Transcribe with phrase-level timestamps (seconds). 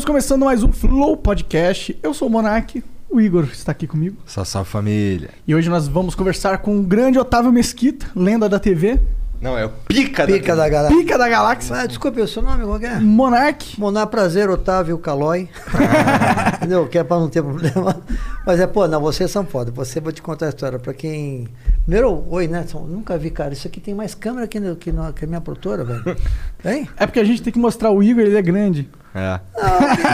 [0.00, 1.94] Estamos começando mais um Flow Podcast.
[2.02, 4.16] Eu sou o Monark, o Igor está aqui comigo.
[4.24, 5.28] Salve, família.
[5.46, 8.98] E hoje nós vamos conversar com o grande Otávio Mesquita, lenda da TV,
[9.42, 10.68] Não, é o pica, Pica da da...
[10.70, 10.94] galera.
[10.96, 12.98] pica da galáxia, Ah, desculpe, o seu nome qual que é?
[12.98, 13.78] Monark.
[13.78, 15.50] Monar Prazer, Otávio Calói.
[16.56, 16.88] Entendeu?
[16.88, 18.00] Que é pra não ter problema.
[18.46, 19.70] Mas é, pô, não, vocês são foda.
[19.70, 20.78] Você, vou te contar a história.
[20.78, 21.46] Pra quem.
[21.82, 22.64] Primeiro, oi, né?
[22.66, 23.52] São- Nunca vi, cara.
[23.52, 26.16] Isso aqui tem mais câmera que, que, que a minha produtora, velho.
[26.62, 26.88] Tem?
[26.96, 28.88] É porque a gente tem que mostrar o Igor, ele é grande.
[29.12, 29.40] É.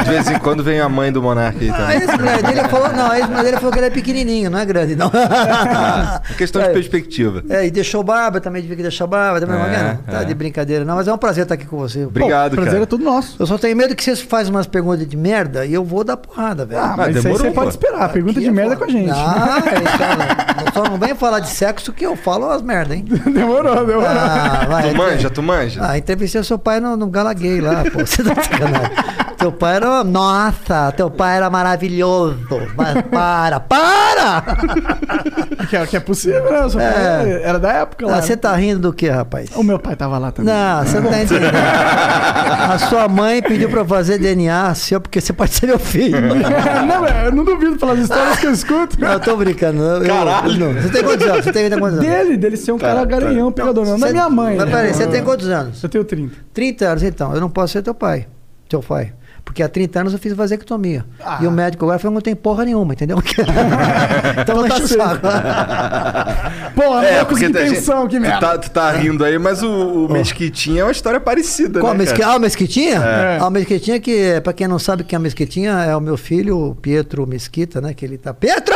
[0.04, 2.42] De vez em quando vem a mãe do Monark aí A também.
[2.42, 5.10] dele falou, não, a ex-mulher dele falou que ele é pequenininho, não é grande, não.
[5.14, 6.72] Ah, é questão de É.
[6.72, 7.42] perspectiva.
[7.50, 10.24] É, e deixou barba, também devia que deixar barba, também, É, não, tá é.
[10.24, 12.06] de brincadeira, não, mas é um prazer estar aqui com você.
[12.06, 12.82] Obrigado, Pô, prazer cara.
[12.84, 13.36] é todo nosso.
[13.38, 16.16] Eu só tenho medo que vocês fazem umas perguntas de merda e eu vou dar
[16.16, 16.80] porrada, velho.
[16.80, 17.54] Ah, mas isso aí demorou, você pô.
[17.54, 18.08] pode esperar.
[18.08, 18.86] Pergunta Aqui de é merda foda.
[18.86, 19.10] com a gente.
[19.10, 19.58] Ah,
[20.64, 23.04] então, não, só não venha falar de sexo que eu falo as merda, hein?
[23.32, 24.06] demorou, demorou.
[24.08, 24.88] Ah, vai.
[24.90, 25.80] Tu manja, tu manja?
[25.86, 27.98] Ah, entrevistei seu pai no, no Gala Gay lá, pô.
[28.06, 28.85] Você tá sacanagem.
[29.38, 30.02] Teu pai era.
[30.02, 32.38] Nossa, teu pai era maravilhoso.
[32.76, 34.42] Mas para, para!
[35.68, 36.68] Que, é, que é possível, né?
[36.68, 37.40] Seu pai É.
[37.42, 38.18] Era da época lá.
[38.18, 39.50] Ah, você tá rindo do que, rapaz?
[39.56, 40.54] O meu pai tava lá também.
[40.54, 41.54] Não, você não tá entendendo.
[41.56, 46.20] A sua mãe pediu pra eu fazer DNA seu porque você pode ser meu filho.
[46.20, 49.00] não, velho, eu não duvido pelas histórias que eu escuto.
[49.00, 49.82] Não, eu tô brincando.
[49.82, 50.58] Eu, eu- Caralho.
[50.58, 50.72] não.
[50.80, 51.44] Você tem quantos anos?
[51.44, 52.00] Você tem quantos anos?
[52.00, 53.04] Dele, dele ser um cara tá.
[53.04, 53.84] garanhão, pegador.
[53.84, 54.56] Não, da Você- minha mãe.
[54.56, 54.72] Mas né?
[54.76, 55.82] peraí, você tem quantos anos?
[55.82, 56.34] Eu tenho 30.
[56.54, 57.34] 30 anos, então.
[57.34, 58.26] Eu não posso ser teu pai.
[58.68, 59.12] Teu pai.
[59.44, 61.04] Porque há 30 anos eu fiz vasectomia.
[61.24, 61.38] Ah.
[61.40, 63.16] E o médico agora falou que não tem porra nenhuma, entendeu?
[64.42, 65.20] então não tá o certo.
[66.74, 68.40] Pô, É, loucos de tá- pensão, que tu merda.
[68.40, 71.94] tá, tu tá rindo aí, mas o, o Mesquitinha é uma história parecida, Qual a
[71.94, 72.22] né, mesqui...
[72.22, 72.96] Ah, a Mesquitinha?
[72.96, 73.38] É.
[73.40, 76.16] Ah, a Mesquitinha que, pra quem não sabe quem é a Mesquitinha, é o meu
[76.16, 77.94] filho, o Pietro Mesquita, né?
[77.94, 78.34] Que ele tá...
[78.34, 78.74] Pietro!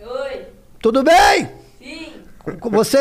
[0.00, 0.42] Oi,
[0.82, 1.48] Tudo bem?
[1.82, 2.08] sim,
[2.70, 2.98] Você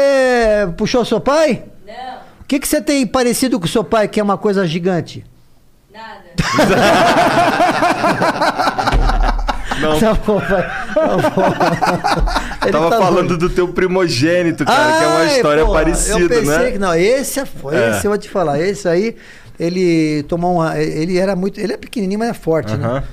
[0.77, 1.63] puxou seu pai?
[1.85, 1.93] não,
[2.41, 5.23] O que, que você tem parecido com seu pai, que é uma coisa gigante?
[5.93, 6.33] Nada.
[9.81, 10.61] Não, Tá bom, vai.
[10.63, 10.93] Tá
[12.71, 13.49] tava tá falando doido.
[13.49, 16.71] do teu primogênito, cara, que é uma Ai, história pô, parecida, eu pensei né?
[16.71, 17.89] Que, não, esse foi, É.
[17.91, 18.59] esse eu vou te falar.
[18.61, 19.15] Esse aí,
[19.59, 20.77] ele tomou uma.
[20.79, 21.59] Ele era muito.
[21.59, 22.85] Ele é pequenininho, mas é forte, né?
[22.85, 23.03] Aham.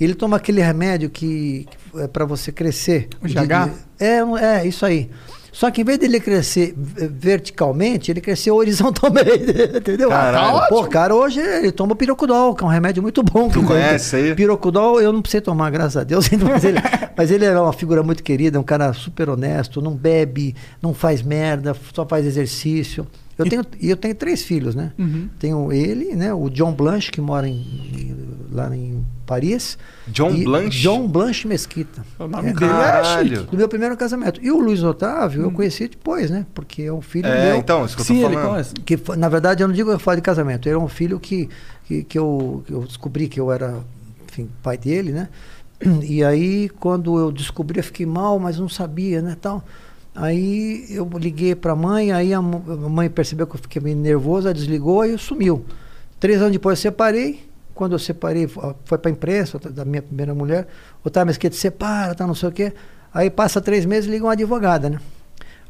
[0.00, 3.08] Ele toma aquele remédio que, que é para você crescer.
[3.22, 3.70] O GH?
[3.98, 5.10] é, um- é, isso aí.
[5.58, 10.08] Só que em vez dele crescer verticalmente, ele cresceu horizontalmente, entendeu?
[10.08, 10.68] Caralho.
[10.68, 13.48] Pô, cara, hoje ele toma pirocudol, que é um remédio muito bom.
[13.48, 14.34] Tu conhece aí?
[14.36, 16.28] Pirocudol eu não precisei tomar, graças a Deus.
[16.48, 16.78] Mas ele,
[17.16, 21.22] mas ele era uma figura muito querida, um cara super honesto, não bebe, não faz
[21.22, 23.04] merda, só faz exercício.
[23.36, 24.92] Eu tenho, e eu tenho três filhos, né?
[24.96, 25.28] Uhum.
[25.40, 26.32] Tenho ele, né?
[26.32, 28.16] O John Blanche, que mora em-
[28.52, 29.76] lá em Paris.
[30.08, 30.80] John E- Blanche?
[30.80, 32.02] John Blanche Mesquita.
[32.18, 33.04] O nome É, dele é
[33.36, 33.50] chique.
[33.50, 34.40] do meu primeiro casamento.
[34.42, 36.46] E o Luiz Otávio eu conheci depois, né?
[36.54, 37.56] Porque é um filho É, meu.
[37.58, 38.50] então, isso que eu tô Sim, ele falando.
[38.50, 38.74] conhece.
[38.74, 40.66] Que, na verdade, eu não digo que eu falo de casamento.
[40.66, 41.48] Ele é um filho que,
[41.84, 43.78] que, que eu, que eu descobri que eu era,
[44.30, 45.28] enfim, pai dele, né?
[46.02, 49.62] E aí, quando eu descobri, eu fiquei mal, mas não sabia, né, tal.
[50.14, 54.48] Aí eu liguei para a mãe, aí a mãe percebeu que eu fiquei meio nervoso,
[54.48, 55.64] ela desligou e sumiu.
[56.18, 57.47] Três anos depois eu separei.
[57.78, 60.66] Quando eu separei, fo- foi para a imprensa da minha primeira mulher.
[61.04, 62.72] O Otávio Mesquita separa, tá, não sei o quê.
[63.14, 64.98] Aí passa três meses, liga uma advogada, né?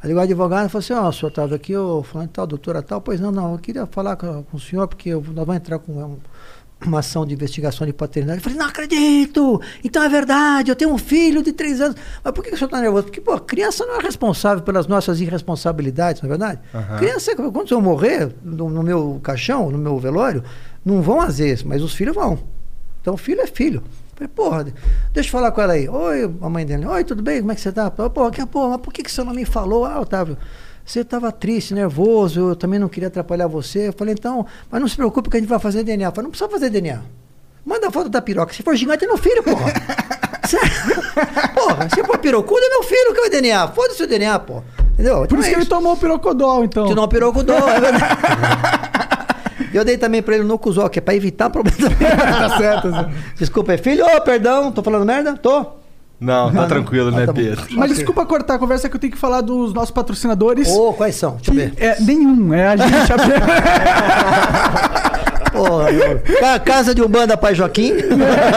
[0.03, 2.47] Aí ligou a advogada e falou assim, ó, o senhor Otávio aqui, eu falando tal,
[2.47, 5.45] doutora tal, pois não, não, eu queria falar com, com o senhor, porque eu- nós
[5.45, 6.17] vamos entrar com um-
[6.87, 8.39] uma ação de investigação de paternidade.
[8.39, 9.61] Eu falei, não acredito!
[9.83, 11.97] Então é verdade, eu tenho um filho de três anos.
[12.23, 13.03] Mas por que que o senhor está nervoso?
[13.05, 16.61] Porque, pô, criança não é responsável pelas nossas irresponsabilidades, não é verdade?
[16.73, 16.97] Aham.
[16.99, 20.45] Criança, quando eu morrer no, no meu caixão, no meu velório,
[20.89, 22.39] não vão às vezes, mas os filhos vão.
[23.01, 23.83] Então filho é filho.
[24.15, 24.65] Falei, porra,
[25.13, 25.89] deixa eu falar com ela aí.
[25.89, 26.87] Oi, a mãe dele.
[26.87, 27.41] Oi, tudo bem?
[27.41, 27.89] Como é que você tá?
[27.91, 29.85] Porra, que, porra, mas por que, que você não me falou?
[29.85, 30.37] Ah, Otávio,
[30.85, 33.89] você estava triste, nervoso, eu também não queria atrapalhar você.
[33.89, 36.09] Eu falei, então, mas não se preocupe que a gente vai fazer DNA.
[36.09, 37.01] Eu falei, não precisa fazer DNA.
[37.65, 38.53] Manda a foto da piroca.
[38.53, 39.73] Se for gigante, é meu filho, porra.
[41.55, 43.69] Porra, se for pirocudo, é meu filho que vai DNA.
[43.69, 44.65] Foda-se o DNA, porra.
[44.95, 45.19] Entendeu?
[45.19, 46.95] Por Então isso é que ele tomou o pirocodol, então.
[46.95, 48.05] Não operou com dor, é verdade.
[49.73, 51.79] Eu dei também pra ele no Nocusol, que é pra evitar problema.
[52.49, 52.91] tá certo.
[52.91, 53.09] Zé.
[53.37, 54.05] Desculpa, é filho?
[54.05, 55.35] Ô, perdão, tô falando merda?
[55.37, 55.67] Tô?
[56.21, 56.69] Não, tá não.
[56.69, 57.41] tranquilo, Ah, né, tá bom.
[57.41, 57.65] Pedro?
[57.73, 60.69] Mas desculpa cortar a conversa que eu tenho que falar dos nossos patrocinadores.
[60.69, 61.37] Ô, quais são?
[61.37, 61.73] Deixa eu Que ver.
[61.85, 62.89] é, nenhum, é a gente.
[65.53, 66.21] Porra, meu.
[66.41, 67.93] Ca- Casa de Umbanda Pai Joaquim.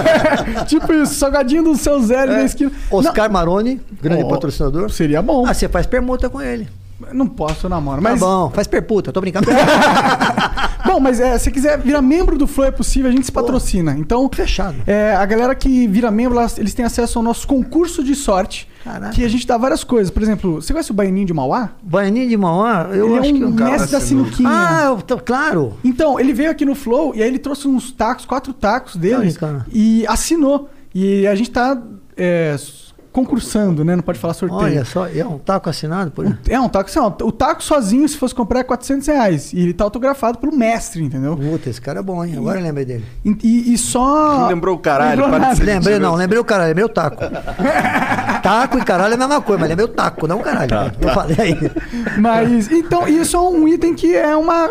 [0.67, 2.71] tipo isso, salgadinho do seu Zé ali na esquina.
[2.91, 4.89] Oscar Maroni, grande Ó, patrocinador.
[4.91, 5.45] Seria bom.
[5.47, 6.67] Ah, você faz permuta com ele.
[7.13, 8.01] Não posso, eu namoro.
[8.01, 9.47] Tá Mas, bom, faz perputa, tô brincando.
[10.85, 13.95] bom, mas é, se quiser virar membro do Flow é possível, a gente se patrocina.
[13.97, 14.77] Então, Fechado.
[14.87, 18.67] é, a galera que vira membro, eles têm acesso ao nosso concurso de sorte.
[18.83, 19.13] Caraca.
[19.13, 20.09] Que a gente dá várias coisas.
[20.09, 21.69] Por exemplo, você conhece o Baianinho de Mauá?
[21.83, 23.43] Baianinho de Mauá, eu ele acho é que...
[23.45, 24.49] um eu- cara mestre da sinuquinha.
[24.49, 25.73] Ah, tô- claro.
[25.83, 29.31] Então, ele veio aqui no Flow e aí ele trouxe uns tacos, quatro tacos dele
[29.33, 29.65] Tá, cara.
[29.71, 30.69] e assinou.
[30.95, 31.79] E a gente tá
[32.17, 32.55] é,
[33.11, 33.95] concursando, né?
[33.95, 34.61] Não pode falar sorteio.
[34.61, 36.37] Olha só, é um taco assinado por ele.
[36.47, 39.53] É um taco, assim, ó, o taco sozinho, se fosse comprar, é 400 reais.
[39.53, 41.35] E ele tá autografado pelo mestre, entendeu?
[41.35, 42.35] Puta, esse cara é bom, hein?
[42.37, 43.05] Agora eu lembrei dele.
[43.25, 44.47] E, e- e só.
[44.47, 45.21] Lembrou o caralho?
[45.27, 47.17] Lembrou Lembrei, não, lembrei o caralho, lembrei o taco.
[48.41, 50.69] taco e caralho é a mesma coisa, mas lembrei o taco, não o caralho.
[50.69, 51.71] Tá, Eu falei aí.
[52.19, 54.69] Mas, então, isso é um item que é uma.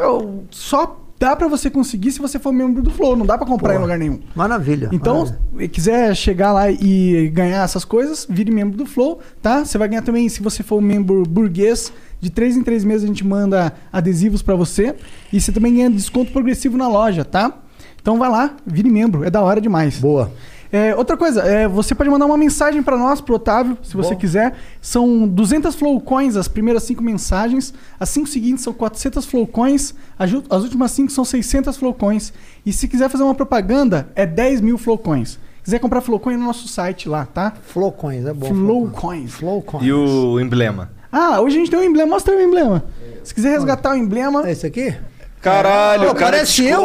[0.51, 3.15] Só dá pra você conseguir se você for membro do Flow.
[3.15, 3.79] Não dá pra comprar Pô.
[3.79, 4.21] em lugar nenhum.
[4.35, 4.89] Maravilha.
[4.91, 5.41] Então, maravilha.
[5.59, 9.63] se quiser chegar lá e ganhar essas coisas, vire membro do Flow, tá?
[9.63, 13.05] Você vai ganhar também, se você for um membro burguês, de três em três meses
[13.05, 14.97] a gente manda adesivos pra você.
[15.31, 17.53] E você também ganha desconto progressivo na loja, tá?
[18.01, 19.99] Então vai lá, vire membro, é da hora demais.
[19.99, 20.33] Boa.
[20.73, 24.15] É, outra coisa, é, você pode mandar uma mensagem pra nós, pro Otávio, se você
[24.15, 24.21] Bom.
[24.21, 24.57] quiser.
[24.81, 27.75] São 200 Flow Coins as primeiras cinco mensagens.
[27.99, 29.95] As cinco seguintes são 400 Flow Coins.
[30.19, 30.33] As,
[30.63, 32.33] últimas cinco são 600 Flow Coins.
[32.65, 35.39] E se quiser fazer uma propaganda, é 10 mil Flow Coins.
[35.59, 37.53] Se quiser comprar Flow Coin no nosso site lá, tá?
[37.63, 38.47] Flowcoins, é bom.
[38.47, 39.33] Flow Coins.
[39.33, 39.85] Flowcoins.
[39.85, 40.91] E o emblema?
[41.13, 42.11] Ah, hoje a gente tem um emblema.
[42.11, 42.85] Mostra o emblema.
[43.25, 44.47] Se quiser resgatar o emblema...
[44.47, 44.95] É esse aqui?
[45.41, 46.83] Caralho, Pô, o cara parece eu,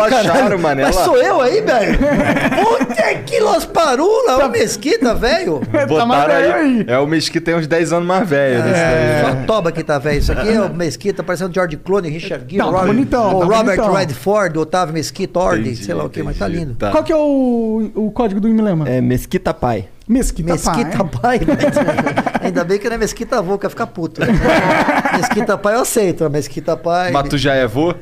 [0.57, 0.83] mané.
[0.83, 1.97] Mas sou eu aí, velho?
[1.99, 5.61] Puta que los parula, o Mesquita, velho.
[5.71, 6.61] Tá Botaram velho aí.
[6.79, 6.85] aí.
[6.87, 8.63] É o mês que tem uns 10 anos mais velho.
[8.63, 9.21] desse daí.
[9.39, 10.19] Só toba que tá velho.
[10.19, 13.39] Isso aqui é o Mesquita, parecendo George Clooney, Richard Gere, Tá, tá Robert, bonitão, o
[13.39, 13.93] tá Robert bonitão.
[13.93, 16.75] Redford, Otávio Mesquita, Ordi, Entendi, sei lá o que, mas tá lindo.
[16.75, 16.91] Tá.
[16.91, 18.87] Qual que é o, o código do emblema?
[18.87, 19.89] É Mesquita Pai.
[20.07, 21.39] Mesquita, Mesquita Pai.
[21.39, 21.75] Pai, mas-
[22.41, 24.21] ainda bem que não é Mesquita Vô, que vai ficar puto.
[24.21, 24.27] né?
[25.17, 27.11] Mesquita Pai eu aceito, Mesquita Pai.
[27.11, 27.93] Mas tu já é vô?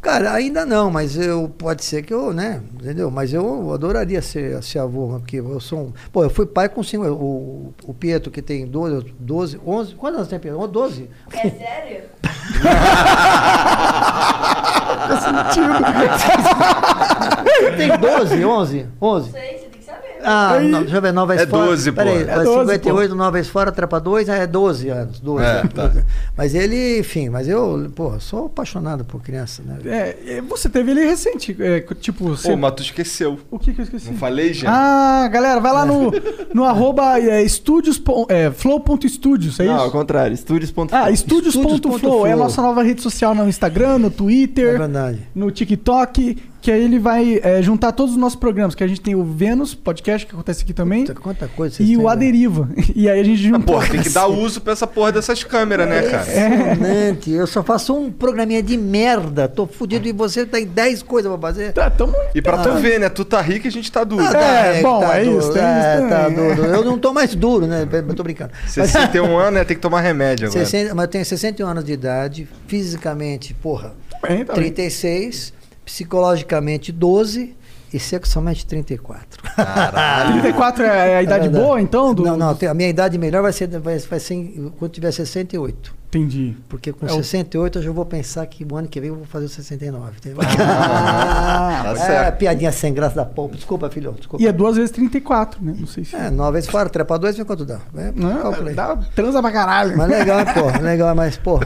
[0.00, 2.62] Cara, ainda não, mas eu pode ser que eu, né?
[2.74, 3.10] Entendeu?
[3.10, 5.92] Mas eu adoraria ser, ser avô, porque eu sou um.
[6.12, 7.04] Pô, eu fui pai com cinco.
[7.06, 9.94] O, o Pietro, que tem 12, 12, 11.
[9.96, 10.66] Quantos anos tem Pietro?
[10.68, 11.10] 12?
[11.32, 12.02] É sério?
[17.76, 18.86] Tem 12, 11?
[19.00, 19.00] 11?
[19.00, 20.17] Não sei, você tem que saber.
[20.28, 21.66] Ah, Aí- não, deixa eu ver, Nova É Esfora.
[21.66, 21.96] 12, pô.
[21.96, 25.20] Peraí, É 12, 58, Nova Esfora, trepa 2, é 12 anos.
[25.20, 25.86] 12, É, anos, tá.
[25.88, 26.04] 12.
[26.36, 29.78] Mas ele, enfim, mas eu, pô, sou apaixonado por criança, né?
[29.86, 32.28] É, é, você teve ele recente, é, tipo...
[32.28, 32.50] Você...
[32.50, 33.38] Pô, mas tu esqueceu.
[33.50, 34.10] O que que eu esqueci?
[34.10, 34.68] Não falei, já?
[34.70, 36.12] Ah, galera, vai lá no,
[36.52, 39.92] no arroba é, estúdios, é, flow.studios, é Não, ao isso?
[39.92, 40.86] contrário, estúdios.com.
[40.92, 44.78] Ah, Estúdios ponto estúdios.flow é a nossa nova rede social no Instagram, no É Twitter,
[44.78, 45.20] verdade.
[45.34, 49.00] no TikTok, que aí ele vai é, juntar todos os nossos programas, que a gente
[49.00, 52.08] tem o Vênus podcast, que acontece aqui também, Puta, quanta coisa vocês e o né?
[52.10, 52.68] Aderiva.
[52.96, 53.74] E aí a gente Ah, juntou...
[53.76, 56.24] porra, tem que dar uso pra essa porra dessas câmeras, né, cara?
[56.24, 57.30] Impressionante.
[57.30, 59.46] Eu só faço um programinha de merda.
[59.48, 61.72] Tô fudido e você tem 10 coisas pra fazer.
[61.72, 62.12] Tá, tamo...
[62.34, 63.08] E pra tu ver, né?
[63.08, 64.24] Tu tá rico e a gente tá duro.
[64.24, 65.38] Ah, É, bom, é duro.
[65.38, 66.64] isso, tem É, isso tá duro.
[66.64, 67.86] Eu não tô mais duro, né?
[67.90, 68.50] Eu tô brincando.
[68.66, 69.64] 61 anos, né?
[69.64, 70.64] Tem que tomar remédio agora.
[70.64, 73.94] 60, mas eu tenho 61 anos de idade, fisicamente, porra,
[74.26, 74.64] Bem, tá bem.
[75.88, 77.56] 36, psicologicamente 12
[77.92, 79.42] e sexualmente 34.
[80.32, 81.64] 34 é a idade verdade.
[81.64, 82.14] boa, então?
[82.14, 82.22] Do...
[82.22, 85.97] Não, não, a minha idade melhor vai ser, vai, vai ser quando tiver 68.
[86.08, 86.56] Entendi.
[86.68, 89.16] Porque com É o- 68 eu já vou pensar que o ano que vem eu
[89.16, 90.12] vou fazer o 69.
[90.18, 90.38] Entendeu?
[90.42, 92.36] Ah, tá é, certo.
[92.38, 93.56] piadinha sem graça da polpa.
[93.56, 94.12] Desculpa, filho.
[94.16, 94.42] Desculpa.
[94.42, 95.74] E é duas vezes 34, né?
[95.78, 96.16] Não sei se...
[96.16, 97.78] É, nove vezes fora, trepa dois, vê quanto dá.
[97.96, 99.96] É, Não, dá, transa pra caralho.
[99.98, 100.82] Mas legal, pô.
[100.82, 101.58] Legal, mas, pô.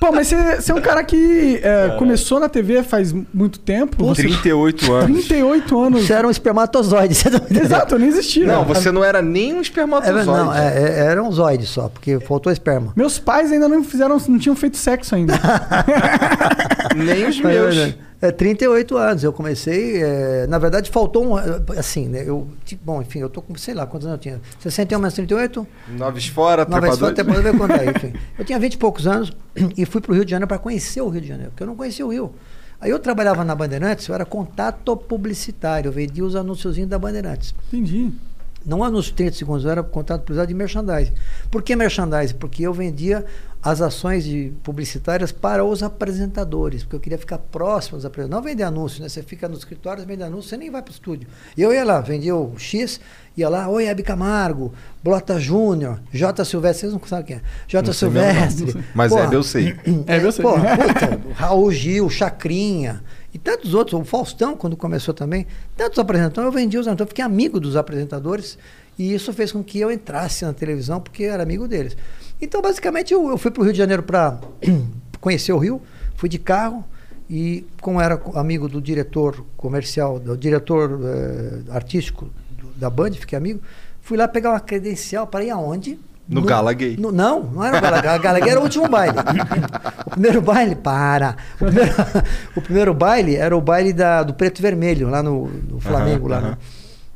[0.00, 4.06] Pô, mas você, você é um cara que é, começou na TV faz muito tempo.
[4.06, 5.26] Você, 38 anos.
[5.26, 6.06] 38 anos.
[6.06, 7.20] Você era um espermatozoide.
[7.30, 7.64] Não entendeu?
[7.64, 8.46] Exato, eu nem existia.
[8.46, 10.26] Não, você não era nem um É, espermatozoide.
[10.26, 12.92] não, é, é, era um zoide só, porque faltou esperma.
[12.96, 15.34] Meus pais ainda não fizeram, não tinham feito sexo ainda.
[16.96, 17.94] Nem os É meus.
[18.22, 19.24] É, 38 anos.
[19.24, 20.02] Eu comecei.
[20.02, 21.36] é, na verdade, faltou um.
[21.78, 22.22] Assim, né?
[22.26, 24.40] Eu, tipo, bom, enfim, eu tô com, sei lá, quantos anos eu tinha?
[24.60, 25.66] 61 menos 38?
[25.96, 27.12] Noves fora, foi trepadores.
[27.18, 28.12] até poder ver quanto é, enfim.
[28.38, 29.32] Eu tinha 20 e poucos anos
[29.76, 31.66] e fui para o Rio de Janeiro para conhecer o Rio de Janeiro, porque eu
[31.66, 32.32] não conhecia o Rio.
[32.78, 37.54] Aí eu trabalhava na Bandeirantes, eu era contato publicitário, eu vendia os anunciozinhos da Bandeirantes.
[37.68, 38.10] Entendi.
[38.64, 41.12] Não anúncio de 30 segundos, eu era contato publicitário de merchandising.
[41.50, 42.34] Por que merchandising?
[42.34, 43.24] Porque eu vendia
[43.62, 48.44] as ações de publicitárias para os apresentadores, porque eu queria ficar próximo dos apresentadores.
[48.44, 49.08] Não vender anúncio, né?
[49.08, 51.28] Você fica nos escritórios, vende anúncio, você nem vai para o estúdio.
[51.56, 53.00] Eu ia lá, vendia o X,
[53.36, 56.44] ia lá, oi, Hebe Camargo, Blota Júnior, J.
[56.44, 57.42] Silvestre, vocês não sabem quem é.
[57.66, 57.86] J.
[57.86, 57.92] Não.
[57.92, 58.84] Silvestre.
[58.94, 59.76] Mas Porra, Hebe eu sei.
[60.06, 60.42] É, eu sei.
[60.42, 63.02] Pô, puta, Raul Gil, Chacrinha
[63.32, 65.46] e tantos outros, o Faustão, quando começou também,
[65.76, 68.58] tantos apresentadores, eu vendia os apresentadores, fiquei amigo dos apresentadores
[68.98, 71.96] e isso fez com que eu entrasse na televisão porque eu era amigo deles.
[72.42, 74.40] Então, basicamente, eu, eu fui para o Rio de Janeiro para
[75.20, 75.80] conhecer o Rio,
[76.16, 76.84] fui de carro
[77.28, 83.36] e, como era amigo do diretor comercial, do diretor eh, artístico do- da Band, fiquei
[83.38, 83.60] amigo,
[84.02, 85.98] fui lá pegar uma credencial para ir aonde?
[86.30, 86.96] No Gala Gay.
[86.96, 88.18] no- não, não era o Gala Gay.
[88.20, 89.16] Gala Gay era o último baile.
[90.06, 91.36] O primeiro baile, para.
[91.60, 91.92] O primeiro,
[92.56, 96.26] o primeiro baile era o baile da, do Preto e Vermelho, lá no, no Flamengo.
[96.26, 96.56] lá, né?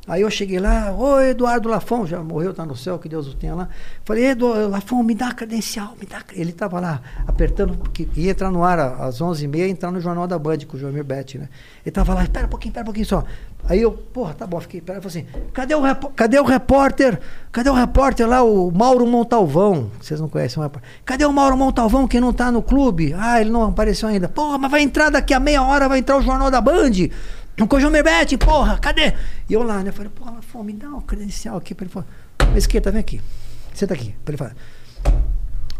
[0.07, 3.33] Aí eu cheguei lá, oi Eduardo Lafon, já morreu, tá no céu, que Deus o
[3.33, 3.69] tenha lá.
[4.03, 6.17] Falei, Eduardo Lafon, me dá a credencial, me dá.
[6.17, 9.99] a cre-" Ele tava lá apertando, porque ia entrar no ar às 11h30, entrar no
[9.99, 11.49] Jornal da Band com o Joamir Betti, né?
[11.83, 13.23] Ele tava lá, espera um pouquinho, espera um pouquinho só.
[13.67, 15.81] Aí eu, porra, tá bom, fiquei, pera, falei assim, cadê o,
[16.15, 17.19] cadê o repórter?
[17.51, 19.89] Cadê o repórter lá, o Mauro Montalvão?
[19.99, 20.87] Vocês não conhecem o repórter.
[21.03, 23.15] Cadê o Mauro Montalvão que não tá no clube?
[23.17, 24.29] Ah, ele não apareceu ainda.
[24.29, 26.91] Porra, mas vai entrar daqui a meia hora, vai entrar o Jornal da Band.
[27.57, 29.13] O João Betti, porra, cadê?
[29.49, 29.91] E eu lá, né?
[29.91, 31.73] Falei, porra, Lafon, me dá um credencial aqui.
[31.73, 32.05] Pra ele falar,
[32.53, 33.21] Mesquita, vem aqui.
[33.73, 34.13] Senta aqui.
[34.23, 34.55] Pra ele falar,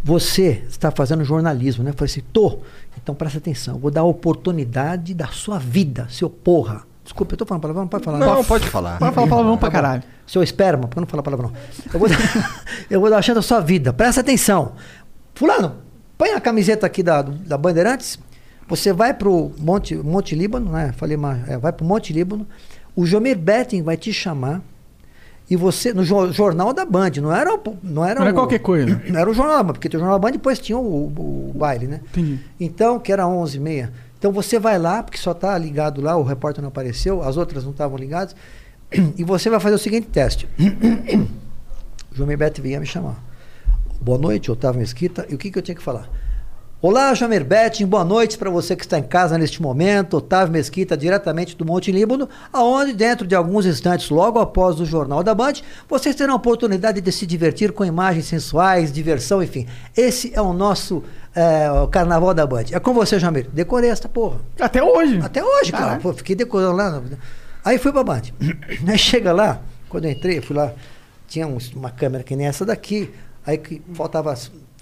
[0.03, 1.89] você está fazendo jornalismo, né?
[1.89, 2.59] Eu falei assim, tô.
[3.01, 6.83] Então presta atenção, eu vou dar a oportunidade da sua vida, seu porra.
[7.03, 8.17] Desculpa, eu tô falando palavrão, não pode falar.
[8.19, 8.97] Não, pode falar.
[8.97, 10.03] Pode falar palavrão pra Tá caralho.
[10.25, 11.51] Seu esperma, porque eu não falo palavrão.
[11.93, 12.17] Eu vou, dar,
[12.89, 13.93] eu vou dar a chance da sua vida.
[13.93, 14.73] Presta atenção.
[15.35, 15.75] Fulano,
[16.17, 18.19] põe a camiseta aqui da, da Bandeirantes.
[18.67, 20.91] Você vai pro Monte, Monte Líbano, né?
[20.97, 22.47] Falei, mas, é, vai pro Monte Líbano.
[22.95, 24.61] O Jomir Betting vai te chamar.
[25.47, 28.39] E você, no jo- jornal da Band, não era, o- não era, Não era o-
[28.39, 28.99] qualquer coisa.
[29.07, 31.49] Não era o jornal da Band, porque o jornal da Band depois tinha o, o-
[31.51, 32.01] o baile, né?
[32.11, 32.39] Entendi.
[32.59, 33.91] Então, que era 11h30.
[34.17, 37.63] Então você vai lá, porque só está ligado lá, o repórter não apareceu, as outras
[37.63, 38.35] não estavam ligadas,
[39.15, 40.47] e você vai fazer o seguinte teste.
[42.11, 43.23] o João Beto vinha me chamar.
[44.01, 45.25] Boa noite, Otávio Mesquita.
[45.29, 46.09] E o que, que eu tinha que falar?
[46.87, 50.17] Olá, Jamer Betting, boa noite para você que está em casa neste momento.
[50.17, 55.23] Otávio Mesquita, diretamente do Monte Líbano, aonde dentro de alguns instantes, logo após o Jornal
[55.23, 55.53] da Band,
[55.89, 59.65] vocês terão a oportunidade de se divertir com imagens sensuais, diversão, enfim.
[59.97, 61.03] Esse é o nosso
[61.35, 62.65] é, o Carnaval da Band.
[62.71, 63.49] É com você, Jamer.
[63.51, 64.41] Decorei essa porra.
[64.59, 65.19] Até hoje.
[65.23, 65.99] Até hoje, cara.
[65.99, 67.01] Pô, fiquei decorando lá.
[67.63, 68.21] Aí fui pra Band.
[68.87, 70.71] Aí chega lá, quando eu entrei, fui lá,
[71.27, 73.11] tinha uma câmera que nem essa daqui.
[73.43, 74.35] Aí que faltava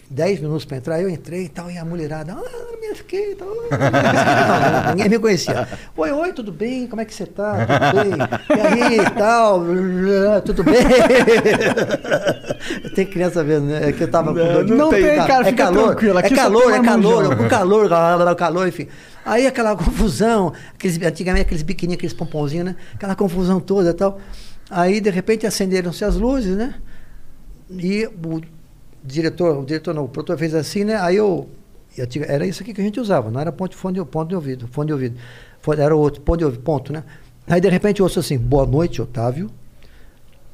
[0.10, 2.94] 10 minutos pra entrar, eu entrei e tal, e a mulherada, ah, minha
[3.36, 3.48] tal.
[4.86, 5.68] Não, ninguém me conhecia.
[5.96, 6.88] Oi, oi, tudo bem?
[6.88, 7.66] Como é que você tá?
[7.92, 8.14] Tudo bem?
[8.58, 9.62] E aí, tal?
[10.46, 10.76] Tudo bem?
[12.96, 13.90] Tem criança vendo, né?
[13.90, 16.34] É que eu tava com dor de- não tem, cara, é fica calor, tranquilo, aqui
[16.34, 17.38] é calor, é calor, manjão.
[17.38, 18.88] com calor, calor, calor, enfim.
[19.26, 22.76] Aí aquela confusão, aqueles, antigamente aqueles biquininhos, aqueles pomponzinhos, né?
[22.94, 24.20] Aquela confusão toda e tal.
[24.70, 26.76] Aí, de repente, acenderam-se as luzes, né?
[27.70, 28.42] E o
[29.04, 30.96] diretor, o diretor não, o produtor fez assim, né?
[31.00, 31.50] Aí eu,
[31.98, 34.06] e antiga- era isso aqui que a gente usava, não era ponto de fone de,
[34.06, 35.18] ponto de ouvido, fone de ouvido.
[35.78, 37.04] Era outro, ponto de ouvido, ponto, né?
[37.48, 39.50] Aí, de repente, eu ouço assim, boa noite, Otávio.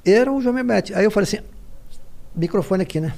[0.05, 0.93] Era o João Memete.
[0.93, 1.39] Aí eu falei assim,
[2.35, 3.13] microfone aqui, né?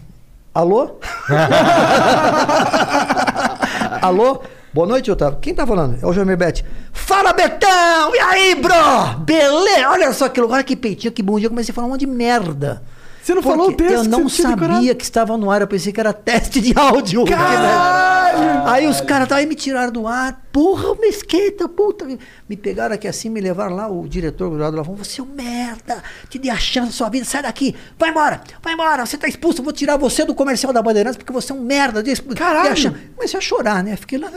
[0.54, 0.98] Alô?
[4.02, 4.42] Alô?
[4.74, 5.40] Boa noite, Otávio.
[5.40, 5.98] Quem tá falando?
[6.02, 6.66] É o João Bete.
[6.94, 8.16] Fala, Betão!
[8.16, 9.20] E aí, bro?
[9.26, 9.90] Beleza?
[9.90, 11.48] Olha só que lugar, que peitinho, que bom dia.
[11.48, 12.82] Eu comecei a falar um monte de merda.
[13.22, 14.96] Você não falou o texto Eu não sabia decorado?
[14.96, 15.62] que estava no ar.
[15.62, 17.26] Eu pensei que era teste de áudio.
[17.26, 18.68] Caralho!
[18.68, 20.42] Aí os caras tá, me tiraram do ar.
[20.52, 22.06] Porra, Mesquita, puta.
[22.50, 23.88] Me pegaram aqui assim, me levaram lá.
[23.88, 26.02] O diretor do lado lá falou: Você é um merda.
[26.30, 27.26] Te dei a chance da sua vida.
[27.26, 27.76] Sai daqui.
[28.00, 28.42] Vai embora.
[28.62, 29.06] Vai embora.
[29.06, 29.60] Você tá expulso.
[29.60, 32.04] Eu vou tirar você do comercial da Bandeirantes porque você é um merda.
[32.36, 32.96] Caralho!
[33.16, 33.96] Comecei a chorar, né?
[33.96, 34.32] Fiquei lá.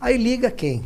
[0.00, 0.84] Aí liga quem?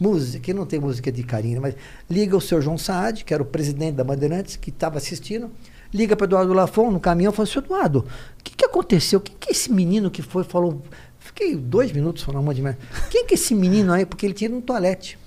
[0.00, 1.74] Música, que não tem música de carinho, mas
[2.08, 5.50] liga o seu João Saad, que era o presidente da Bandeirantes, que estava assistindo,
[5.92, 8.00] liga para Eduardo Lafon no caminhão e fala, seu Eduardo,
[8.38, 9.20] o que, que aconteceu?
[9.20, 10.82] Quem que é esse menino que foi, falou,
[11.18, 12.78] fiquei dois minutos falando um monte de merda.
[13.10, 14.04] Quem que é esse menino aí?
[14.04, 15.18] Porque ele tinha no toalete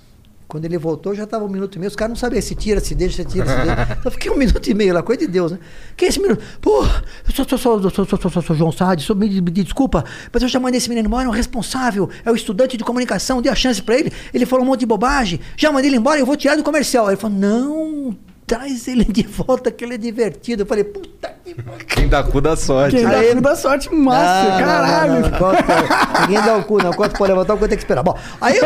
[0.48, 1.90] Quando ele voltou, já estava um minuto e meio.
[1.90, 3.72] Os caras não sabiam se tira, se deixa, se tira, se deixa.
[4.02, 5.60] Então eu fiquei um minuto e meio lá, coisa de Deus, né?
[5.96, 6.44] Que é esse minuto?
[6.60, 9.52] Pô, eu sou, sou, sou, sou, sou, sou, sou, sou João Sade, sou, me, me
[9.52, 12.84] desculpa, mas eu já mandei esse menino embora, é um responsável, é o estudante de
[12.84, 15.98] comunicação, dei a chance pra ele, ele falou um monte de bobagem, já mandei ele
[15.98, 17.08] embora, eu vou tirar do comercial.
[17.08, 18.18] Aí ele falou, não,
[18.52, 20.64] traz ele de volta que ele é divertido.
[20.64, 21.86] Eu falei, puta que pariu.
[21.88, 22.98] Quem dá cu dá sorte.
[22.98, 25.14] Quem dá Aí- cu dá sorte, massa, Não, não, caralho.
[25.14, 26.92] não, não, Quanto pode- Ninguém dá o cu, não.
[26.92, 28.04] Quanto pode levantar, o quanto tem que esperar.
[28.04, 28.64] Bom, aí, eu-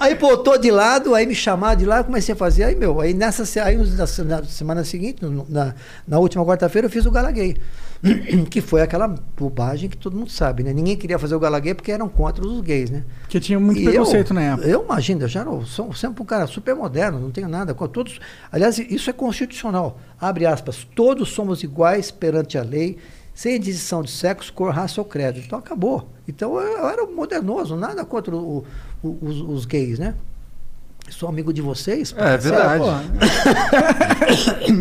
[0.00, 2.64] aí botou de lado, aí me chamaram de lá, comecei a fazer.
[2.64, 5.74] Aí, meu, aí nessa aí, na, se- na semana seguinte, na,
[6.06, 7.56] na última quarta-feira, eu fiz o Gala Gay.
[8.50, 10.72] Que foi aquela bobagem que todo mundo sabe, né?
[10.72, 13.04] Ninguém queria fazer o Gala Gay porque eram contra os gays, né?
[13.22, 14.68] Porque tinha muito E preconceito eu, na época.
[14.68, 17.88] Eu imagino, eu já era, sou sempre um cara super moderno, não tenho nada com
[17.88, 18.20] todos.
[18.52, 19.98] Aliás, isso é constitucional.
[20.20, 22.98] Abre aspas, todos somos iguais perante a lei,
[23.34, 25.40] sem distinção de sexo, cor, raça ou credo.
[25.40, 26.08] Então acabou.
[26.28, 28.64] Então eu, eu era modernoso, nada contra o-
[29.20, 30.14] os, os gays, né?
[31.10, 32.14] Sou amigo de vocês.
[32.18, 32.84] É, é verdade.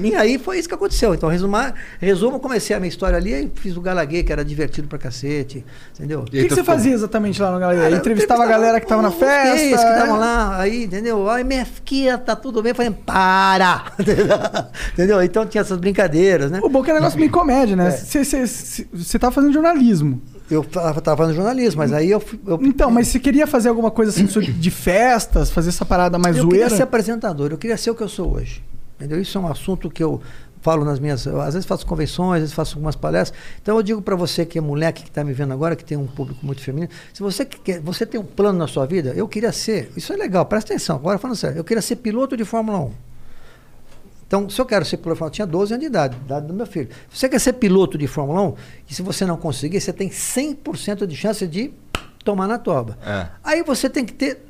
[0.03, 1.13] E aí foi isso que aconteceu.
[1.13, 4.87] Então, resumar, resumo, comecei a minha história ali, aí fiz o Galaguê, que era divertido
[4.87, 6.21] pra cacete, entendeu?
[6.21, 7.81] O que, que você fazia exatamente lá no Galera?
[7.81, 9.55] Cara, eu Entrevistava a galera que tava na festa?
[9.55, 9.93] gays que é?
[9.93, 11.29] estavam lá, aí, entendeu?
[11.29, 12.71] Ai, minha filha, tá tudo bem?
[12.71, 13.91] Eu falei, para!
[14.93, 15.21] entendeu?
[15.21, 16.59] Então tinha essas brincadeiras, né?
[16.63, 17.89] O bom é que é um negócio meio comédia, né?
[17.89, 17.91] É.
[17.91, 18.45] Você
[18.93, 20.21] você tava fazendo jornalismo.
[20.49, 22.19] Eu tava, tava fazendo jornalismo, mas aí eu.
[22.19, 26.17] fui- eu Então, mas você queria fazer alguma coisa assim de festas, fazer essa parada
[26.19, 26.63] mais eu zoeira?
[26.65, 28.63] queria ser apresentador, eu queria ser o que eu sou hoje.
[28.97, 29.19] Entendeu?
[29.19, 30.21] Isso é um assunto que eu
[30.61, 31.25] falo nas minhas.
[31.25, 33.37] eu, às vezes faço convenções, às vezes faço algumas palestras.
[33.61, 35.97] Então eu digo para você que é moleque que está me vendo agora, que tem
[35.97, 39.13] um público muito feminino, se você que quer, você tem um plano na sua vida,
[39.15, 39.91] eu queria ser.
[39.97, 40.95] Isso é legal, presta atenção.
[40.95, 42.91] Agora falando sério, eu queria ser piloto de Fórmula 1.
[44.27, 46.17] Então, se eu quero ser piloto de Fórmula 1, eu tinha 12 anos de idade,
[46.17, 46.89] idade do meu filho.
[47.09, 48.55] Se você quer ser piloto de Fórmula 1,
[48.89, 51.71] e se você não conseguir, você tem 100% de chance de
[52.23, 52.97] tomar na toba.
[53.05, 53.27] É.
[53.43, 54.43] Aí você tem que ter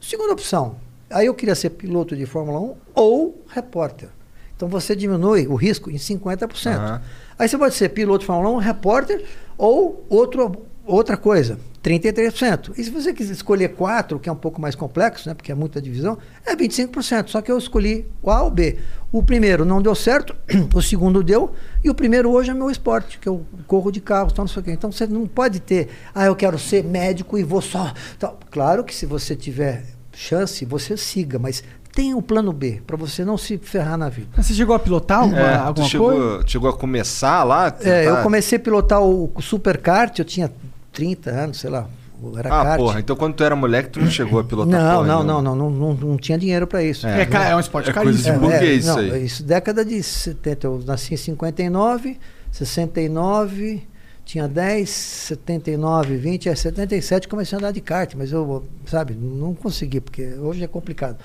[0.00, 0.76] segunda opção.
[1.10, 4.08] Aí eu queria ser piloto de Fórmula 1 ou repórter.
[4.56, 6.74] Então você diminui o risco em 50%.
[6.74, 7.02] Aham.
[7.38, 9.24] Aí você pode ser piloto de Fórmula 1, repórter
[9.58, 12.72] ou outro, outra coisa, 33%.
[12.76, 15.54] E se você quiser escolher quatro, que é um pouco mais complexo, né, porque é
[15.54, 17.28] muita divisão, é 25%.
[17.28, 18.78] Só que eu escolhi o A ou B.
[19.10, 20.34] O primeiro não deu certo,
[20.74, 21.52] o segundo deu,
[21.84, 24.60] e o primeiro hoje é meu esporte, que eu corro de carro, tal, não sei
[24.60, 24.70] o quê.
[24.72, 27.92] Então você não pode ter, ah, eu quero ser médico e vou só.
[28.18, 28.38] tal.
[28.50, 29.84] Claro que se você tiver
[30.14, 31.62] chance, você siga, mas
[31.94, 34.28] tenha o plano B, para você não se ferrar na vida.
[34.34, 36.44] Mas Você chegou a pilotar alguma, É, alguma chegou, coisa?
[36.46, 37.66] chegou a começar lá?
[37.82, 40.50] É, eu tentar- comecei a pilotar o Superkart, eu tinha
[40.92, 41.88] 30 anos, sei lá.
[42.36, 42.78] Era Ah, kart.
[42.78, 45.42] porra, então quando tu era moleque, tu não chegou a pilotar Não, porra não, não,
[45.42, 47.04] não, não, não, não tinha dinheiro para isso.
[47.04, 48.48] É, ca- é um esporte É coisa de caríssimo.
[48.48, 48.86] burguês.
[48.86, 49.24] não, isso aí.
[49.24, 50.66] isso década de 70.
[50.68, 52.16] Eu nasci em 59,
[52.52, 53.82] 69,
[54.24, 59.54] tinha 10, 79, 20, é 77 comecei a andar de kart, mas eu, sabe, não
[59.54, 61.18] consegui, porque hoje é complicado.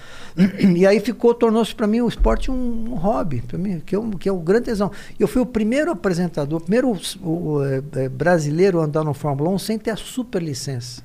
[0.59, 4.09] E aí ficou, tornou-se para mim o esporte um, um hobby, para mim, que, eu,
[4.11, 4.91] que é o grande tesão.
[5.19, 9.13] Eu fui o primeiro apresentador, o primeiro o, o, é, é, brasileiro a andar no
[9.13, 11.01] Fórmula 1 sem ter a super licença.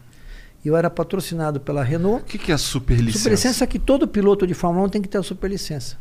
[0.65, 2.23] Eu era patrocinado pela Renault.
[2.23, 3.19] O que, que é superlicença?
[3.19, 5.97] Superlicença é que todo piloto de Fórmula 1 tem que ter a superlicença.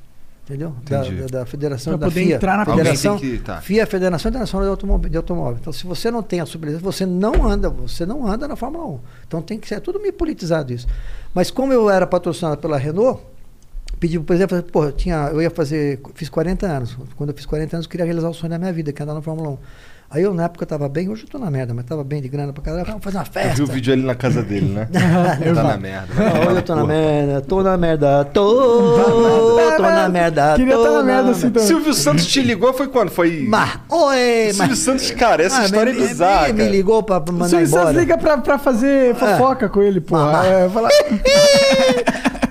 [0.51, 0.75] Entendeu?
[0.85, 2.35] Da, da, da Federação Pra da poder FIA.
[2.35, 3.61] entrar na Federação, que- tá.
[3.61, 5.57] FIA, Federação Internacional de Automóvel, de Automóvel.
[5.61, 8.85] Então, se você não tem a superlicença, você não anda, você não anda na Fórmula
[8.85, 8.99] 1.
[9.27, 10.87] Então tem que ser é tudo meio politizado isso.
[11.33, 13.21] Mas como eu era patrocinado pela Renault,
[13.99, 16.97] pedi pro presidente, pô, eu tinha, eu ia fazer, fiz 40 anos.
[17.15, 19.03] Quando eu fiz 40 anos, eu queria realizar o sonho da minha vida, que é
[19.03, 19.57] andar na Fórmula 1.
[20.13, 22.21] Aí eu, na época, eu tava bem, hoje eu tô na merda, mas tava bem
[22.21, 23.53] de grana pra caralho, vamos fazer uma Eu festa.
[23.55, 24.89] vi o vídeo ali na casa dele, né?
[25.45, 26.07] eu tá na merda.
[26.49, 28.97] Hoje eu tô na merda, tô na merda, tô,
[29.77, 31.65] tô na merda, Queria estar na merda assim também.
[31.65, 33.09] Silvio Santos te ligou, foi quando?
[33.09, 33.45] Foi.
[33.47, 34.17] Mas, oi,
[34.51, 34.79] Silvio mas...
[34.79, 36.51] Santos, cara, essa Ah, história é bizarra.
[36.51, 37.99] me, ligou pra O mandar Silvio Santos embora.
[37.99, 40.03] liga pra, pra fazer fofoca com ele.
[40.11, 40.45] Ah.
[40.45, 40.89] É, fala-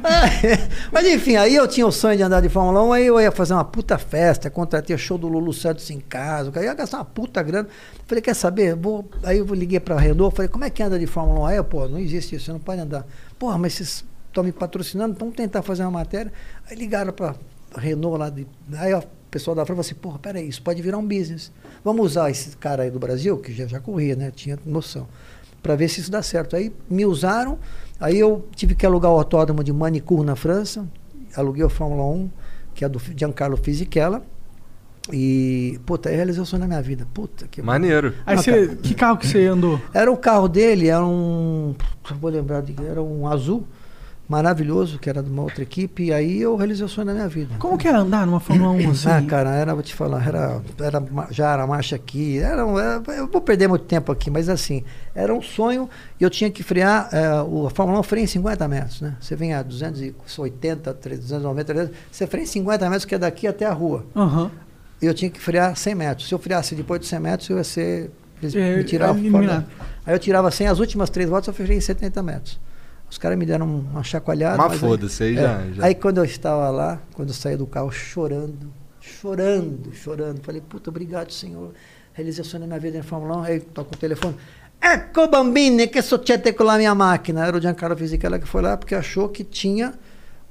[0.90, 3.30] Mas enfim, aí eu tinha o sonho de andar de Fórmula 1, aí eu ia
[3.30, 7.04] fazer uma puta festa, contratei show do Lulu Santos em casa, eu ia gastar uma
[7.04, 7.68] puta grana.
[8.06, 8.74] Falei, quer saber?
[8.74, 9.08] Vou...
[9.22, 11.46] Aí eu liguei pra Renault, falei, como é que anda de Fórmula 1?
[11.46, 13.06] Aí eu, pô, não existe isso, você não pode andar.
[13.38, 16.32] Porra, mas vocês estão me patrocinando, vamos tentar fazer uma matéria.
[16.68, 17.34] Aí ligaram pra
[17.76, 18.46] Renault lá, de...
[18.76, 21.52] aí o pessoal da frente falou assim, porra, peraí, isso pode virar um business.
[21.84, 24.30] Vamos usar esse cara aí do Brasil, que já, já corria, né?
[24.34, 25.06] Tinha noção
[25.62, 26.56] para ver se isso dá certo.
[26.56, 27.58] Aí me usaram,
[28.00, 30.88] aí eu tive que alugar o autódromo de Manicourt na França,
[31.36, 32.30] aluguei o Fórmula 1,
[32.74, 34.22] que é do Giancarlo Fisichella,
[35.12, 37.06] e, puta, aí realizou o sonho da minha vida.
[37.12, 38.14] Puta que Maneiro.
[38.24, 38.76] Aí você.
[38.76, 39.80] Que carro que você andou?
[39.92, 41.74] Era o carro dele, era um.
[42.20, 42.74] Vou lembrar de.
[42.84, 43.66] Era um azul.
[44.31, 47.27] Maravilhoso, que era de uma outra equipe, e aí eu realizei o sonho da minha
[47.29, 47.53] vida.
[47.59, 49.09] Como que era andar numa Fórmula 1 assim?
[49.09, 53.27] Ah, cara, era, vou te falar, era, era, já era marcha aqui, era, era- eu
[53.27, 55.90] vou perder muito tempo aqui, mas assim, era um sonho
[56.21, 59.16] e eu tinha que frear, eh, o, a Fórmula 1 freia em 50 metros, né?
[59.21, 63.66] Você vem a 280, 290, 300, você freia em 50 metros, que é daqui até
[63.66, 64.05] a rua.
[65.03, 66.29] E eu tinha que frear 100 metros.
[66.29, 68.11] Se eu freasse depois de 100 metros, eu ia ser,
[68.43, 69.16] eles É, me tiravam.
[70.07, 72.61] Aí eu tirava 100, as últimas três voltas eu freei em 70 metros.
[73.11, 74.57] Os caras me deram uma chacoalhada.
[74.57, 75.42] Mas mas foda-se, aí é.
[75.42, 80.40] já- já- Aí quando eu estava lá, quando eu saí do carro chorando, chorando, chorando,
[80.42, 81.73] falei, puta, obrigado, senhor.
[82.12, 83.42] Realização da minha vida em Fórmula 1.
[83.44, 84.37] Aí toca o telefone.
[84.81, 87.44] Ecco bambini, que succede com a minha máquina.
[87.46, 89.92] Era o Giancarlo Fisichella que foi lá porque achou que tinha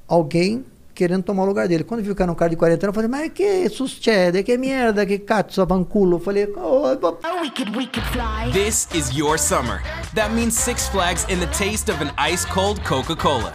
[0.07, 0.65] alguém
[0.99, 1.85] querendo tomar o lugar dele.
[1.85, 4.43] Quando viu que era um cara de 40 anos, eu falei, mas que succede?
[4.43, 6.17] Que merda, que cazzo, vanculo.
[6.17, 8.51] Eu falei, oh, Oh, we could, we could fly.
[8.51, 9.81] This is your summer.
[10.13, 13.53] That means Six Flags and the taste of an ice cold Coca Cola.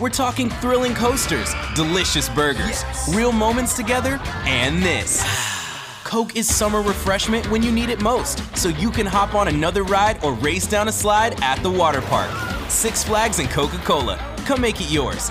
[0.00, 2.82] We're talking thrilling coasters, delicious burgers,
[3.14, 5.22] real moments together, and this.
[6.04, 9.82] Coke is summer refreshment when you need it most, so you can hop on another
[9.82, 12.30] ride or race down a slide at the water park.
[12.70, 14.16] Six Flags and Coca Cola.
[14.46, 15.30] Come make it yours.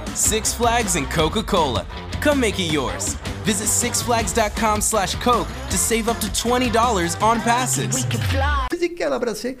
[0.15, 1.85] Six Flags and Coca Cola.
[2.21, 3.15] Come make it yours.
[3.45, 7.95] Visit sixflags.com slash Coke to save up to $20 on passes.
[7.95, 8.67] We could fly.
[8.69, 9.57] Fisichella, abracei.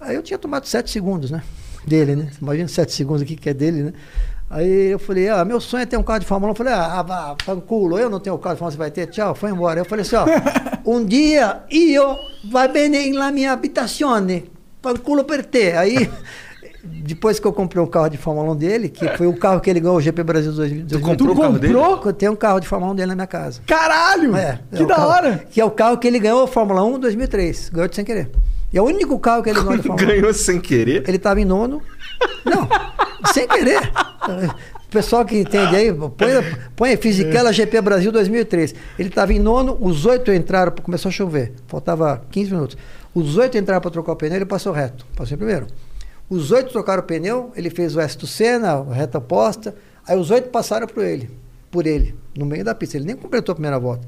[0.00, 1.42] Aí eu tinha tomado 7 segundos, né?
[1.86, 2.30] Dele, né?
[2.40, 3.92] Imagina 7 segundos aqui que é dele, né?
[4.50, 6.52] Aí eu falei, ah, meu sonho é ter um carro de Fórmula 1.
[6.52, 9.06] Eu falei, ah, vá, fanculo, eu não tenho carro de Fórmula 1, você vai ter?
[9.06, 9.80] Tchau, foi embora.
[9.80, 10.26] Eu falei assim, ó,
[10.84, 12.16] um dia io
[12.50, 14.50] va bene na minha habitazione,
[14.82, 15.72] fanculo per te.
[15.72, 16.10] Aí,
[16.84, 19.70] depois que eu comprei um carro de Fórmula 1 dele, que foi o carro que
[19.70, 20.86] ele ganhou o GP Brasil 2000.
[20.86, 21.74] Tu comprou Tu o carro dele?
[21.74, 22.02] comprou?
[22.06, 23.60] Eu tenho um carro de Fórmula 1 dele na minha casa.
[23.66, 24.34] Caralho!
[24.36, 25.44] É, que é o da carro- hora!
[25.50, 27.70] Que é o carro que ele ganhou a Fórmula 1 em 2003.
[27.72, 28.30] Ganhou de sem querer.
[28.72, 30.16] E é o único carro que ele ganhou de Fórmula 1.
[30.16, 31.04] Ganhou sem querer?
[31.06, 31.82] Ele estava em nono.
[32.44, 32.68] Não,
[33.32, 33.80] sem querer.
[34.86, 38.74] O pessoal que entende aí, põe, põe Fisichella GP Brasil 2003.
[38.98, 42.76] Ele estava em nono, os oito entraram, começou a chover, faltava 15 minutos.
[43.14, 45.66] Os oito entraram para trocar o pneu, ele passou reto, passou em primeiro.
[46.30, 49.74] Os oito trocaram o pneu, ele fez o S do Senna, a reta oposta,
[50.06, 51.30] aí os oito passaram por ele,
[51.70, 52.96] por ele, no meio da pista.
[52.96, 54.06] Ele nem completou a primeira volta.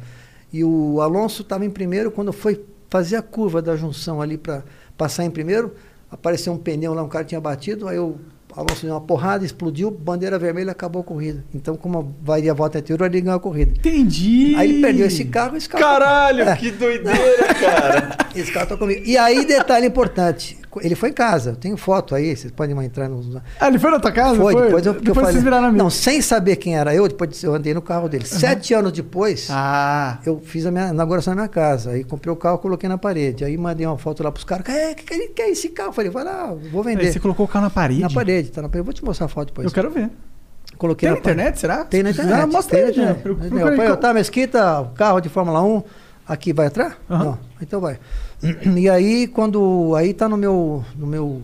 [0.53, 4.63] E o Alonso estava em primeiro, quando foi fazer a curva da junção ali para
[4.97, 5.75] passar em primeiro,
[6.11, 8.15] apareceu um pneu lá, um cara tinha batido, aí o
[8.57, 11.45] Alonso deu uma porrada, explodiu, bandeira vermelha, acabou a corrida.
[11.53, 13.73] Então, como varia a volta anterior, ele ganhou a corrida.
[13.77, 14.55] Entendi!
[14.57, 15.83] Aí ele perdeu esse carro, esse carro.
[15.83, 16.57] Caralho, É.
[16.57, 18.17] que doideira, cara.
[18.35, 19.03] Esse carro tá comigo.
[19.05, 23.09] E aí, detalhe importante, ele foi em casa, eu tenho foto aí, vocês podem entrar
[23.09, 23.37] nos.
[23.61, 24.37] Ah, ele foi na tua casa?
[24.37, 25.33] Foi, depois eu, que eu depois falei.
[25.33, 25.83] vocês viraram amigos.
[25.83, 28.27] Não, sem saber quem era eu, depois eu andei no carro dele.
[28.27, 31.91] Sete anos depois, Ah, eu fiz a minha inauguração na minha casa.
[31.91, 33.45] Aí comprei o carro, coloquei na parede.
[33.45, 34.69] Aí mandei uma foto lá pros caras.
[34.69, 35.91] É, que, que, que é esse carro?
[35.91, 37.13] Eu falei, vai lá, vou aí vender.
[37.13, 38.01] você colocou o carro na parede?
[38.01, 38.85] Na parede, tá na parede.
[38.85, 39.67] Vou te mostrar a foto depois.
[39.67, 40.11] Eu quero ver.
[40.77, 41.85] Coloquei Tem na na internet, será?
[41.85, 42.35] Tem na internet.
[42.35, 43.11] quiser, Mostra tem aí, na já.
[43.13, 43.27] internet.
[43.27, 43.51] Eu- Entendeu?
[43.67, 43.89] procura aí.
[43.89, 45.83] Foi, tá, Mesquita, carro de Fórmula 1,
[46.27, 46.99] aqui vai entrar?
[47.09, 47.25] Aham.
[47.25, 47.39] Não.
[47.61, 47.99] Então vai.
[48.77, 49.95] E aí, quando.
[49.97, 50.85] Aí tá no meu.
[50.97, 51.43] No meu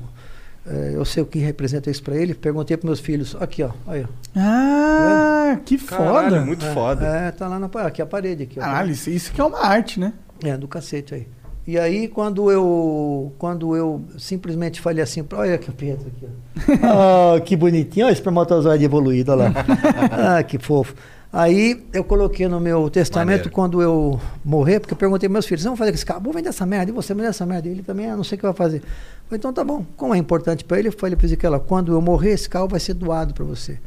[0.66, 2.34] eh, eu sei o que representa isso pra ele.
[2.34, 3.36] Perguntei pros meus filhos.
[3.40, 3.70] Aqui, ó.
[3.86, 4.06] Aí, ó.
[4.36, 6.04] Ah, que foda.
[6.04, 7.06] Caralho, muito foda.
[7.06, 7.88] É, tá lá na parede.
[7.88, 8.42] Aqui a parede.
[8.42, 8.62] Aqui, ó.
[8.62, 10.12] Caralho, isso, isso que é uma arte, né?
[10.44, 11.26] É, do cacete aí.
[11.66, 17.36] E aí, quando eu, quando eu simplesmente falei assim, olha aqui o Pedro aqui, ó.
[17.36, 19.52] ah, que bonitinho, olha o espermatozoide evoluído, olha lá.
[20.38, 20.94] ah, que fofo.
[21.32, 23.50] Aí eu coloquei no meu testamento Maneiro.
[23.52, 26.20] quando eu morrer, porque eu perguntei meus filhos, vamos fazer com esse carro?
[26.20, 27.68] Vou vender essa merda, e você vender essa merda?
[27.68, 28.78] Ele também, ah, não sei o que vai fazer.
[28.78, 28.82] Eu
[29.26, 29.84] falei, então tá bom.
[29.96, 32.80] Como é importante para ele, eu falei para ela, quando eu morrer, esse carro vai
[32.80, 33.78] ser doado para você.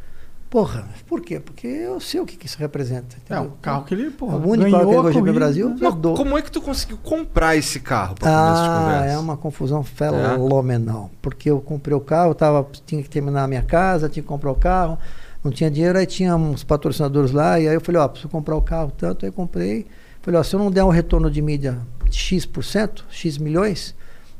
[0.49, 1.39] Porra, por quê?
[1.39, 3.15] Porque eu sei o que, que isso representa.
[3.15, 3.53] É, entendeu?
[3.55, 5.75] o carro que ele, porra, O único carro que ele ganhou no Brasil, né?
[5.81, 6.13] eu Mas dou.
[6.15, 9.15] como é que tu conseguiu comprar esse carro de Ah, conversa?
[9.15, 11.09] é uma confusão fenomenal.
[11.21, 14.51] Porque eu comprei o carro, tava, tinha que terminar a minha casa, tinha que comprar
[14.51, 14.97] o carro,
[15.43, 18.55] não tinha dinheiro, aí tinha uns patrocinadores lá, e aí eu falei, ó, preciso comprar
[18.55, 19.85] o carro tanto, aí comprei.
[20.21, 21.77] Falei, ó, se eu não der um retorno de mídia
[22.09, 23.93] de X%, X milhões,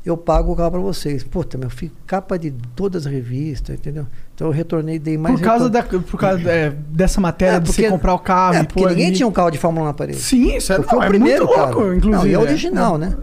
[0.04, 1.22] eu pago o carro para vocês.
[1.24, 4.06] Puta, meu filho, capa de todas as revistas, entendeu?
[4.34, 5.98] Então eu retornei, dei mais Por causa, retorno.
[6.00, 8.86] da, por causa é, dessa matéria É, de porque- você comprar o carro É, porque
[8.86, 9.16] ninguém ali.
[9.16, 10.18] tinha um carro de Fórmula 1 na parede.
[10.18, 12.10] Sim, isso é, fui não, o é primeiro, muito louco, inclusive.
[12.10, 12.38] Não, e é é.
[12.38, 13.14] original, né?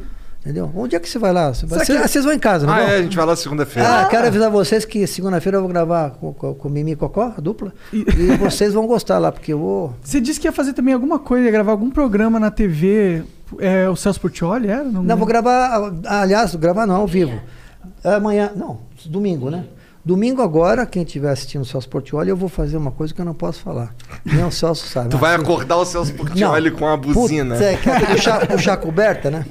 [0.42, 0.72] Entendeu?
[0.76, 1.54] Onde é que você vai lá?
[1.54, 2.88] Você vai- que- ah, vocês vão em casa, não Ah, vão?
[2.88, 4.02] é, a gente vai lá segunda-feira.
[4.02, 7.32] Ah, quero avisar vocês que segunda-feira eu vou gravar com, com, com Mimi e Cocó,
[7.38, 7.72] a dupla.
[7.94, 8.04] E
[8.40, 9.96] vocês vão gostar lá, porque eu vou.
[10.02, 13.24] Você disse que ia fazer também alguma coisa, ia gravar algum programa na TV.
[13.60, 14.84] É, o Celso Portioli era?
[14.84, 15.92] Não, vou gravar.
[16.08, 17.40] ah, Aliás, gravar não, ao vivo.
[18.04, 18.52] Amanhã.
[18.56, 19.66] Não, domingo, né?
[20.04, 23.26] Domingo agora, quem estiver assistindo o Celso Portioli, eu vou fazer uma coisa que eu
[23.26, 23.94] não posso falar.
[24.26, 25.10] Nem o Celso sabe.
[25.10, 27.56] Tu vai Assim, acordar o Celso Portioli com uma buzina.
[27.56, 29.46] Putz, é, quer puxar, puxar a coberta, né?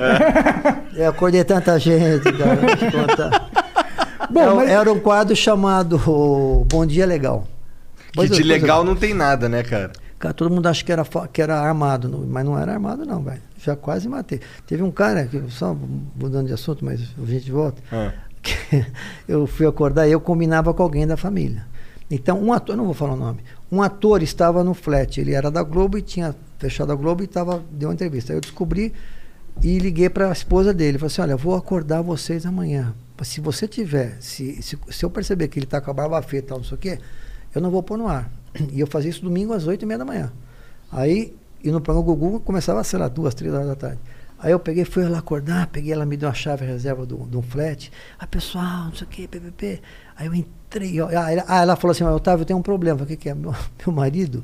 [0.97, 1.05] É.
[1.05, 2.57] Eu acordei tanta gente, cara.
[2.57, 3.51] vou te contar.
[4.29, 5.97] Bom, Era- mas- Era um quadro chamado
[6.69, 7.47] Bom Dia Legal.
[8.09, 8.45] Que Pois é, de é.
[8.45, 9.93] legal não tem nada, né, cara?
[10.19, 13.23] Cara, todo mundo acha que era, que era armado, não- mas não era armado, não,
[13.23, 13.41] velho.
[13.57, 14.41] Já quase matei.
[14.67, 15.77] Teve um cara, que, só
[16.17, 17.81] mudando de assunto, mas a gente volta.
[17.93, 18.13] Ah.
[19.29, 21.66] eu fui acordar e eu combinava com alguém da família.
[22.11, 25.50] Então, um ator, não vou falar o nome, um ator estava no flat, ele era
[25.50, 28.33] da Globo e tinha fechado a Globo e tava, deu uma entrevista.
[28.33, 28.92] Aí eu descobri
[29.62, 30.98] e liguei para a esposa dele.
[30.98, 32.94] Falei assim: olha, vou acordar vocês amanhã.
[33.22, 36.48] Se você tiver, se, se, se eu perceber que ele está com a barba feita
[36.48, 36.98] tal, não sei o quê,
[37.55, 38.31] eu não vou pôr no ar.
[38.72, 40.33] E eu fazia isso domingo às oito e meia da manhã.
[40.90, 44.00] Aí, e no programa Gugu começava, sei lá, duas, três horas da tarde.
[44.42, 47.42] Aí eu peguei, fui lá acordar, peguei, ela me deu a chave reserva de um
[47.42, 47.92] flat.
[48.18, 49.83] Aí, pessoal, não sei o que, PPP.
[50.16, 52.98] Aí eu entrei, ó, ah, ela, ah, ela falou assim, Otávio, eu tenho um problema.
[52.98, 53.35] Falei, o que, que é?
[53.35, 53.55] Meu,
[53.87, 54.42] meu marido,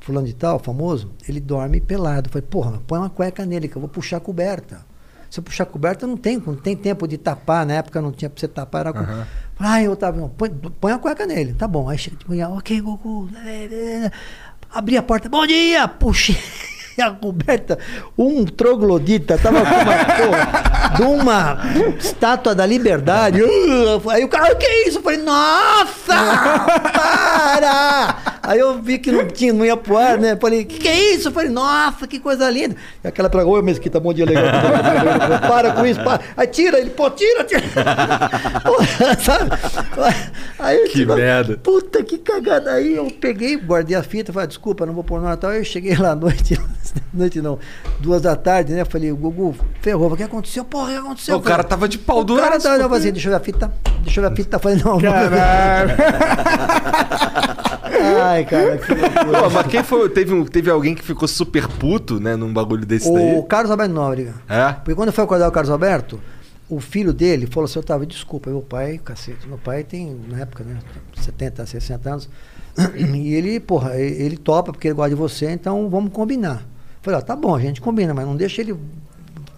[0.00, 2.28] fulano de tal, famoso, ele dorme pelado.
[2.28, 4.84] Eu falei, porra, põe uma cueca nele, que eu vou puxar a coberta.
[5.30, 7.64] Se eu puxar a coberta, não tem, não tem tempo de tapar.
[7.64, 8.98] Na época não tinha pra você tapar, era com.
[8.98, 9.26] Aham.
[9.58, 11.54] Ai, Otávio, não, põe, põe a cueca nele.
[11.54, 11.88] Tá bom.
[11.88, 13.28] Aí chega de manhã, ok, Goku.
[14.70, 15.86] Abri a porta, bom dia!
[15.88, 16.36] Puxei
[17.00, 17.78] a coberta.
[18.18, 21.58] Um troglodita tava com uma porra de uma
[21.98, 23.40] estátua da liberdade.
[23.72, 24.98] Uh, Aí o cara, o que é isso?
[24.98, 26.14] Eu falei, nossa!
[26.92, 28.16] Para!
[28.42, 30.36] Aí eu vi que não tinha, não ia pro ar, né?
[30.36, 31.28] Falei, que que é isso?
[31.28, 32.76] Eu falei, nossa, que coisa linda.
[33.02, 34.44] E aquela pra oi, Mesquita, bom dia, legal.
[35.48, 36.20] para com isso, para.
[36.36, 37.62] Aí tira, ele, pô, tira, tira.
[39.20, 39.50] Sabe?
[40.58, 41.56] Aí eu Que digo, merda.
[41.58, 42.72] Puta que cagada.
[42.72, 45.50] Aí eu peguei, guardei a fita, falei, desculpa, não vou pôr no Natal.
[45.50, 46.58] Aí eu cheguei lá à noite,
[47.12, 47.58] noite não,
[48.00, 48.84] duas da tarde, né?
[48.84, 50.64] Falei, o Gugu, ferrou, o que aconteceu?
[50.64, 51.36] Porra, o que aconteceu?
[51.36, 53.40] O cara tava de pau O cara duraço, tava tava assim, deixa eu ver a
[53.40, 54.58] fita, deixa eu ver a fita.
[54.58, 55.00] Falei, não.
[55.00, 55.90] Caralho.
[58.24, 59.42] Ai, cara, que loucura.
[59.42, 60.08] Pô, mas quem foi?
[60.08, 63.42] Teve, um- teve alguém que ficou super puto, né, num bagulho desse O daí?
[63.48, 64.34] Carlos Alberto Nóbrega.
[64.48, 64.72] É?
[64.72, 66.20] Porque quando eu fui acordar o Carlos Alberto,
[66.68, 70.64] o filho dele falou assim, Otávio, desculpa, meu pai, cacete, meu pai tem, na época,
[70.64, 70.78] né,
[71.20, 72.28] 70, 60 anos,
[72.96, 76.62] e ele, porra, ele topa porque ele gosta de você, então vamos combinar.
[77.02, 78.78] Falei, ó, tá bom, a gente combina, mas não deixa ele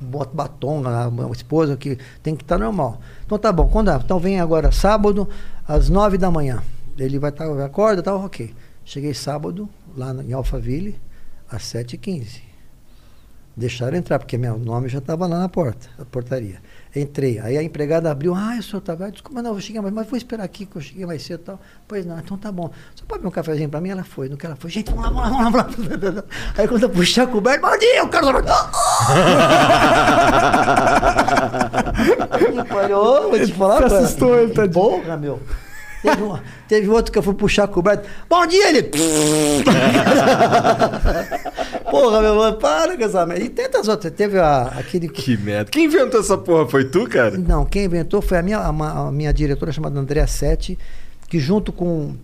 [0.01, 3.01] bota batom na esposa, que tem que estar normal.
[3.25, 5.29] Então tá bom, quando, então vem agora sábado,
[5.67, 6.63] às nove da manhã.
[6.99, 8.55] Ele vai estar, acorda, tá, ok.
[8.85, 10.99] Cheguei sábado, lá em Alphaville,
[11.51, 12.43] às 7h15.
[13.57, 16.61] Deixaram entrar, porque meu nome já estava lá na porta, na portaria.
[16.97, 17.41] Entrei.
[17.41, 19.11] Aí a empregada abriu, ah, o senhor estava.
[19.11, 21.45] Desculpa, não, eu cheguei mais, mas vou esperar aqui, que eu cheguei mais cedo e
[21.45, 21.61] tal.
[21.89, 22.71] Pois não, então tá bom.
[22.95, 23.91] Você pode ver um cafezinho para mim?
[23.91, 24.29] Ela foi.
[24.29, 25.69] No que ela foi, gente, vamos lá, vamos lá, vamos lá.
[25.99, 26.25] Vamos lá.
[26.57, 28.43] Aí quando eu puxei a coberta, bom dia, o cara
[32.69, 33.83] Falhou, vou te falar.
[33.83, 33.99] Cara.
[33.99, 34.73] assustou ele, tadinho.
[34.73, 35.41] Porra, meu.
[36.03, 38.07] Teve, um- teve outro que eu fui puxar a coberta.
[38.29, 38.91] Bom dia, ele.
[41.91, 43.45] Porra, meu mano, para com essa merda.
[43.45, 44.13] E tantas outras.
[44.13, 45.09] Teve a, aquele.
[45.09, 45.71] Que merda.
[45.71, 46.67] Quem inventou essa porra?
[46.69, 47.37] Foi tu, cara?
[47.37, 48.69] Não, quem inventou foi a minha, a,
[49.09, 50.79] a minha diretora chamada Andréa Sete,
[51.29, 52.15] que junto com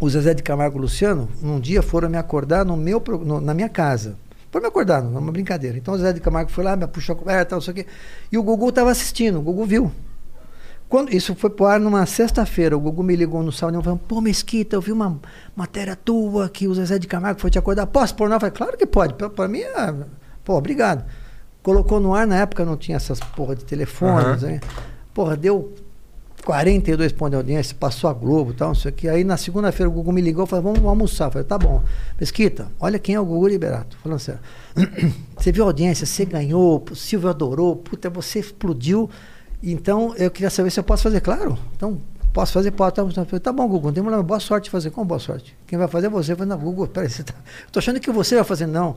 [0.00, 3.40] o Zezé de Camargo e o Luciano, um dia foram me acordar no meu, no-
[3.40, 4.16] na minha casa.
[4.50, 5.78] Foram me acordar, numa brincadeira.
[5.78, 7.86] Então o Zezé de Camargo foi lá, me puxou a coberta, não sei o quê.
[8.30, 9.90] E o Gugu estava assistindo, o Gugu viu.
[10.92, 12.76] Quando, isso foi pro ar numa sexta-feira.
[12.76, 15.18] O Gugu me ligou no e falou: Pô, Mesquita, eu vi uma
[15.56, 17.86] matéria tua que o Zezé de Camargo foi te acordar.
[17.86, 18.36] Posso pôr no ar?
[18.36, 19.14] Eu falei: Claro que pode.
[19.14, 19.94] Pra, pra mim, é...
[20.44, 21.02] pô, obrigado.
[21.62, 24.22] Colocou no ar, na época não tinha essas porra de telefone.
[24.22, 24.36] Aham.
[24.36, 24.60] né?
[25.14, 25.72] Porra, deu
[26.44, 29.08] 42 pontos de audiência, passou a Globo e tal, não sei o que.
[29.08, 31.28] Aí na segunda-feira o Gugu me ligou e falou: Vamos almoçar.
[31.28, 31.82] Eu falei: Tá bom.
[32.20, 33.96] Mesquita, olha quem é o Gugu Liberato.
[34.02, 34.42] Falando sério.
[35.38, 39.08] Você viu a audiência, você ganhou, o Silvio adorou, puta, você explodiu.
[39.62, 41.56] Então, eu queria saber se eu posso fazer, claro.
[41.76, 41.98] Então,
[42.32, 42.96] posso fazer, pode.
[42.96, 44.90] Tá, tá, tá bom, Gugu, não tem problema, boa sorte de fazer.
[44.90, 45.56] Como boa sorte?
[45.66, 46.32] Quem vai fazer é você.
[46.32, 47.34] Eu falei, não, Gugu, peraí, você tá...
[47.70, 48.66] tô achando que você vai fazer.
[48.66, 48.96] Não.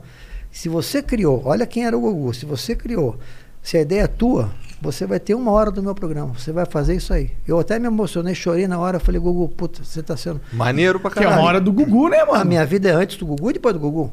[0.50, 3.18] Se você criou, olha quem era o Gugu, se você criou,
[3.62, 4.50] se a ideia é tua,
[4.80, 7.30] você vai ter uma hora do meu programa, você vai fazer isso aí.
[7.46, 10.40] Eu até me emocionei, chorei na hora, falei, Gugu, puta, você tá sendo...
[10.52, 11.40] Maneiro pra Que é caralho.
[11.42, 12.40] uma hora do Gugu, né, mano?
[12.40, 14.12] A minha vida é antes do Gugu e depois do Gugu.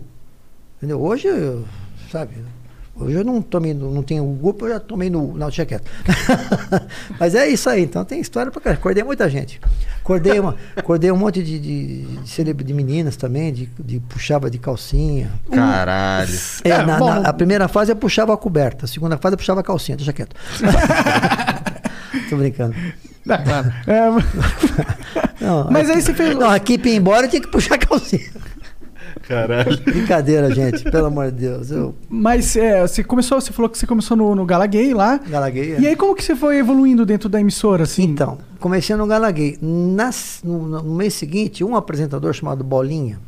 [0.77, 1.01] Entendeu?
[1.01, 1.63] Hoje, eu,
[2.11, 2.35] sabe,
[2.95, 5.34] Hoje eu não tomei, não tenho o grupo, eu já tomei no.
[5.36, 5.89] Não, deixa quieto.
[7.19, 8.79] Mas é isso aí, então tem história pra caralho.
[8.79, 9.60] Acordei muita gente.
[9.99, 14.60] Acordei, uma, acordei um monte de, de, de, de meninas também, de, de puxava de
[14.60, 15.32] calcinha.
[15.51, 16.29] Caralho.
[16.63, 19.34] É, É, na, bom, na- a primeira fase eu puxava a coberta, a segunda fase
[19.34, 20.36] eu puxava a calcinha, deixa quieto.
[22.29, 22.75] Tô brincando.
[23.25, 23.73] Tá, claro.
[23.88, 27.41] É, Não, Mas a aí equipe- você fez- Não, a equipe ia embora eu tinha
[27.41, 28.29] que puxar a calcinha.
[29.28, 29.78] Caralho.
[29.82, 31.71] Brincadeira, gente, pelo amor de Deus.
[31.71, 35.17] Eu mas é, você começou, você falou que você começou no, no Gala Gay lá.
[35.17, 35.76] galaguei.
[35.76, 35.80] é.
[35.80, 38.04] E aí como que você foi evoluindo dentro da emissora, assim?
[38.04, 39.58] Então, comecei no Galaguei.
[39.62, 43.19] Nas, no, no mês seguinte, um apresentador chamado Bolinha.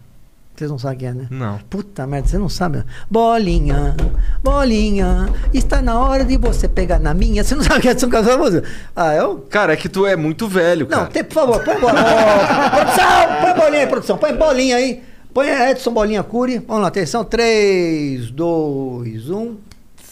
[0.56, 1.28] Vocês não sabem quem é, né?
[1.30, 1.60] Não.
[1.69, 2.78] Puta merda, você não sabe?
[2.78, 2.86] né?
[3.12, 3.93] Bolinha,
[4.41, 7.43] bolinha, está na hora de você pegar na minha.
[7.43, 8.63] Você não sabe quem é Edson Casamoso?
[8.95, 9.45] Ah, eu?
[9.50, 11.10] Cara, é que tu é muito velho, Não, cara.
[11.10, 12.00] tem, por favor, põe bola.
[12.00, 14.17] Ô, produção, põe bolinha aí, produção.
[14.17, 15.04] Põe bolinha aí.
[15.36, 16.60] Põe Edson Bolinha Cury.
[16.60, 17.19] Vamos lá, atenção.
[17.19, 17.26] um.
[17.26, 19.58] 3, 2, 1.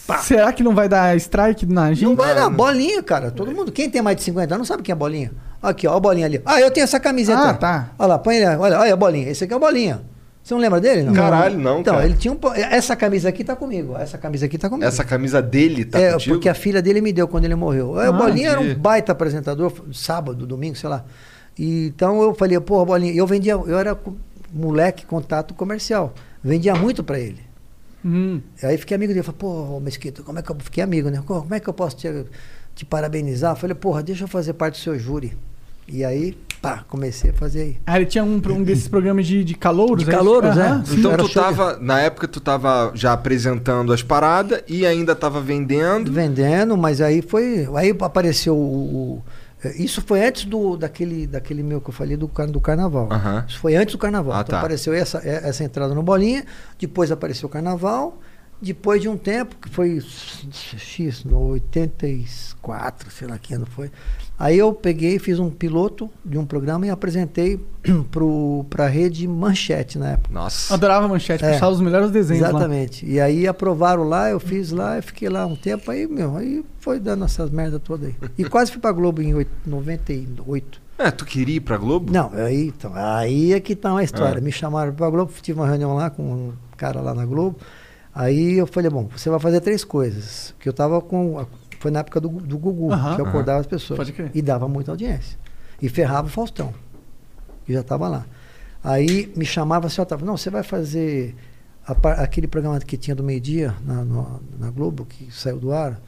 [0.06, 0.18] Pá.
[0.18, 2.04] Será que não vai dar strike na gente?
[2.04, 3.30] Não vai dar bolinha, cara.
[3.30, 5.32] Todo mundo, quem tem mais de 50 anos não sabe quem é bolinha.
[5.62, 6.42] Aqui, ó, a bolinha ali.
[6.44, 7.40] Ah, eu tenho essa camiseta.
[7.40, 7.90] Ah, tá.
[7.98, 9.30] Olha lá, põe ele, olha, olha a bolinha.
[9.30, 10.02] Esse aqui é o bolinha.
[10.42, 11.04] Você não lembra dele?
[11.04, 11.14] Não?
[11.14, 12.06] Caralho, não, Então, cara.
[12.06, 12.38] ele tinha um.
[12.54, 13.96] Essa camisa aqui tá comigo.
[13.96, 14.86] Essa camisa aqui tá comigo.
[14.86, 16.34] Essa camisa dele tá é, contigo?
[16.34, 17.98] porque a filha dele me deu quando ele morreu.
[17.98, 21.02] É, Ah, o Bolinha era um baita apresentador, sábado, domingo, sei lá.
[21.58, 23.96] E, então eu falei, porra, Bolinha, eu vendia, eu era
[24.54, 26.14] moleque, contato comercial.
[26.42, 27.40] Vendia muito pra ele.
[28.04, 28.40] Hum.
[28.62, 31.22] Aí fiquei amigo dele, falei, pô, Mesquita, como é que eu fiquei amigo, né?
[31.26, 32.08] Como é que eu posso te,
[32.74, 33.52] te parabenizar?
[33.52, 35.36] Eu falei, porra, deixa eu fazer parte do seu júri.
[35.86, 37.76] E aí, pá, comecei a fazer aí.
[37.86, 40.02] Ah, ele tinha um, um desses programas de, de calouros?
[40.04, 40.82] De é calouros, é.
[40.84, 40.98] sim.
[40.98, 45.14] Então Era tu de- tava, na época tu tava já apresentando as paradas e ainda
[45.14, 46.10] tava vendendo.
[46.10, 47.68] Vendendo, mas aí foi.
[47.74, 49.22] Aí apareceu o.
[49.64, 53.08] eh, isso foi antes do, daquele, daquele meu que eu falei do, do carnaval.
[53.10, 53.44] Aham.
[53.48, 54.34] Isso foi antes do carnaval.
[54.34, 54.58] Ah, então tá.
[54.58, 56.44] apareceu essa, eh, essa entrada no bolinha,
[56.78, 58.20] depois apareceu o carnaval,
[58.60, 63.90] depois de um tempo, que foi X, no 84, sei lá que ano foi.
[64.36, 67.58] Aí eu peguei, fiz um piloto de um programa e apresentei
[68.68, 70.34] para a rede Manchete na época.
[70.34, 70.74] Nossa.
[70.74, 71.52] Adorava manchete, É.
[71.52, 72.48] postava os melhores desenhos lá.
[72.50, 73.06] Exatamente.
[73.06, 76.64] E aí aprovaram lá, eu fiz lá, eu fiquei lá um tempo, aí, meu, aí
[76.80, 78.14] foi dando essas merdas todas aí.
[78.36, 80.82] E quase fui pra Globo em oit- 98.
[80.98, 82.12] É, tu queria ir pra Globo?
[82.12, 84.38] Não, aí, então, aí é que tá uma história.
[84.38, 84.40] Ah.
[84.40, 87.56] Me chamaram pra Globo, tive uma reunião lá com um cara lá na Globo.
[88.14, 90.54] Aí eu falei, bom, você vai fazer três coisas.
[90.60, 91.44] Que eu tava com.
[91.84, 93.98] Foi na época do, do Gugu, que eu acordava as pessoas.
[93.98, 94.30] Pode crer.
[94.34, 95.38] E dava muita audiência.
[95.82, 96.72] E ferrava o Faustão,
[97.66, 98.24] que já estava lá.
[98.82, 101.34] Aí me chamava assim, Otávio, não, você vai fazer
[101.86, 101.92] a
[102.22, 106.00] aquele programa que tinha do meio-dia na, no- na Globo, que saiu do ar.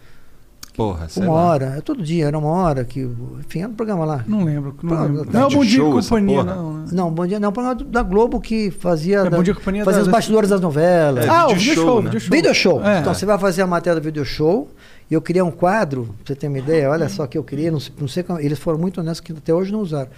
[0.74, 3.00] Porra, uma hora, é todo dia, era uma hora que.
[3.40, 4.22] Enfim, era um programa lá.
[4.28, 5.24] Não lembro, não lembro.
[5.24, 6.88] tá Não é o de Bom Dia e show Companhia, não, né?
[6.92, 9.20] Não, bom dia, não, um programa do- da Globo que fazia.
[9.20, 11.24] É, da- Bom Dia e Companhia fazia da- os bastidores das novelas.
[11.24, 12.10] É, ah, o video video show, show, né?
[12.10, 12.30] video show.
[12.36, 12.84] Video show.
[12.84, 13.00] É.
[13.00, 14.68] Então você vai fazer a matéria do video show.
[15.10, 17.70] E eu queria um quadro, pra você ter uma ideia, olha só que eu queria,
[17.70, 20.10] não sei, não sei como, eles foram muito honestos que até hoje não usaram.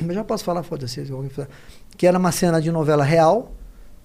[0.00, 1.48] Mas já posso falar, foda-se, se alguém falar.
[1.96, 3.52] Que era uma cena de novela real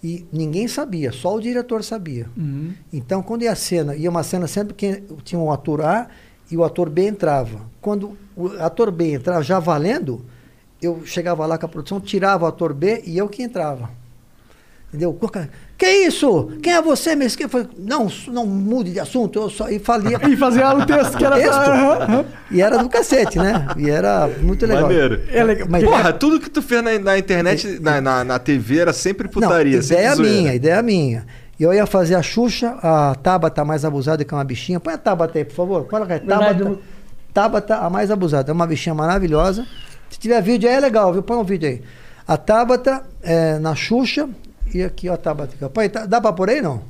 [0.04, 2.28] e ninguém sabia, só o diretor sabia.
[2.36, 2.74] Uhum.
[2.92, 6.08] Então, quando ia a cena, ia uma cena sempre que tinha um ator A
[6.50, 7.62] e o ator B entrava.
[7.80, 10.26] Quando o ator B entrava já valendo,
[10.82, 13.92] eu chegava lá com a produção, tirava o ator B e eu que entrava.
[14.90, 15.18] Entendeu?
[15.82, 16.48] Que isso?
[16.62, 17.42] Quem é você, mesmo?
[17.42, 19.68] Eu falei, não, não mude de assunto, eu só.
[19.68, 20.20] E falia.
[20.30, 22.26] E fazia o texto que era Texto?
[22.52, 23.66] E era do cacete, né?
[23.76, 24.84] E era muito legal.
[24.84, 25.20] Maneiro.
[25.34, 25.68] É legal.
[25.68, 29.28] Mas Porra, tudo que tu fez na, na internet, na, na, na TV, era sempre
[29.28, 29.78] putaria.
[29.78, 30.36] Não, sempre ideia zoeira.
[30.36, 31.26] minha, ideia minha.
[31.60, 34.80] E eu ia fazer a Xuxa, a Tabata mais abusada que é uma bichinha.
[34.80, 35.84] Põe a Tabata aí, por favor.
[35.86, 36.06] Põe ela.
[36.06, 36.80] Verdade, Tabata,
[37.34, 38.52] Tabata, a mais abusada.
[38.52, 39.66] É uma bichinha maravilhosa.
[40.12, 41.24] Se tiver vídeo aí, é legal, viu?
[41.24, 41.82] Põe um vídeo aí.
[42.28, 44.30] A Tabata é, na Xuxa.
[44.74, 45.54] E aqui, ó, a Tabata.
[45.56, 45.70] aqui, ó.
[45.70, 46.82] Põe, tá- dá pra pôr aí, não?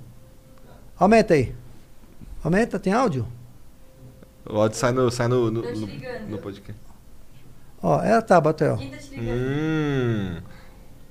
[0.97, 1.53] Aumenta aí.
[2.43, 3.27] Aumenta, tem áudio?
[4.47, 5.87] O áudio sai no, sai no, no, te no,
[6.29, 6.79] no podcast.
[7.81, 8.77] Ó, é a Tabata aí, ó.
[8.77, 9.37] Quem tá te ligando?
[9.37, 10.37] Hum.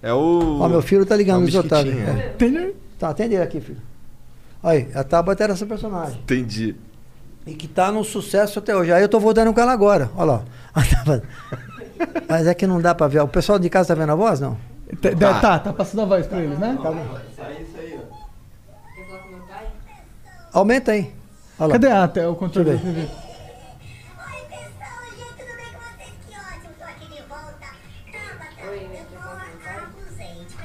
[0.03, 0.59] É o.
[0.61, 1.93] Ó, meu filho tá ligando, é o Otávio.
[1.99, 2.73] É.
[2.99, 3.81] Tá, atende ele aqui, filho.
[4.63, 6.21] Aí, a Tabata era essa personagem.
[6.21, 6.77] Entendi.
[7.47, 8.93] E que tá num sucesso até hoje.
[8.93, 10.11] Aí eu tô voltando com ela agora.
[10.15, 10.45] Olha lá.
[12.29, 13.21] Mas é que não dá pra ver.
[13.21, 14.57] O pessoal de casa tá vendo a voz, não?
[14.96, 15.40] Tá, Tá.
[15.40, 16.76] tá, tá passando a voz pra eles, né?
[16.83, 17.18] Tá bom.
[20.53, 21.12] Aumenta aí.
[21.59, 21.72] Olha lá.
[21.74, 23.07] Cadê a, até o controle da Deixa eu TV?
[23.07, 23.09] Oi,
[24.48, 26.12] pessoal, gente, tudo bem com vocês?
[26.26, 27.68] Que ótimo, tô aqui de volta.
[28.11, 29.76] Tabata, Oi, eu quer tô falar com meu pai?
[29.85, 30.57] abusente.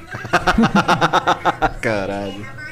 [1.80, 2.65] Caralho.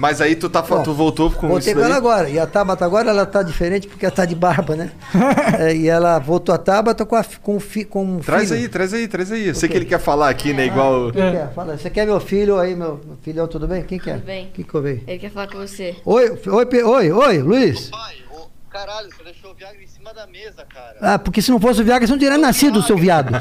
[0.00, 2.28] Mas aí tu, tá, Bom, tu voltou com Voltei isso com ela agora.
[2.30, 4.90] E a Tabata agora ela tá diferente porque ela tá de barba, né?
[5.60, 8.60] É, e ela voltou a Tabata com, a, com, o fi- com um Traz filho.
[8.62, 9.48] aí, traz aí, traz aí.
[9.48, 10.64] Eu sei que ele quer falar aqui, né?
[10.66, 11.12] Igual.
[11.12, 11.52] Quem quer?
[11.52, 13.82] Fala, você quer meu filho aí, meu filhão, tudo bem?
[13.82, 14.14] Quem quer?
[14.14, 14.50] Tudo bem.
[14.54, 15.02] Quem que eu vejo?
[15.06, 15.96] Ele quer falar com você.
[16.04, 17.90] Oi, oi, oi, oi, Luiz.
[17.90, 20.96] Pai, ô, caralho, você deixou o Viagra em cima da mesa, cara.
[21.02, 23.32] Ah, porque se não fosse o Viagra, você não teria nascido, seu viado.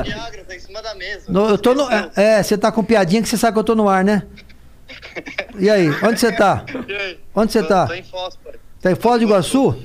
[0.00, 1.24] O Viagra tá em cima da mesa.
[1.30, 3.64] No- eu tô no, é, é, você tá com piadinha que você sabe que eu
[3.64, 4.22] tô no ar, né?
[5.58, 6.64] E aí, onde você tá?
[7.34, 7.86] Onde você tá?
[7.86, 8.54] Tô em Foz, pai.
[8.80, 9.76] Tá em Foz do Iguaçu?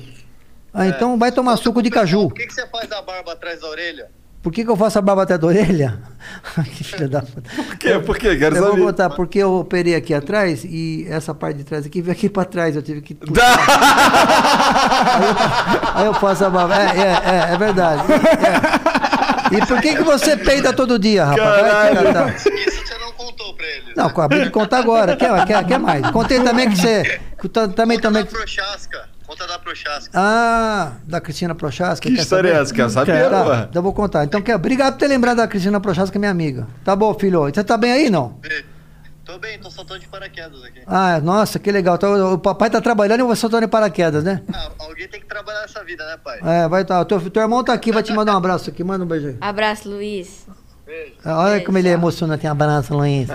[0.72, 2.28] Ah, então vai tomar suco de caju.
[2.28, 4.08] Por que, que você faz a barba atrás da orelha?
[4.42, 5.98] Por que, que eu faço a barba até da orelha?
[6.76, 7.48] que filha da puta.
[7.56, 7.98] Por quê?
[7.98, 8.36] Por quê?
[8.36, 8.82] Quero Eu vou saber.
[8.82, 12.44] contar, porque eu operei aqui atrás e essa parte de trás aqui veio aqui pra
[12.44, 13.16] trás, eu tive que.
[13.24, 15.34] aí, eu,
[15.94, 16.74] aí eu faço a barba.
[16.74, 18.02] É, é, é, é verdade.
[18.12, 19.56] É.
[19.56, 21.60] E por que, que você peida todo dia, rapaz?
[21.62, 22.36] Vai te catar.
[22.36, 23.83] Isso você não contou pra ele.
[23.96, 25.16] Não, acabei de contar agora.
[25.16, 26.10] Quer, quer, quer mais?
[26.10, 27.20] Contei também que você.
[27.52, 28.24] também, Conta também.
[28.24, 29.08] da Prochasca.
[29.26, 30.10] Conta da Prochasca.
[30.12, 32.06] Ah, da Cristina Prochaska.
[32.06, 32.58] Que quer história saber?
[32.58, 32.74] é essa?
[32.74, 34.24] Quer saber, Tá, então eu vou contar.
[34.24, 36.66] Então, quer, obrigado por ter lembrado da Cristina Prochaska, minha amiga.
[36.84, 37.40] Tá bom, filho.
[37.42, 38.38] Você tá bem aí, não?
[39.24, 40.80] Tô bem, tô soltando de paraquedas aqui.
[40.86, 41.94] Ah, nossa, que legal.
[41.94, 44.42] Então, o papai tá trabalhando e eu vou soltando em paraquedas, né?
[44.52, 46.40] Ah, alguém tem que trabalhar nessa vida, né, pai?
[46.44, 47.02] É, vai tá.
[47.06, 48.84] Teu, teu irmão tá aqui, vai te mandar um abraço aqui.
[48.84, 49.36] Manda um beijo aí.
[49.40, 50.43] Abraço, Luiz.
[51.24, 52.40] Ah, Olha Beijo, como ele é emocionante.
[52.42, 53.28] Tem um abraço, Luiz.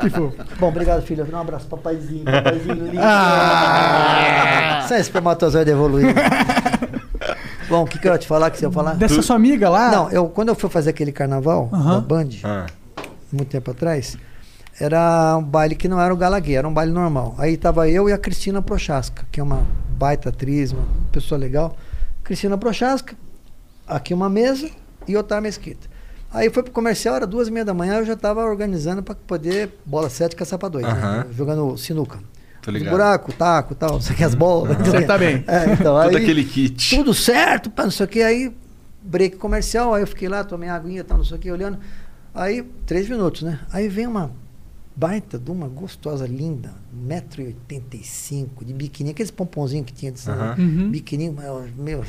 [0.00, 0.34] que fofo.
[0.58, 1.26] Bom, obrigado, filho.
[1.32, 2.24] Um abraço, papaizinho.
[2.24, 3.00] Papaizinho lindo.
[3.00, 4.84] Ah.
[4.86, 6.12] Você é espermatozoide evoluído.
[7.68, 8.94] Bom, o que, que eu ia te falar que você ia falar?
[8.94, 9.90] Dessa sua amiga lá?
[9.90, 12.66] Não, eu, quando eu fui fazer aquele carnaval da Band, Ah.
[13.32, 14.16] muito tempo atrás,
[14.80, 17.34] era um baile que não era o Galaguê, era um baile normal.
[17.38, 19.66] Aí tava eu e a Cristina Prochaska, que é uma
[19.98, 21.76] baita atriz, uma pessoa legal.
[22.22, 23.16] Cristina Prochaska,
[23.88, 24.70] aqui uma mesa
[25.08, 25.88] e Otar Mesquita.
[26.32, 29.14] Aí foi pro comercial, era duas e meia da manhã, eu já estava organizando para
[29.14, 30.92] poder bola sete caçar pra dois, né?
[30.92, 31.26] Aham.
[31.32, 32.18] jogando sinuca.
[32.60, 32.92] Tô Os ligado.
[32.92, 34.76] buraco, taco, tal, não sei o que, as bolas.
[34.78, 35.44] Você tá bem.
[35.46, 36.96] É, então, Todo aí, aquele kit.
[36.96, 38.22] tudo certo, pá, não sei o que.
[38.22, 38.52] Aí,
[39.02, 41.78] break comercial, aí eu fiquei lá, tomei aguinha e tal, não sei o que, olhando.
[42.34, 43.60] Aí, três minutos, né?
[43.72, 44.30] Aí vem uma
[44.96, 46.74] baita de uma gostosa, linda,
[47.06, 50.28] 1,85m, de biquininho, aqueles pomponzinhos que tinha de.
[50.28, 50.90] Uhum.
[50.90, 52.04] biquininho, meu, meu.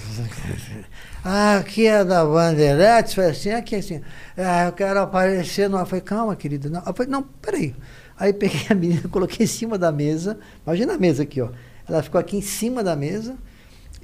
[1.23, 4.01] Ah, aqui é da Bandeirantes, foi assim, aqui é assim.
[4.37, 5.77] Ah, eu quero aparecer no.
[5.77, 6.69] Eu falei, calma, querida.
[6.69, 6.81] Não.
[6.85, 7.75] Eu falei, não, peraí.
[8.17, 10.39] Aí peguei a menina, coloquei em cima da mesa.
[10.65, 11.49] Imagina a mesa aqui, ó.
[11.87, 13.35] Ela ficou aqui em cima da mesa.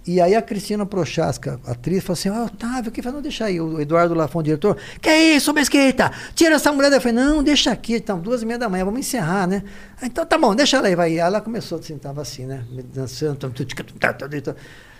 [0.05, 3.61] E aí a Cristina Prochaska, atriz, falou assim, ó, Otávio, que não, deixa aí.
[3.61, 6.11] O Eduardo Lafon, diretor, que é isso, Mesquita?
[6.35, 6.89] Tira essa mulher.
[6.89, 9.63] daí." Eu falei, não, deixa aqui, então, duas e meia da manhã, vamos encerrar, né?
[10.01, 11.11] "Ah, Então tá bom, deixa ela aí, vai.
[11.11, 12.65] Aí ela começou, assim, tava assim, né?
[12.93, 13.37] Dançando,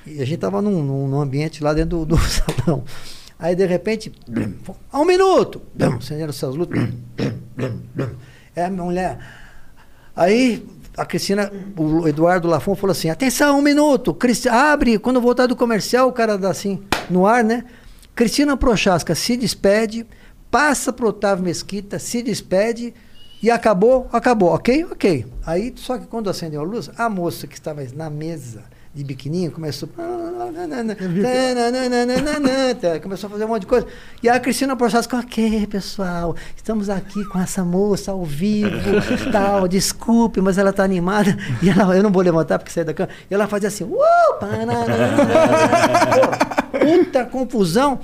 [0.05, 2.83] e a gente tava num, num, ambiente lá dentro do, do salão.
[3.37, 4.11] Aí, de repente,
[4.91, 5.61] "Ah, um minuto,
[5.97, 6.73] acenderam essas luzes,
[8.55, 9.17] é a mulher.
[10.15, 10.65] Aí
[10.97, 15.55] a Cristina, o Eduardo Lafon falou assim: atenção, um minuto, Cristi- abre, quando voltar do
[15.55, 17.65] comercial, o cara dá assim, no ar, né?
[18.15, 20.05] Cristina Prochaska se despede,
[20.51, 22.93] passa pro Otávio Mesquita, se despede
[23.41, 24.85] e acabou, acabou, ok?
[24.85, 25.25] Ok.
[25.45, 28.63] Aí, só que quando acendeu a luz, a moça que estava na mesa
[28.93, 29.89] de biquininho começou.
[33.01, 33.87] Começou a fazer um monte de coisa.
[34.21, 38.69] E a Cristina Prochaska, ok, pessoal, estamos aqui com essa moça ao vivo,
[39.31, 41.35] tal, desculpe, mas ela está animada.
[41.61, 43.09] E ela, eu não vou levantar porque saí da cama.
[43.29, 43.97] E ela fazia assim, uh,
[46.71, 47.99] Pô, puta confusão.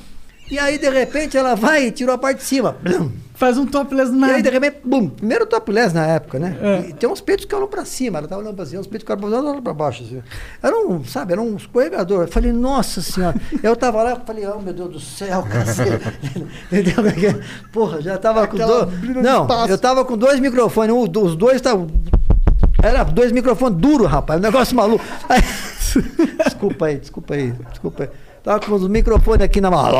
[0.50, 2.76] E aí, de repente, ela vai e tirou a parte de cima.
[2.82, 3.12] Blum.
[3.40, 6.58] Faz um topless do E aí, de repente, bum, primeiro topless na época, né?
[6.62, 6.90] É.
[6.90, 9.06] E tem uns peitos que olham pra cima, ela tava olhando pra cima, uns peitos
[9.06, 10.22] que olham pra baixo, assim.
[10.62, 12.24] Era um, sabe, era um escorregador.
[12.24, 13.40] Eu falei, nossa senhora.
[13.64, 16.06] eu tava lá, eu falei, oh meu Deus do céu, cacete.
[16.70, 17.42] Entendeu?
[17.72, 19.00] Porra, já tava com Aquela dois.
[19.00, 21.88] brilho de Não, eu tava com dois microfones, um, os dois estavam.
[22.84, 25.06] Era dois microfones duros, rapaz, um negócio maluco.
[25.30, 25.42] Aí-
[26.44, 28.10] desculpa aí, desculpa aí, desculpa aí.
[28.44, 29.92] Tava com os microfones aqui na mão.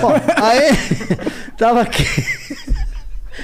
[0.00, 0.12] Bom,
[0.42, 0.70] aí,
[1.58, 2.04] tava aqui.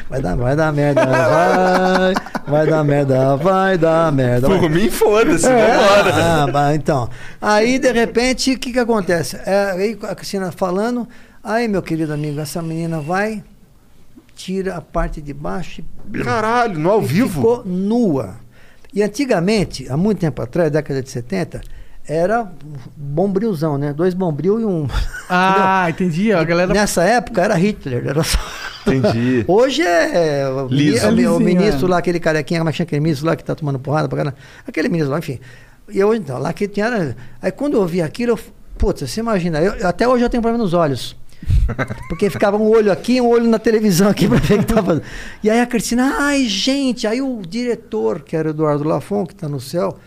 [0.09, 2.15] Vai dar, vai dar merda, vai,
[2.47, 4.49] vai dar merda, vai dar merda.
[4.49, 4.59] vai.
[4.59, 6.15] Por mim, foda-se, É, vambora.
[6.15, 7.09] ah, bah, então.
[7.41, 9.37] Aí, de repente, o que, que acontece?
[9.45, 11.09] É, aí a Cristina falando,
[11.43, 13.43] aí, meu querido amigo, essa menina vai,
[14.37, 15.83] tira a parte de baixo
[16.15, 17.29] e Caralho, no ao e vivo?
[17.41, 18.37] ficou nua.
[18.95, 21.61] E antigamente, há muito tempo atrás, década de 70,
[22.09, 22.51] era
[22.97, 23.93] bombrilzão, né?
[23.93, 24.89] Dois bombril e um.
[25.31, 26.33] Ah, entendi.
[26.33, 26.73] A galera.
[26.73, 28.39] Nessa época era Hitler, era só.
[28.87, 29.45] Entendi.
[29.47, 31.91] Hoje é mini- o ministro é.
[31.91, 34.37] lá, aquele carequinha, é chama aquele ministro lá que tá tomando porrada pra caramba?
[34.67, 35.39] Aquele ministro lá, enfim.
[35.91, 37.15] E eu, então, lá que tinha.
[37.43, 38.39] Aí quando eu vi aquilo, eu,
[38.79, 41.15] putz, você imagina, eu, até hoje eu tenho problema nos olhos.
[42.09, 44.73] Porque ficava um olho aqui e um olho na televisão aqui pra ver o que
[44.73, 45.03] tava.
[45.43, 49.35] E aí a Cristina, ai, gente, aí o diretor, que era o Eduardo Lafon, que
[49.35, 49.99] tá no céu,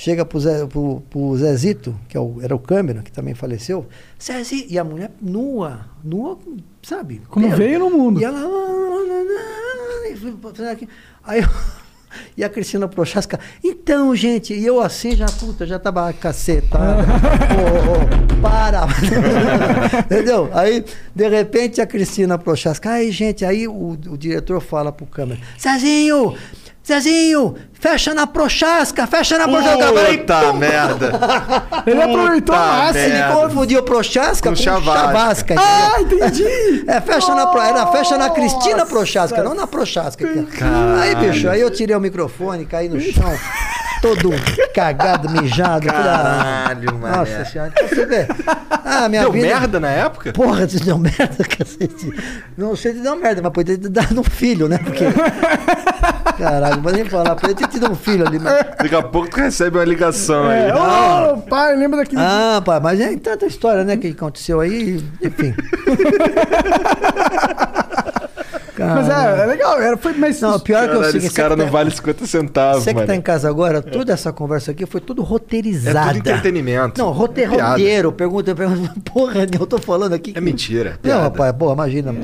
[0.00, 3.86] chega pro, Zé, pro, pro Zezito, que é o- era o câmera, que também faleceu,
[4.20, 6.38] Zezito, e a mulher nua, nua,
[6.82, 7.20] sabe?
[7.28, 7.58] Como pelo.
[7.58, 8.18] veio no mundo.
[8.18, 8.40] E ela.
[10.08, 10.88] e aqui.
[11.22, 11.48] Aí eu-
[12.36, 17.04] E a Cristina Prochaska, então, gente, e eu assim já, puta, já tava cacetada.
[17.54, 18.88] Ô, ô, para!
[20.06, 20.50] Entendeu?
[20.52, 20.84] Aí,
[21.14, 26.34] de repente, a Cristina Prochaska, aí, gente, aí o, o diretor fala pro câmera, Zezinho,
[26.90, 31.12] Zezinho, fecha na Prochaska, fecha na falei, Puta merda.
[31.86, 32.98] Ele aproveitou a Puta massa.
[32.98, 35.54] ele confundiu Prochaska Com com, Chavasca.
[35.58, 36.44] Ah, entendi.
[36.86, 40.24] É, fecha na, pro- era fecha na Cristina Nossa Prochaska, não na Prochaska.
[41.00, 43.32] Aí, bicho, aí eu tirei o microfone, caí no chão,
[44.00, 44.30] todo
[44.74, 45.88] cagado, mijado.
[45.90, 47.16] Ah, Caralho, mané.
[47.16, 48.26] Nossa senhora, então você vê.
[48.84, 49.46] Ah, minha Deu vida...
[49.46, 50.32] merda na época?
[50.32, 52.12] Porra, se deu merda, cacete.
[52.56, 54.78] Não sei se deu merda, mas poderia ter dado um filho, né?
[54.78, 55.04] Porque.
[56.38, 58.38] Caralho, não vou nem falar, poderia ter tido um filho ali.
[58.38, 58.54] Mas...
[58.78, 60.68] Daqui a pouco tu recebe uma ligação aí.
[60.68, 62.20] É, ô, pai, lembra daquele.
[62.20, 65.54] Ah, pai, mas é tanta história, né, que aconteceu aí, enfim.
[68.86, 69.80] mas é, é legal.
[69.80, 71.90] Era, foi, mas Não, o pior é que eu Caralho, sei esse cara não vale
[71.90, 73.06] 50 centavos, Você que mano.
[73.06, 75.98] tá em casa agora, toda essa conversa aqui foi tudo roteirizada.
[76.00, 77.00] É tudo entretenimento.
[77.00, 78.12] Não, rote, É roteiro.
[78.12, 78.94] Pergunta, pergunta.
[79.12, 80.32] Porra, eu tô falando aqui.
[80.36, 80.90] É mentira.
[80.92, 81.22] Não, piada.
[81.22, 82.14] rapaz, porra, imagina.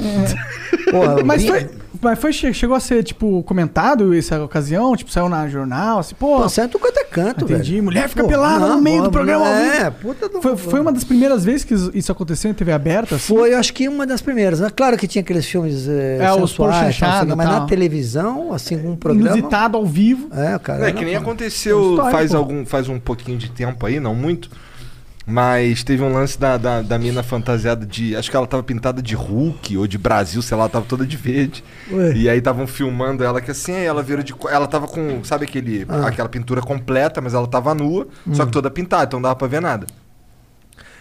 [0.90, 1.68] Porra, Mas foi,
[2.02, 4.94] mas foi, che- chegou a ser, tipo, comentado essa ocasião?
[4.96, 6.40] Tipo, saiu na jornal, assim, pô.
[6.42, 7.72] Pô, tudo quanto é canto, Entendi.
[7.72, 7.84] velho.
[7.84, 10.40] Mulher fica Pô, pelada no meio do programa É, puta do.
[10.42, 13.16] Foi, foi uma das primeiras vezes que isso aconteceu em TV aberta?
[13.16, 13.34] Assim?
[13.34, 14.60] Foi, eu acho que uma das primeiras.
[14.72, 17.60] Claro que tinha aqueles filmes eh, É, os tal, porchanchado assim, mas tal.
[17.60, 19.28] na televisão, assim, com um programa.
[19.36, 20.28] Inusitado ao vivo.
[20.34, 20.88] É, cara.
[20.88, 24.14] É que nem aconteceu É história, faz, algum, faz um pouquinho de tempo aí, não
[24.14, 24.50] muito.
[25.28, 28.14] Mas teve um lance da, da, da mina fantasiada de.
[28.14, 31.16] Acho que ela tava pintada de Hulk ou de Brasil, sei lá, tava toda de
[31.16, 31.64] verde.
[31.90, 32.12] Ué.
[32.14, 34.32] E aí estavam filmando ela que assim, aí ela virou de.
[34.48, 36.06] Ela tava com, sabe aquele, Ah.
[36.06, 38.46] aquela pintura completa, mas ela tava nua, só Hum.
[38.46, 39.86] que toda pintada, então não dava pra ver nada.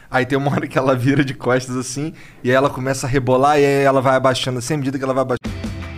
[0.10, 2.12] Aí tem uma hora que ela vira de costas assim,
[2.44, 5.04] e aí ela começa a rebolar, e aí ela vai abaixando assim, à medida que
[5.04, 5.55] ela vai abaixando.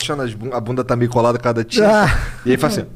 [0.00, 2.04] Achando as bu- a bunda tá meio colada cada tinta.
[2.04, 2.18] Ah.
[2.44, 2.88] E aí faz assim.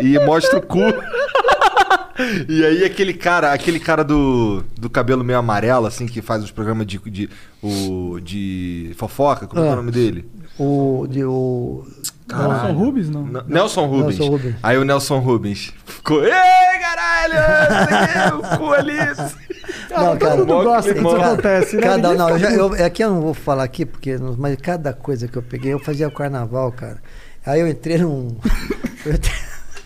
[0.00, 0.78] E mostra o cu.
[2.48, 6.50] e aí aquele cara, aquele cara do, do cabelo meio amarelo, assim, que faz os
[6.50, 7.28] programas de, de,
[7.62, 9.76] o, de fofoca, como é, que é o Ah.
[9.76, 10.28] nome dele?
[10.58, 11.06] O.
[11.08, 11.84] De, o
[12.28, 13.26] Nelson Rubens, não?
[13.26, 14.18] N- Nelson Rubens.
[14.18, 14.56] Nelson Rubens.
[14.62, 16.32] Aí o Nelson Rubens ficou, ei,
[16.80, 18.96] caralho, o cu ali.
[19.90, 21.82] Não, cara, todo mundo gosta que isso Cada- acontece, né?
[21.82, 25.26] Cada, não, eu já, eu, aqui eu não vou falar aqui, porque, mas cada coisa
[25.28, 26.98] que eu peguei, eu fazia o carnaval, cara.
[27.44, 28.36] Aí eu entrei num.
[29.04, 29.34] eu, entrei-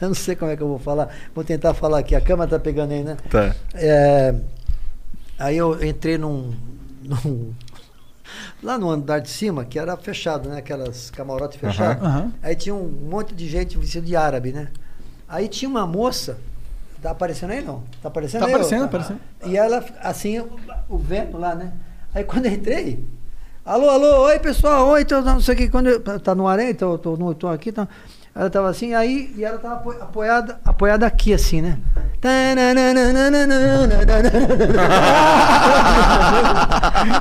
[0.00, 1.08] eu não sei como é que eu vou falar.
[1.34, 2.14] Vou tentar falar aqui.
[2.14, 3.16] A câmera tá pegando aí, né?
[3.30, 3.54] Tá.
[3.74, 4.34] É,
[5.38, 6.52] aí eu entrei num,
[7.02, 7.52] num-
[8.62, 10.58] Lá no andar de cima, que era fechado, né?
[10.58, 12.02] Aquelas camarotes fechadas.
[12.02, 12.32] Aham.
[12.42, 14.68] Aí tinha um monte de gente vestida de árabe, né?
[15.28, 16.38] Aí tinha uma moça.
[17.00, 17.82] Tá aparecendo aí não?
[18.02, 18.52] Tá aparecendo Tá aí?
[18.52, 18.84] aparecendo, ô?
[18.86, 19.20] aparecendo.
[19.46, 20.38] E ela, assim,
[20.88, 21.72] o, vento lá, né?
[22.14, 23.04] Aí quando eu entrei,
[23.64, 26.58] alô, alô, oi pessoal, oi, tô, não sei o que, quando eu, tá no ar
[26.58, 27.88] aí, tô, tô, tô aqui, tá.
[28.34, 31.78] Ela tava assim, aí, e ela tava apo- apoiada, apoiada aqui, assim, né?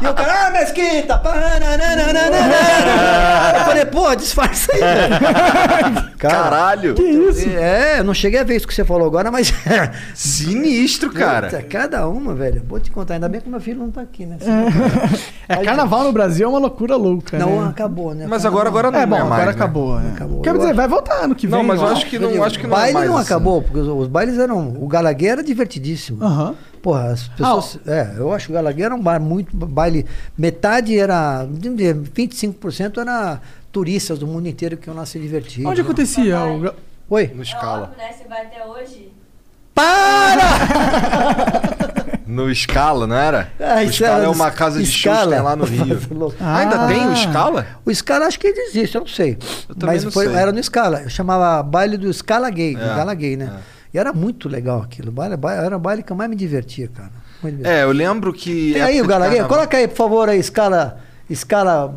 [0.04, 1.22] e o cara, ah, mesquita!
[3.58, 6.10] Eu falei, pô, disfarça aí, velho.
[6.18, 6.94] Caralho.
[6.96, 7.50] Que isso?
[7.50, 9.54] É, eu não cheguei a ver isso que você falou agora, mas.
[10.14, 11.48] Sinistro, cara.
[11.50, 12.62] Puta, cada uma, velho.
[12.68, 14.38] Vou te contar, ainda bem que meu filho não tá aqui, né?
[15.48, 17.70] É, carnaval no Brasil é uma loucura louca, Não, né?
[17.70, 18.26] acabou, né?
[18.28, 19.52] Mas agora, agora não É bom, é mais, agora né?
[19.52, 20.12] acabou, né?
[20.16, 20.42] Acabou.
[20.42, 21.58] Quer dizer, acho- vai voltar ano que vem.
[21.58, 23.18] Não, mas eu acho que não, digo, acho que o não é baile mais não
[23.18, 23.26] assim.
[23.26, 24.76] acabou, porque os, os bailes eram.
[24.82, 26.24] O Galaguer era divertidíssimo.
[26.24, 26.56] Aham.
[26.82, 27.78] Porra, as pessoas.
[27.86, 29.56] é, eu acho que o Galaguer era um bar muito.
[29.56, 30.06] Baile.
[30.38, 31.46] Metade era.
[31.46, 33.42] 25% era
[33.72, 35.66] turistas do mundo inteiro que iam lá se divertir.
[35.66, 36.40] Onde acontecia?
[36.46, 36.74] O...
[37.14, 37.32] Oi?
[37.36, 37.94] No Scala.
[37.98, 38.12] né?
[38.12, 39.12] Você vai até hoje?
[42.30, 43.52] No Scala, não era?
[43.60, 45.36] Ah, o Scala era é uma casa de shows que Scala.
[45.36, 46.00] tem lá no Rio.
[46.12, 46.36] Louco.
[46.40, 46.88] Ainda Ah.
[46.88, 47.66] tem o Scala?
[47.86, 49.38] O Scala acho que ele existe, eu não sei.
[49.68, 50.36] Eu Mas não foi, sei.
[50.36, 51.02] era no Scala.
[51.02, 53.52] Eu chamava baile do Scala Gay, É, Gala Gay, né?
[53.94, 55.12] E era muito legal aquilo.
[55.12, 57.10] Baile, baile- era o baile que eu mais me divertia, cara.
[57.64, 58.74] É, eu lembro que.
[58.74, 59.44] Tem aí o Gala Gay?
[59.46, 61.00] Coloca aí, por favor, aí, Scala,
[61.30, 61.94] Escala,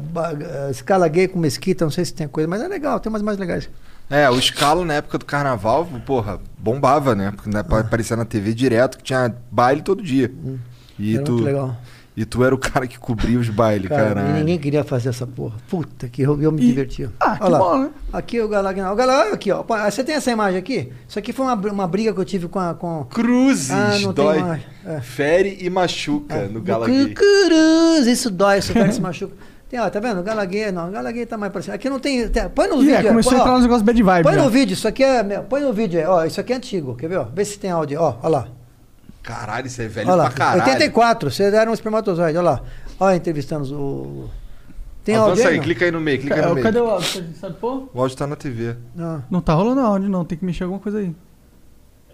[0.70, 3.39] escala gay com mesquita, não sei se tem coisa, mas é legal, tem umas mais
[3.39, 3.68] legais.
[4.11, 7.31] É, o escalo na época do carnaval, porra, bombava, né?
[7.35, 10.31] Porque né, aparecia na TV direto que tinha baile todo dia.
[10.99, 11.15] E Hum.
[11.17, 11.77] Era tu, muito legal.
[12.15, 14.37] E tu era o cara que cobria os bailes, Cara, caralho.
[14.37, 15.57] e ninguém queria fazer essa porra.
[15.67, 17.11] Puta, que eu, eu me E- divertia.
[17.19, 17.59] Ah, que Olha lá.
[17.59, 17.91] bom, né?
[18.13, 18.93] Aqui o Galagna.
[18.93, 19.65] O Galagna, aqui, ó.
[19.91, 20.93] Você tem essa imagem aqui?
[21.09, 22.75] Isso aqui foi uma, uma briga que eu tive com a.
[22.75, 23.05] Com...
[23.09, 24.41] Cruzes, Ah, não tem dói.
[24.41, 24.63] mais.
[24.85, 25.01] É.
[25.01, 27.15] Fere e machuca no Gala Cru- Gay.
[27.15, 29.35] Cruz, isso dói, isso cara que se machuca.
[29.73, 30.23] Tem, ó, tá vendo?
[30.23, 31.75] Galaguei, não, Galaguei tá mais pra cima.
[31.77, 32.29] Aqui não tem.
[32.29, 32.95] tem- põe no Ih, vídeo.
[32.95, 33.43] é, aí, começou a põe, ó.
[33.43, 34.23] entrar nos negócios bad vibe.
[34.23, 34.43] Põe já.
[34.43, 35.23] no vídeo, isso aqui é.
[35.23, 36.25] meu, Põe no vídeo aí, ó.
[36.27, 37.16] Isso aqui é antigo, quer ver?
[37.16, 37.25] Ó?
[37.25, 37.99] Vê se tem áudio.
[37.99, 38.49] Ó, ó lá.
[39.23, 40.25] Caralho, isso é velho Olha lá.
[40.25, 40.61] pra caralho.
[40.73, 42.61] 84, você era um espermatozoide, olha lá.
[43.01, 44.29] Olha, entrevistando o.
[45.03, 45.55] Tem áudio Avança aí?
[45.55, 45.64] aí, não?
[45.64, 46.64] clica aí no meio, clica aí no meio.
[46.66, 47.25] Cadê o áudio?
[47.41, 47.89] Sabe pôr?
[47.95, 48.77] O áudio tá na TV.
[48.95, 49.25] Não.
[49.31, 50.23] Não tá rolando áudio, não.
[50.23, 51.14] Tem que mexer alguma coisa aí.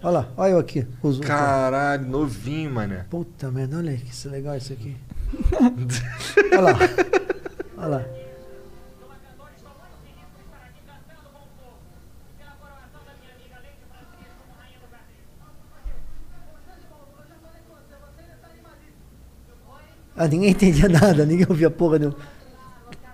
[0.01, 0.87] Olha lá, olha eu aqui.
[1.03, 3.05] Os, Caralho, novinho, mané.
[3.09, 4.95] Puta merda, olha que é legal isso aqui.
[6.51, 6.71] Olha lá.
[7.77, 8.05] Olha lá.
[20.15, 22.17] Ah, ninguém entendia nada, ninguém ouvia porra nenhuma.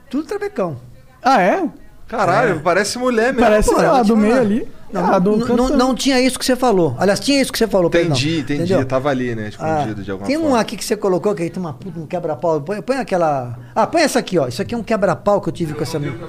[0.10, 0.82] Tudo travecão.
[1.22, 1.70] Ah, é?
[2.08, 3.40] Caralho, parece mulher mesmo.
[3.42, 4.68] Parece pô, eu te do meio ali.
[4.94, 6.96] Não, Ah, do não, não, não tinha isso que você falou.
[7.00, 7.90] Aliás, tinha isso que você falou.
[7.90, 8.12] perdão.
[8.16, 8.62] Entendi, entendi.
[8.64, 8.86] Entendeu?
[8.86, 9.50] Tava ali, né?
[9.50, 10.60] Escondido Ah, de alguma tem um forma.
[10.60, 12.62] aqui que você colocou que aí tem uma puta, um quebra-pau.
[12.62, 13.58] Põe, põe aquela.
[13.76, 14.48] Ah, põe essa aqui, ó.
[14.48, 16.20] Isso aqui é um quebra-pau que eu tive com essa menina.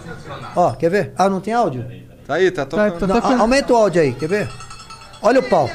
[0.56, 1.12] Ó, quer ver?
[1.16, 1.84] Ah, não tem áudio?
[2.26, 2.98] Tá aí, tá tocando.
[2.98, 3.38] tá Não, tocando.
[3.38, 4.48] a- aumenta o áudio aí, quer ver?
[5.22, 5.70] Olha o pau.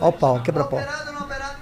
[0.00, 0.78] Olha o pau, quebra-pau.
[0.78, 1.56] Operado ou não operado?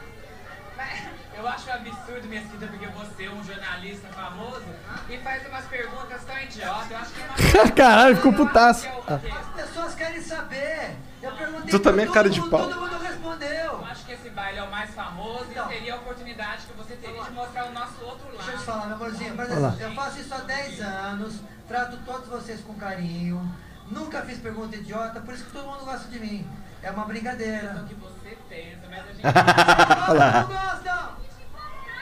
[1.36, 4.62] Eu acho um absurdo, Mesquita, porque você é um jornalista famoso
[5.10, 6.90] e faz umas perguntas tão idiotas.
[6.90, 8.88] Eu acho que é uma Caralho, ficou putaço.
[9.06, 10.96] As pessoas querem saber.
[11.22, 12.68] Eu perguntei Tu pra também é todo cara de mundo, pau.
[12.68, 13.48] Todo mundo respondeu.
[13.48, 15.70] Eu acho que esse baile é o mais famoso Então.
[15.70, 18.50] e seria a oportunidade que você teria de mostrar o nosso outro Deixa eu te
[18.52, 18.64] lado.
[18.64, 19.36] falar, meu amorzinho.
[19.36, 19.42] Lá.
[19.44, 19.76] atenção.
[19.80, 21.34] Eu faço isso há 10 anos,
[21.68, 23.54] trato todos vocês com carinho.
[23.90, 26.48] Nunca fiz pergunta idiota, por isso que todo mundo gosta de mim.
[26.84, 27.80] É uma brincadeira.
[27.82, 29.22] O que você pensa, mas a gente.
[29.24, 31.16] Gostam ou não gostam?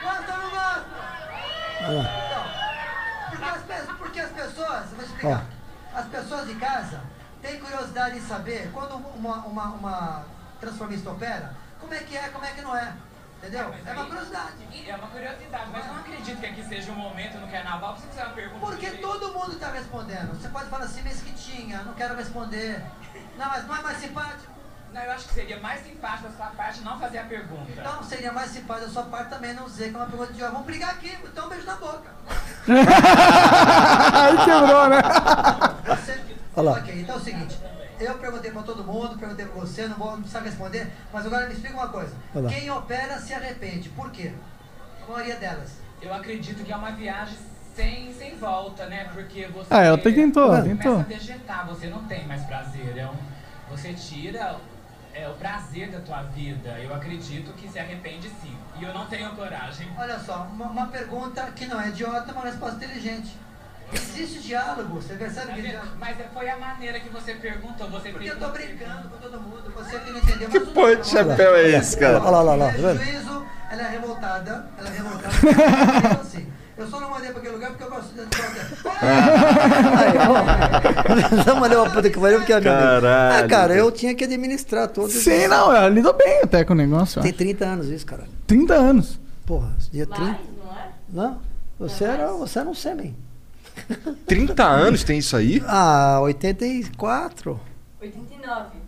[0.03, 0.83] Gostam ou não gostam?
[3.33, 5.45] Então, porque as, pessoas, eu vou explicar.
[5.95, 7.01] As pessoas de casa
[7.41, 10.25] têm curiosidade em saber quando uma, uma, uma
[10.59, 12.93] transformista opera, como é que é, como é que não é.
[13.37, 13.69] Entendeu?
[13.69, 14.53] Mas É uma aí- curiosidade.
[14.87, 18.01] É uma curiosidade, mas eu não acredito que aqui seja um momento no carnaval pra
[18.01, 18.65] você fazer uma pergunta.
[18.65, 20.41] Porque todo mundo está respondendo.
[20.41, 22.81] Você pode falar assim, mesquitinha, não quero responder.
[23.37, 24.52] Não, mas não é mais simpático?
[24.93, 27.65] Não, eu acho que seria mais simpático da sua parte não fazer a pergunta.
[27.71, 30.51] Então seria mais simpático da sua parte também não dizer que é uma pergunta idiota.
[30.51, 32.11] Vamos brigar aqui, então um beijo na boca.
[34.13, 35.01] Aí quebrou, né?
[35.87, 36.21] Você...
[36.55, 36.77] Olha lá.
[36.77, 37.57] Ok, então é o seguinte.
[37.99, 41.47] Eu perguntei pra todo mundo, perguntei pra você, não vou não precisa responder, mas agora
[41.47, 42.13] me explica uma coisa.
[42.49, 43.89] Quem opera se arrepende.
[43.89, 44.31] Por quê?
[45.07, 45.71] A maioria delas.
[46.01, 47.37] Eu acredito que é uma viagem
[47.75, 49.09] sem, sem volta, né?
[49.11, 49.67] Porque você.
[49.71, 50.99] Ah, ela até tentou, começa tentou.
[50.99, 52.95] a vegetar, você não tem mais prazer.
[52.97, 53.15] É um,
[53.69, 54.57] você tira
[55.13, 56.69] é, o prazer da tua vida.
[56.79, 58.55] Eu acredito que se arrepende sim.
[58.79, 59.89] E eu não tenho coragem.
[59.97, 63.37] Olha só, uma, uma pergunta que não é idiota, uma resposta inteligente.
[63.93, 65.71] Existe diálogo, você percebe que vendo?
[65.71, 65.97] diálogo?
[65.99, 67.87] Mas foi a maneira que você perguntou.
[67.91, 70.49] Você Porque eu tô brincando com todo mundo, você que não entendeu.
[70.49, 72.19] Que mas bem, de chapéu é esse, cara?
[72.19, 75.35] Olha lá, olha lá, Ela é juízo, ela é revoltada, ela é revoltada.
[75.45, 76.51] ela é assim.
[76.75, 78.21] Eu só não mandei pra aquele lugar porque eu gosto de.
[78.21, 78.25] Aí.
[81.45, 82.61] Não mandei uma puta que pariu porque é.
[82.61, 83.45] Caralho.
[83.45, 85.13] Ah, cara, eu tinha que administrar todos.
[85.13, 87.21] Sim, não, ela lidou bem até com o negócio.
[87.21, 88.23] Tem 30 anos isso, cara.
[88.47, 89.19] 30 anos.
[89.45, 90.23] Porra, dia 30.
[90.23, 90.37] Mais,
[91.13, 91.27] não é?
[91.29, 91.41] Não,
[91.79, 93.15] você era, você era um sêmen.
[94.25, 95.61] 30 anos tem isso aí?
[95.67, 97.59] Ah, 84.
[98.01, 98.82] 89.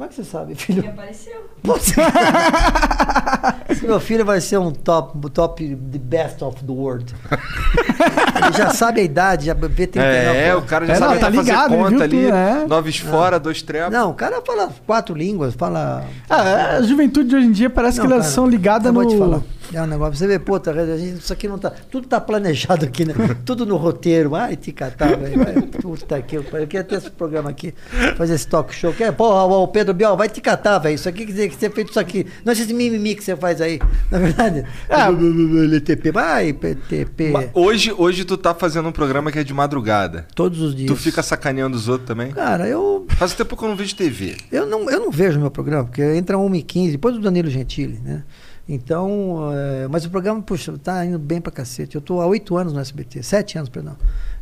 [0.00, 0.88] Como é que você sabe, filho?
[0.88, 1.44] apareceu.
[1.62, 1.92] Putz.
[3.68, 7.14] Esse meu filho vai ser um top, top, the best of the world.
[7.30, 10.38] Ele já sabe a idade, já vê 39.
[10.38, 12.24] É, o cara já É, sabe não, tá até fazer ligado, ele conta ali.
[12.24, 12.66] tudo, é.
[12.66, 13.92] Noves fora, dois trepos.
[13.92, 16.02] Não, o cara fala quatro línguas, fala.
[16.30, 18.86] Ah, é, a juventude de hoje em dia parece Não, que elas cara, são ligadas
[18.86, 19.02] eu no.
[19.02, 19.42] vou te falar.
[19.72, 20.16] É um negócio.
[20.16, 21.70] Você vê, puta, a gente, isso aqui não tá.
[21.90, 23.14] Tudo tá planejado aqui, né?
[23.46, 24.34] Tudo no roteiro.
[24.34, 25.68] Ai, te catar, velho.
[25.80, 26.62] Puta que eu pariu.
[26.62, 27.72] Eu queria ter esse programa aqui,
[28.16, 28.92] fazer esse talk show.
[28.92, 30.94] Que é, porra, o Pedro Bial, vai te catar, velho.
[30.94, 32.26] Isso aqui quer dizer que você fez isso aqui.
[32.44, 33.78] Não é esse mimimi que você faz aí.
[34.10, 34.64] Na verdade.
[34.88, 35.08] Ah.
[35.08, 37.50] LTP, vai, PTP.
[37.54, 40.26] Hoje, hoje tu tá fazendo um programa que é de madrugada.
[40.34, 40.88] Todos os dias.
[40.88, 42.32] Tu fica sacaneando os outros também?
[42.32, 43.06] Cara, eu.
[43.10, 44.36] Faz tempo que eu não vejo TV.
[44.50, 48.22] Eu não, eu não vejo meu programa, porque entra 1h15, depois do Danilo Gentili, né?
[48.68, 51.96] Então, eh, mas o programa, puxa, tá indo bem pra cacete.
[51.96, 53.96] Eu tô há oito anos no SBT, sete anos, perdão.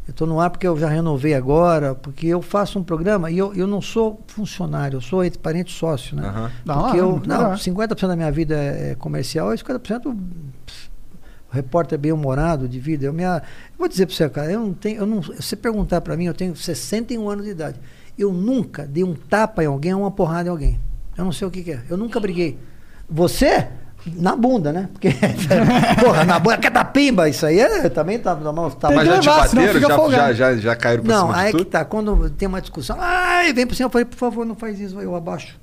[0.08, 3.36] Eu tô no ar porque eu já renovei agora, porque eu faço um programa e
[3.36, 6.50] eu, eu não sou funcionário, eu sou ente- parente sócio, né?
[6.64, 7.52] Da Porque hora, eu, não, legal.
[7.52, 9.80] 50% da minha vida é é comercial e 50%
[10.64, 10.88] pss,
[11.50, 13.04] o repórter bem humorado de vida.
[13.04, 13.42] Eu, minha,
[13.72, 16.16] eu vou dizer para você, cara, eu não tenho, eu não, se você perguntar para
[16.16, 17.78] mim, eu tenho 61 anos de idade.
[18.18, 20.80] Eu nunca dei um tapa em alguém ou uma porrada em alguém.
[21.16, 21.82] Eu não sei o que, que é.
[21.90, 22.58] Eu nunca briguei.
[23.10, 23.68] Você?
[24.16, 24.88] Na bunda, né?
[24.92, 25.10] Porque,
[26.02, 28.70] porra, na bunda, quer dar pimba, isso aí é, também tá na mão.
[28.70, 30.10] Tá Tem Mas já te levar, bateram?
[30.10, 31.84] Já, já, já, já caíram pra Não, cima aí de que tá.
[31.84, 35.00] Quando tem uma discussão, ai, vem por cima, eu falei, por favor, não faz isso,
[35.00, 35.58] eu abaixo.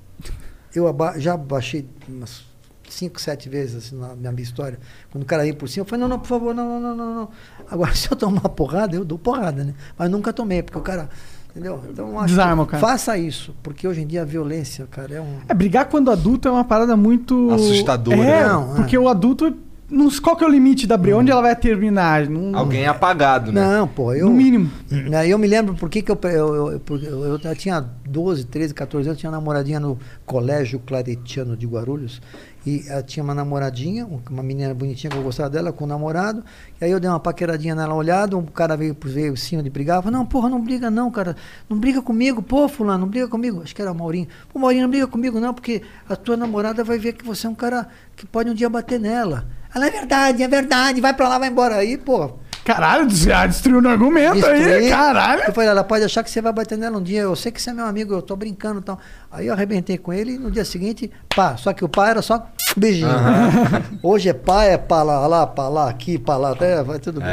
[0.73, 2.43] Eu aba já baixei umas
[2.89, 4.79] cinco, sete vezes assim, na minha história.
[5.11, 6.95] Quando o cara vem por cima, eu falei, não, não, por favor, não, não, não,
[6.95, 7.29] não, não.
[7.69, 9.73] Agora, se eu tomar uma porrada, eu dou porrada, né?
[9.97, 11.09] Mas nunca tomei, porque o cara.
[11.55, 11.81] Entendeu?
[11.89, 12.81] Então, acho Desarma cara.
[12.85, 15.37] faça isso, porque hoje em dia a violência, cara, é um.
[15.47, 17.49] É, brigar quando adulto é uma parada muito.
[17.51, 18.47] Assustadora, É, né?
[18.49, 18.75] Não, é.
[18.75, 19.55] porque o adulto.
[19.89, 21.15] Não, qual que é o limite da briga?
[21.15, 22.27] Onde ela vai terminar?
[22.27, 23.61] Não, Alguém é apagado, né?
[23.61, 24.27] Não, pô, eu.
[24.27, 24.69] No mínimo.
[25.17, 27.85] Aí eu me lembro por que que eu, eu, eu, porque eu, eu, eu tinha
[28.05, 32.19] 12, 13, 14 anos, tinha uma namoradinha no Colégio Claretiano de Guarulhos.
[32.65, 35.87] E ela tinha uma namoradinha, um- uma menina bonitinha que eu gostava dela, com um
[35.87, 36.43] namorado.
[36.81, 39.69] E aí eu dei uma paqueradinha nela olhada, um cara veio, veio em cima de
[39.69, 40.01] brigar.
[40.01, 41.35] Falei, não, porra, não briga não, cara.
[41.69, 43.61] Não briga comigo, pô, fulano, não briga comigo.
[43.61, 44.27] Acho que era o Maurinho.
[44.51, 47.49] Pô, Maurinho, não briga comigo não, porque a tua namorada vai ver que você é
[47.49, 49.45] um cara que pode um dia bater nela.
[49.73, 51.75] Ela é verdade, é verdade, vai pra lá, vai embora.
[51.75, 52.31] Aí, pô,
[52.65, 54.89] Caralho, já destruiu no argumento aí, Destruí.
[54.89, 55.43] caralho.
[55.47, 57.21] Eu falei, ela pode achar que você vai bater nela um dia.
[57.21, 58.99] Eu sei que você é meu amigo, eu tô brincando e tal.
[59.31, 61.55] Aí eu arrebentei com ele e no dia seguinte, pá.
[61.57, 62.45] Só que o pá era só
[62.75, 63.07] beijinho.
[64.01, 67.19] Hoje é pá, é pá lá, lá, pá lá, aqui, pá lá, até vai tudo
[67.21, 67.29] bem.
[67.29, 67.31] É,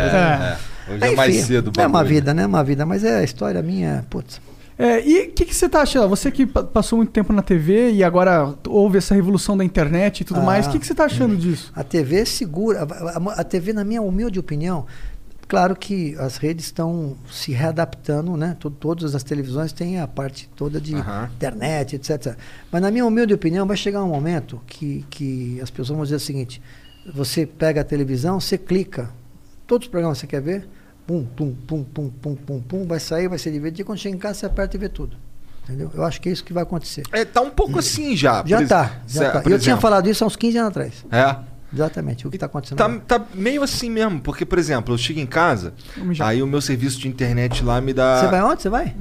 [0.88, 0.92] é.
[0.92, 1.72] Hoje é Enfim, mais cedo.
[1.76, 2.42] o É uma vida, né?
[2.42, 2.84] É uma vida.
[2.84, 4.40] Mas é a história minha, putz.
[4.78, 6.08] É, e o que, que você tá achando?
[6.08, 10.20] Você que pa- passou muito tempo na TV e agora houve essa revolução da internet
[10.20, 10.44] e tudo Ah.
[10.44, 11.70] mais, o que, que você tá achando disso?
[11.74, 12.80] A TV segura.
[12.82, 14.86] A, a- a TV, na minha humilde opinião,
[15.52, 18.56] claro que as redes estão se readaptando, né?
[18.58, 21.28] To- Todas as televisões têm a parte toda de Aham.
[21.36, 22.36] internet, etc.
[22.70, 26.16] Mas na minha humilde opinião, vai chegar um momento que, que as pessoas vão dizer
[26.16, 26.62] o seguinte:
[27.14, 29.10] você pega a televisão, você clica,
[29.66, 30.66] todos os programas que você quer ver,
[31.06, 33.84] pum, pum, pum, pum, pum, pum, pum, vai sair, vai ser divertido.
[33.84, 35.18] Quando chega em casa, você aperta e vê tudo.
[35.64, 35.90] Entendeu?
[35.94, 37.02] Eu acho que é isso que vai acontecer.
[37.12, 38.42] É, tá um pouco assim já.
[38.46, 39.38] Já ex- Já tá.
[39.40, 39.80] Eu tinha exemplo.
[39.82, 41.04] falado isso há uns 15 anos atrás.
[41.12, 41.51] É.
[41.72, 42.76] Exatamente, o que está acontecendo.
[42.76, 45.72] Tá, tá meio assim mesmo, porque, por exemplo, eu chego em casa,
[46.20, 48.20] aí o meu serviço de internet lá me dá.
[48.20, 48.62] Você vai onde?
[48.62, 48.94] Você vai?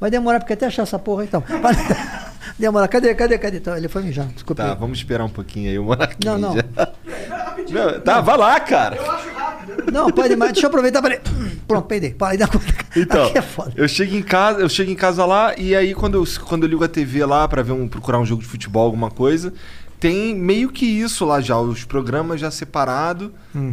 [0.00, 1.42] Vai demorar porque até achar essa porra então.
[1.62, 1.74] Vai
[2.58, 2.88] demorar.
[2.88, 3.56] Cadê, cadê, cadê?
[3.56, 4.26] Então, ele foi mijar.
[4.26, 4.62] Desculpa.
[4.62, 4.78] Tá, aí.
[4.78, 6.38] vamos esperar um pouquinho aí, o Monarquinho.
[6.38, 6.54] Não, não.
[6.54, 8.98] Não, tá, vai lá, cara.
[9.92, 10.52] Não, pode mais.
[10.52, 11.20] Deixa eu aproveitar para
[11.66, 12.12] Pronto, peidei.
[12.12, 12.66] Para, dá conta.
[12.96, 13.72] Então, é foda.
[13.76, 16.68] eu chego em casa, eu chego em casa lá e aí quando eu, quando eu
[16.68, 19.52] ligo a TV lá pra ver um, procurar um jogo de futebol, alguma coisa,
[20.04, 23.30] tem meio que isso lá já, os programas já separados,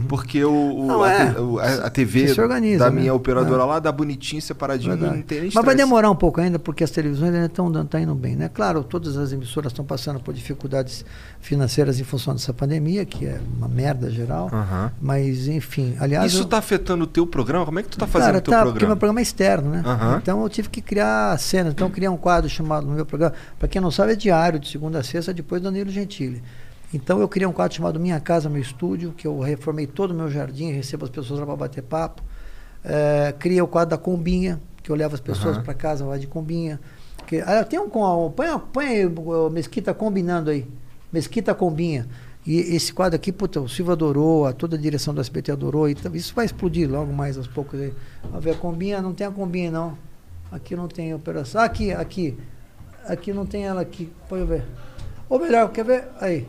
[0.08, 1.40] porque o, o- Não, a, é.
[1.40, 3.02] o- a- a TV se organiza, da né?
[3.02, 3.66] minha operadora É.
[3.66, 5.18] lá dá bonitinho, separadinho, Verdade.
[5.18, 8.16] não tem Mas vai demorar um pouco ainda, porque as televisões ainda estão tá indo
[8.16, 8.50] bem, né?
[8.54, 11.04] Claro, todas as emissoras estão passando por dificuldades
[11.42, 14.50] financeiras em função dessa pandemia, que é uma merda geral.
[14.54, 14.90] Aham.
[15.02, 16.32] Mas, enfim, aliás.
[16.32, 17.66] Isso eu- tá afetando o teu programa?
[17.66, 18.96] Como é que tu tá fazendo Cara, o teu tá, porque meu programa?
[18.96, 19.84] programa é externo, né?
[19.86, 20.20] Aham.
[20.22, 21.74] Então eu tive que criar cenas.
[21.74, 23.34] Então eu criei um quadro chamado no meu programa.
[23.60, 25.90] Para quem não sabe, é diário, de segunda a sexta, depois do Danilo
[26.22, 26.44] Gentili.
[26.94, 30.14] Então eu criei um quadro chamado Minha Casa, Meu Estúdio, que eu reformei todo o
[30.14, 32.22] meu jardim, recebo as pessoas lá para bater papo.
[32.84, 35.64] É, criei o quadro da Combinha, que eu levo as pessoas Aham.
[35.64, 36.80] para casa, vai de Combinha.
[37.26, 40.68] Que, ah, tem um com põe, põe Mesquita combinando aí.
[41.14, 42.08] Mesquita Combinha.
[42.46, 45.88] E esse quadro aqui, puta, o Silva adorou, a, toda a direção do SBT adorou.
[45.88, 47.94] Então, isso vai explodir logo mais aos poucos aí.
[48.24, 49.98] Vamos ver a combinha, não tem a combinha não.
[50.52, 51.62] Aqui não tem operação.
[51.62, 52.38] Ah, aqui, aqui.
[53.06, 54.12] Aqui não tem ela aqui.
[54.28, 54.66] Pode ver.
[55.32, 56.10] Ou melhor, quer ver?
[56.20, 56.46] Aí.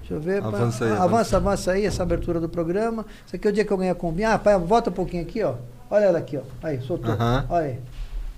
[0.00, 0.42] Deixa eu ver.
[0.44, 3.06] Avança aí, ah, avança, avança aí, essa abertura do programa.
[3.26, 4.34] Isso aqui é o dia que eu ganhei a combinha.
[4.34, 5.54] Ah, pai, volta um pouquinho aqui, ó.
[5.90, 6.42] Olha ela aqui, ó.
[6.62, 7.10] Aí, soltou.
[7.12, 7.46] Aham.
[7.48, 7.78] Olha aí.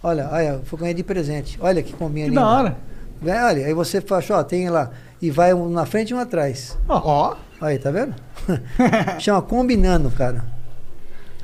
[0.01, 1.59] Olha, olha, foi ganhei de presente.
[1.61, 2.41] Olha que combinha Que linda.
[2.43, 2.77] da hora.
[3.21, 4.91] Vem, olha, aí você faz, ó, tem lá.
[5.21, 6.79] E vai um na frente e um atrás.
[6.89, 8.15] Ó, Aí, tá vendo?
[9.19, 10.45] Chama combinando, cara.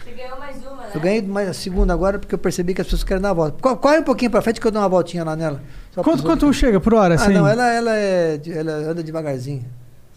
[0.05, 0.91] Você ganhou mais uma, né?
[0.95, 3.33] Eu ganhei mais a segunda agora porque eu percebi que as pessoas querem dar a
[3.33, 3.57] volta.
[3.61, 5.61] Co- Corre um pouquinho pra frente que eu dou uma voltinha lá nela.
[5.95, 7.15] Só quanto, quanto chega por hora?
[7.15, 7.33] Ah, assim?
[7.33, 9.65] não, ela, ela, é, ela anda devagarzinho.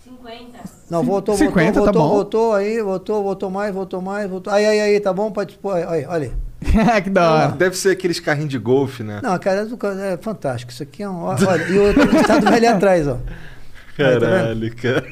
[0.03, 0.57] 50.
[0.89, 2.15] Não, voltou, 50, voltou, tá voltou, bom.
[2.15, 4.51] voltou, aí, voltou, voltou mais, voltou mais, voltou.
[4.51, 5.31] Aí, aí, aí, tá bom?
[5.31, 6.31] Pode expor, aí, aí, olha.
[6.31, 7.01] aí.
[7.03, 7.47] que da hora.
[7.51, 9.19] Deve ser aqueles carrinhos de golfe, né?
[9.21, 10.71] Não, cara, é é fantástico.
[10.71, 11.23] Isso aqui é um.
[11.23, 13.17] Olha, e o outro estado vai ali atrás, ó.
[13.99, 14.19] Aí, tá?
[14.19, 15.05] Caralho, cara.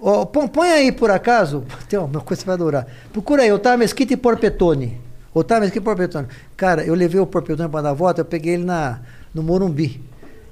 [0.00, 2.86] Ó, põe, põe aí, por acaso, tem uma coisa que você vai adorar.
[3.12, 5.00] Procura aí, Otávio Mesquita e Porpetone.
[5.34, 6.28] Otávio Mesquita e Porpetone.
[6.56, 9.00] Cara, eu levei o Porpetone para dar a volta, eu peguei ele na,
[9.34, 10.02] no Morumbi.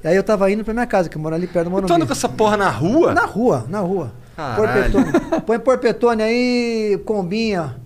[0.03, 1.89] E aí eu tava indo pra minha casa, que eu moro ali perto do Morumbi.
[1.89, 3.15] Tu anda com essa porra na rua?
[3.15, 4.13] Na rua, na rua.
[4.37, 4.93] Caralho.
[4.93, 5.41] Porpetone.
[5.47, 7.77] Põe porpetone aí, combinha.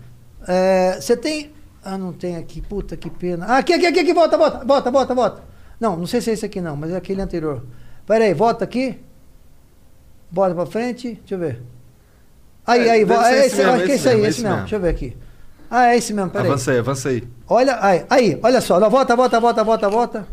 [0.47, 1.53] É, Você tem.
[1.85, 2.61] Ah, não tem aqui.
[2.61, 3.47] Puta que pena.
[3.47, 5.43] Ah, aqui, aqui, aqui, aqui, volta, volta, volta, volta, volta.
[5.81, 7.63] Não, não sei se é esse aqui não, mas é aquele anterior.
[8.07, 8.99] Pera aí, volta aqui.
[10.31, 11.63] Bota pra frente, deixa eu ver.
[12.67, 13.31] Aí, É, aí, volta.
[13.31, 14.49] É esse mesmo, acho que é esse esse aí, mesmo, esse mesmo.
[14.51, 14.61] mesmo.
[14.63, 15.17] Deixa eu ver aqui.
[15.71, 16.51] Ah, é esse mesmo, pera aí.
[16.51, 17.25] Avança aí, avança aí.
[17.49, 20.27] Olha, aí, aí, olha só, volta, volta, volta, volta, volta.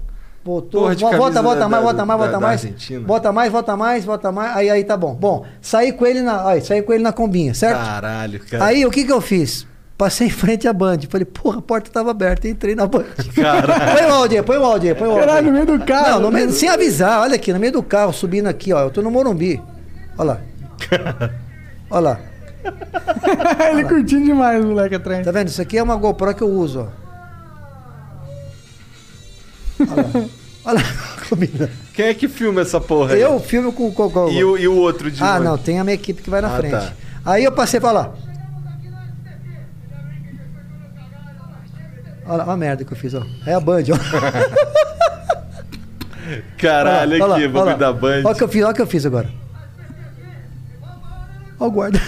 [0.45, 2.63] Voltou, Porra de volta, volta mais, volta mais, volta da mais.
[3.03, 4.55] Volta mais, volta mais, volta mais.
[4.55, 5.15] Aí, aí tá bom.
[5.15, 7.83] Bom, saí com ele na, aí, saí com ele na combinha, certo?
[7.83, 8.65] Caralho, cara.
[8.65, 9.65] Aí o que que eu fiz?
[9.97, 10.99] Passei em frente à Band.
[11.09, 12.47] Falei, porra, a porta tava aberta.
[12.47, 13.05] Entrei na Band.
[13.33, 13.97] Caralho.
[13.97, 15.25] Põe o áudio aí, põe o áudio aí, põe o áudio.
[15.25, 16.11] Caralho, no meio do carro.
[16.11, 18.81] Não, no meio, sem avisar, olha aqui, no meio do carro, subindo aqui, ó.
[18.81, 19.59] Eu tô no Morumbi.
[20.15, 20.41] Olha lá.
[21.89, 22.19] Olha lá.
[23.71, 25.25] Ele curtindo demais, o moleque atrás.
[25.25, 25.47] Tá vendo?
[25.47, 27.04] Isso aqui é uma GoPro que eu uso, ó.
[29.79, 30.25] Olha lá.
[30.65, 30.83] Olha lá.
[31.29, 31.69] Combina.
[31.93, 33.21] Quem é que filma essa porra aí?
[33.21, 34.29] Eu filmo com o Cocô.
[34.29, 35.43] E o, e o outro de Ah, longe?
[35.43, 36.71] não, tem a minha equipe que vai na Ah, frente.
[36.71, 36.93] tá.
[37.25, 38.13] Aí eu passei pra lá.
[42.27, 43.23] Olha, olha a merda que eu fiz, ó.
[43.45, 43.97] É a Band, ó.
[46.57, 48.21] Caralho, aqui, olha bagulho da Band.
[48.25, 49.29] Olha o que eu fiz, olha o que eu fiz agora.
[51.59, 52.01] Olha o guarda.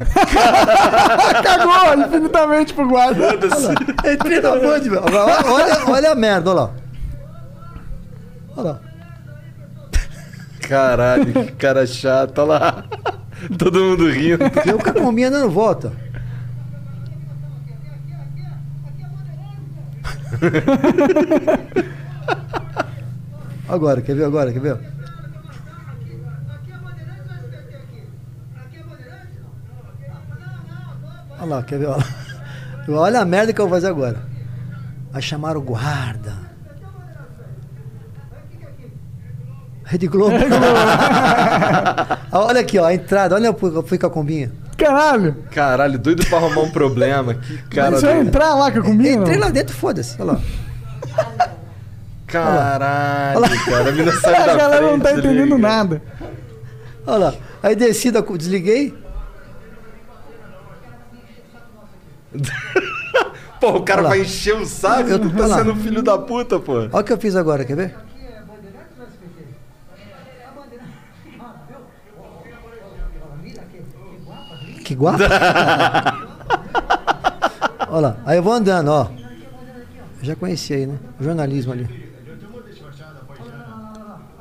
[1.44, 3.34] Cagou infinitamente pro guarda.
[4.12, 4.80] Entrei na Band.
[5.06, 6.70] Agora, Olha, olha a merda, olha lá.
[8.56, 8.80] Olha lá.
[10.60, 12.84] Caralho, que cara chato, olha lá.
[13.58, 14.44] Todo mundo rindo.
[14.66, 15.92] Eu com a combinha dando volta.
[23.68, 24.78] Agora, quer ver agora, quer ver?
[31.40, 31.86] Olha lá, quer ver?
[31.86, 32.04] Olha,
[32.88, 33.00] lá.
[33.00, 34.18] Olha a merda que eu vou fazer agora.
[35.10, 36.50] Vai chamar o guarda.
[39.84, 40.36] Rede Globo.
[42.30, 43.34] olha aqui, ó, a entrada.
[43.34, 44.52] Olha eu fui com a combinha.
[44.76, 45.36] Caralho.
[45.50, 47.34] Caralho, doido pra arrumar um problema.
[47.34, 48.28] Que cara Mas você vai doido.
[48.28, 49.22] entrar lá com a combina?
[49.22, 49.46] Entrei não?
[49.46, 50.16] lá dentro, foda-se.
[50.20, 50.40] Olha lá.
[52.26, 53.88] Caralho, cara.
[53.88, 55.58] A mina sai A da galera não frente, tá entendendo liga.
[55.58, 56.02] nada.
[57.06, 57.34] Olha lá.
[57.62, 58.94] Aí desci, da, desliguei.
[63.60, 65.08] Pô, o cara vai encher o saco.
[65.10, 65.58] Eu- tu tá lá.
[65.58, 66.74] sendo filho da puta, pô.
[66.78, 67.94] Olha o que eu fiz agora, quer ver?
[74.84, 75.18] Que guapo.
[77.88, 78.16] Olha lá.
[78.24, 79.08] Aí eu vou andando, ó.
[80.20, 80.96] Eu já conheci aí, né?
[81.18, 81.88] O jornalismo ali.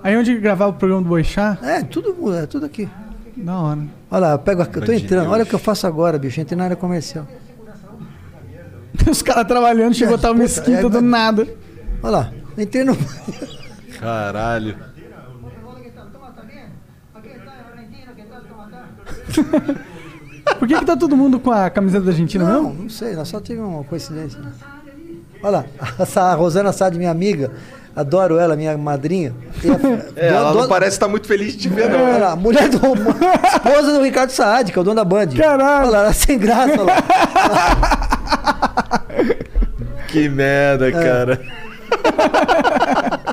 [0.03, 1.57] Aí onde gravava o programa do Boixá?
[1.61, 2.87] É, tudo, é tudo aqui.
[3.35, 3.79] Da hora.
[4.11, 5.29] Olha lá, eu, pego, a- eu tô entrando.
[5.29, 6.39] Olha o que eu faço agora, bicho.
[6.39, 7.25] Entrei na área comercial.
[9.09, 11.47] Os caras trabalhando, chegou a estar Puta, mesquita é, do mas- nada.
[12.03, 12.31] Olha lá.
[12.57, 12.97] Entrei no.
[13.99, 14.75] Caralho.
[20.57, 22.83] Por que, que tá todo mundo com a camiseta da Argentina Não, mesmo?
[22.83, 24.39] não sei, nós só tive uma coincidência.
[25.41, 25.65] Olha lá,
[25.99, 27.51] essa a Rosana Sade, minha amiga,
[27.95, 29.33] adoro ela, minha madrinha.
[29.63, 32.03] E a- É, ela não parece estar muito feliz de te ver, não.
[32.03, 32.77] Olha lá, mulher do.
[32.77, 35.27] esposa do Ricardo Saad, que é o dono da Band.
[35.27, 35.87] Caralho.
[35.87, 38.09] Olha lá, ela sem graça, olha lá.
[40.07, 41.39] Que merda, cara.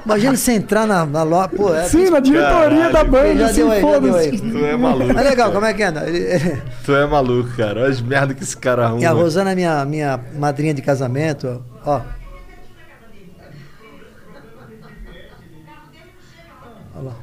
[0.05, 1.49] Imagina você entrar na, na loja.
[1.49, 1.85] Pô, é.
[1.85, 2.93] Sim, na diretoria Caralho.
[2.93, 4.39] da banda, Já assim, deu aí, já deu aí.
[4.39, 5.15] Tu é maluco.
[5.15, 6.05] Mas legal, como é que anda?
[6.85, 7.81] Tu é maluco, cara.
[7.81, 9.01] Olha as merda que esse cara arruma.
[9.03, 12.03] E a Rosana é minha, minha madrinha de casamento, ó.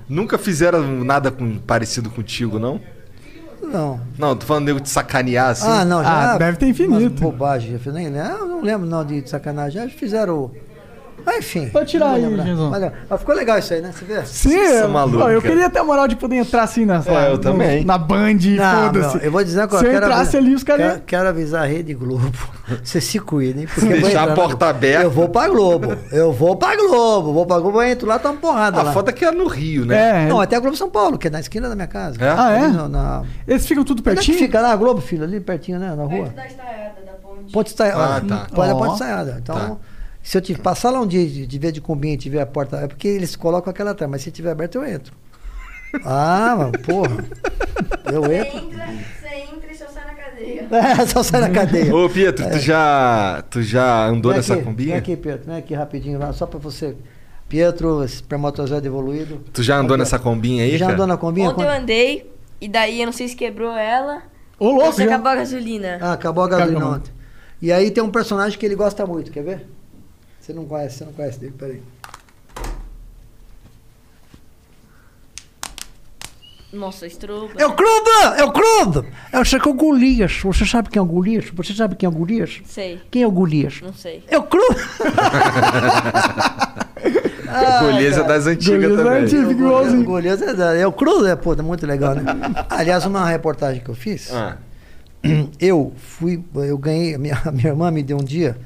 [0.08, 2.80] Nunca fizeram nada com- parecido contigo, não?
[3.74, 4.00] Não.
[4.20, 5.68] Não, tô falando nego de sacanear assim.
[5.68, 6.34] Ah, não, já.
[6.34, 7.20] Ah, deve ter infinito.
[7.20, 8.06] Bobagem, fiz, nem.
[8.06, 9.82] Eu não lembro não de sacanagem.
[9.82, 10.52] Já fizeram.
[11.26, 11.70] Mas enfim.
[11.70, 12.22] Pode tirar aí.
[12.22, 12.70] Genzão.
[12.70, 13.92] Mas, mas ficou legal isso aí, né?
[13.92, 14.26] Você vê?
[14.26, 17.32] Sim, ó, malucos, eu queria ter a moral de poder entrar assim na, É, eu
[17.34, 17.86] no- também.
[17.86, 18.38] na Band,
[18.86, 19.26] foda-se.
[19.26, 20.88] eu vou dizer uma Se eu quero entrasse avisar- ali, os caras.
[20.88, 22.32] Quero, quero avisar a Rede Globo.
[22.84, 23.68] Você se cuida, hein?
[23.74, 25.04] Porque eu vou Deixar a na porta aberta.
[25.04, 25.98] Eu vou pra Globo.
[26.12, 27.34] Eu vou pra Globo.
[27.34, 28.92] Vou pra Globo, eu entro lá, tá uma porrada A lá.
[28.94, 30.26] foda é que é no Rio, né?
[30.26, 32.18] É, Não, até a Globo São Paulo, que é na esquina da minha casa.
[32.24, 32.30] É?
[32.30, 32.68] Ah, é?
[32.88, 33.24] Na...
[33.48, 34.38] eles ficam tudo Onde é que pertinho?
[34.38, 35.24] fica lá a Globo, filho?
[35.24, 35.90] Ali pertinho, né?
[35.96, 36.10] Na rua.
[36.10, 37.52] Perto da estaiada da ponte.
[37.52, 38.02] Ponte Estaiada.
[38.04, 38.48] Ah, tá.
[38.56, 38.76] Olha a.
[38.76, 39.38] Ponte Estaiada.
[39.42, 39.78] Então, Tá.
[40.24, 42.46] Se eu te passar lá um dia de, de ver de combinha e tiver a
[42.46, 42.78] porta.
[42.78, 45.14] É porque eles colocam aquela atrás, mas se tiver aberto, eu entro.
[46.04, 47.24] Ah, mano, porra.
[48.12, 48.58] Eu Você entro.
[48.58, 48.88] entra,
[49.22, 50.68] você entra e só sai na cadeia.
[50.74, 51.96] É, só sai na cadeia.
[51.96, 54.90] Ô, Pietro, tu já, tu já andou Vem nessa aqui, combinha?
[54.90, 55.46] Vem aqui, Pietro.
[55.46, 56.96] Vem aqui rapidinho lá, só pra você.
[57.48, 59.42] Pietro, espermatozoide evoluído.
[59.54, 60.94] Tu já andou nessa combinha aí, Já cara?
[60.96, 61.50] andou na combinha?
[61.50, 64.24] Ontem eu andei, e daí eu não sei se quebrou ela.
[64.58, 65.06] Ô, louco, já.
[65.06, 65.98] acabou a gasolina.
[66.02, 66.96] Ah, acabou a gasolina Acabou.
[66.98, 67.12] ontem.
[67.62, 69.68] E aí tem um personagem que ele gosta muito, quer ver?
[70.44, 71.82] Você não conhece, você não conhece dele, peraí.
[76.74, 77.54] Nossa, estruba.
[77.58, 78.10] É o Crudo!
[78.38, 79.06] É o Crudo!
[79.32, 80.42] É o Chacão Golias.
[80.44, 81.46] Você sabe quem é o Golias?
[81.54, 82.62] Você sabe quem é o Golias?
[82.66, 83.00] Sei.
[83.10, 83.80] Quem é o Golias?
[83.82, 84.22] Não sei.
[84.28, 84.76] É o Crudo!
[87.48, 89.14] ah, Golias é das antigas Golias é também.
[89.14, 90.76] É antigo, o Golias é da...
[90.76, 92.24] É o Crudo, é, pô, é muito legal, né?
[92.70, 94.58] Aliás, uma reportagem que eu fiz, ah.
[95.58, 96.44] eu fui...
[96.54, 97.16] Eu ganhei...
[97.16, 98.58] A minha, a minha irmã me deu um dia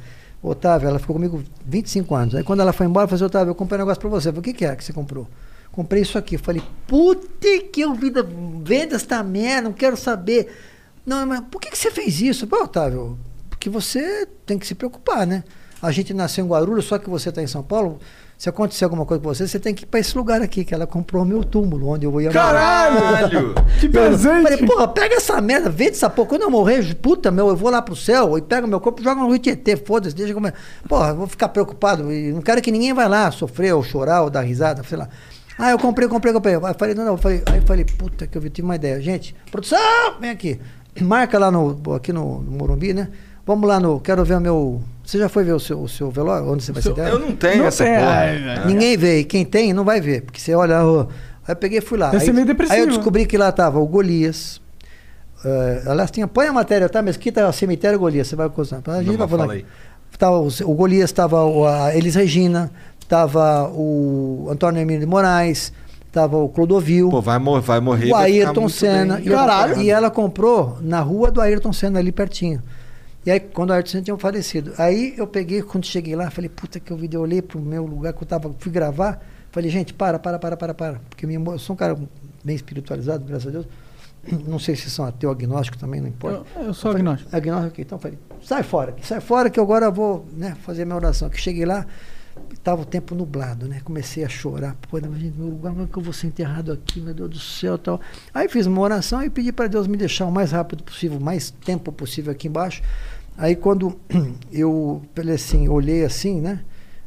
[0.50, 2.36] Otávio, ela ficou comigo 25 anos.
[2.36, 4.30] Aí quando ela foi embora, eu falei, assim, Otávio, eu comprei um negócio pra você.
[4.30, 5.28] Eu falei, o que, que é que você comprou?
[5.72, 6.36] Comprei isso aqui.
[6.36, 8.28] Eu falei, puta que eu vida,
[8.64, 10.52] venda esta merda, não quero saber.
[11.06, 12.48] Não, mas por que, que você fez isso?
[12.48, 13.18] Pô, Otávio,
[13.50, 15.44] porque você tem que se preocupar, né?
[15.82, 18.00] A gente nasceu em Guarulhos, só que você está em São Paulo.
[18.38, 20.72] Se acontecer alguma coisa com você, você tem que ir para esse lugar aqui, que
[20.72, 22.54] ela comprou meu túmulo, onde eu ia morar.
[22.54, 23.56] Caralho!
[23.80, 24.44] Que Eu presente!
[24.44, 26.30] Falei, porra, pega essa merda, vende essa porra.
[26.30, 29.04] Quando eu morrer, puta, meu, eu vou lá pro céu e pego meu corpo e
[29.04, 30.54] jogo no Rio Tietê, foda-se, deixa como é.
[30.88, 34.22] Porra, eu vou ficar preocupado e não quero que ninguém vá lá sofrer ou chorar
[34.22, 35.10] ou dar risada, sei lá.
[35.58, 36.54] Ah, eu comprei, comprei, comprei.
[36.54, 38.76] Aí eu falei, não, não, eu falei, aí eu falei, puta que eu tive uma
[38.76, 39.02] ideia.
[39.02, 39.80] Gente, produção,
[40.22, 40.60] vem aqui.
[41.02, 43.10] Marca lá no, aqui no, no Morumbi, né?
[43.48, 44.82] Vamos lá no, quero ver o meu...
[45.08, 46.52] Você já foi ver o seu, o seu velório?
[46.52, 47.14] Onde você vai ser enterrado?
[47.14, 48.10] Eu não tenho Não essa tem, porra.
[48.12, 48.66] ai.
[48.68, 50.84] Ninguém vê, e quem tem não vai ver, porque você olha.
[50.86, 51.04] ó,
[51.48, 52.12] Aí eu peguei e fui lá.
[52.12, 52.94] Aí, meio depressivo, aí eu né?
[52.94, 54.60] descobri que lá tava o Golias.
[55.46, 57.02] eh, aliás, tinha, põe a matéria, tá?
[57.02, 58.82] Mas aqui tá o cemitério Golias, você vai gostar.
[58.86, 59.58] A gente Não, vai falar.
[60.20, 62.70] Tava o, o Golias, tava o- a Elis Regina,
[63.08, 65.72] tava o Antônio Emílio de Moraes,
[66.12, 68.12] tava o Clodovil, Pô, vai, mor vai morrer.
[68.12, 69.22] o Ayrton Senna.
[69.22, 72.62] E, eu- e ela comprou na rua do Ayrton Senna, ali pertinho.
[73.28, 74.74] E aí, quando o Ayrton Senna tinha falecido.
[74.78, 77.86] Aí eu peguei, quando cheguei lá, falei, puta que eu vi, eu olhei pro meu
[77.86, 79.22] lugar que eu tava, fui gravar.
[79.52, 81.02] Falei, gente, para, para, para, para, para.
[81.10, 82.00] Porque minha, eu sou um cara
[82.42, 83.68] bem espiritualizado, graças a Deus.
[84.48, 86.46] Não sei se são ateu, agnóstico também, não importa.
[86.56, 87.36] Eu, eu sou agnóstico.
[87.36, 87.84] Agnóstico, ok.
[87.84, 91.30] Então eu falei, sai fora, sai fora que eu agora vou né, fazer minha oração.
[91.30, 91.86] Que cheguei lá,
[92.54, 93.82] estava o tempo nublado, né?
[93.84, 94.76] Comecei a chorar.
[94.90, 97.40] Pô, gente, meu lugar, como é que eu vou ser enterrado aqui, meu Deus do
[97.40, 98.00] céu tal.
[98.34, 101.22] Aí fiz uma oração e pedi para Deus me deixar o mais rápido possível, o
[101.22, 102.82] mais tempo possível aqui embaixo.
[103.38, 103.98] Aí quando
[104.52, 106.62] eu falei assim, olhei assim, né?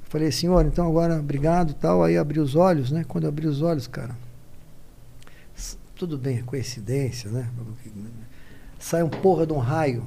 [0.09, 2.03] Falei, senhor, então agora obrigado tal.
[2.03, 3.05] Aí abri os olhos, né?
[3.07, 4.17] Quando eu abri os olhos, cara,
[5.95, 7.49] tudo bem, é coincidência, né?
[8.79, 10.05] Sai um porra de um raio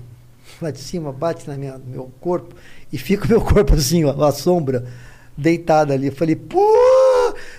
[0.62, 2.56] lá de cima, bate na minha, no meu corpo
[2.92, 4.86] e fica o meu corpo assim, ó, a sombra,
[5.38, 6.08] deitada ali.
[6.08, 6.66] Eu falei, pô,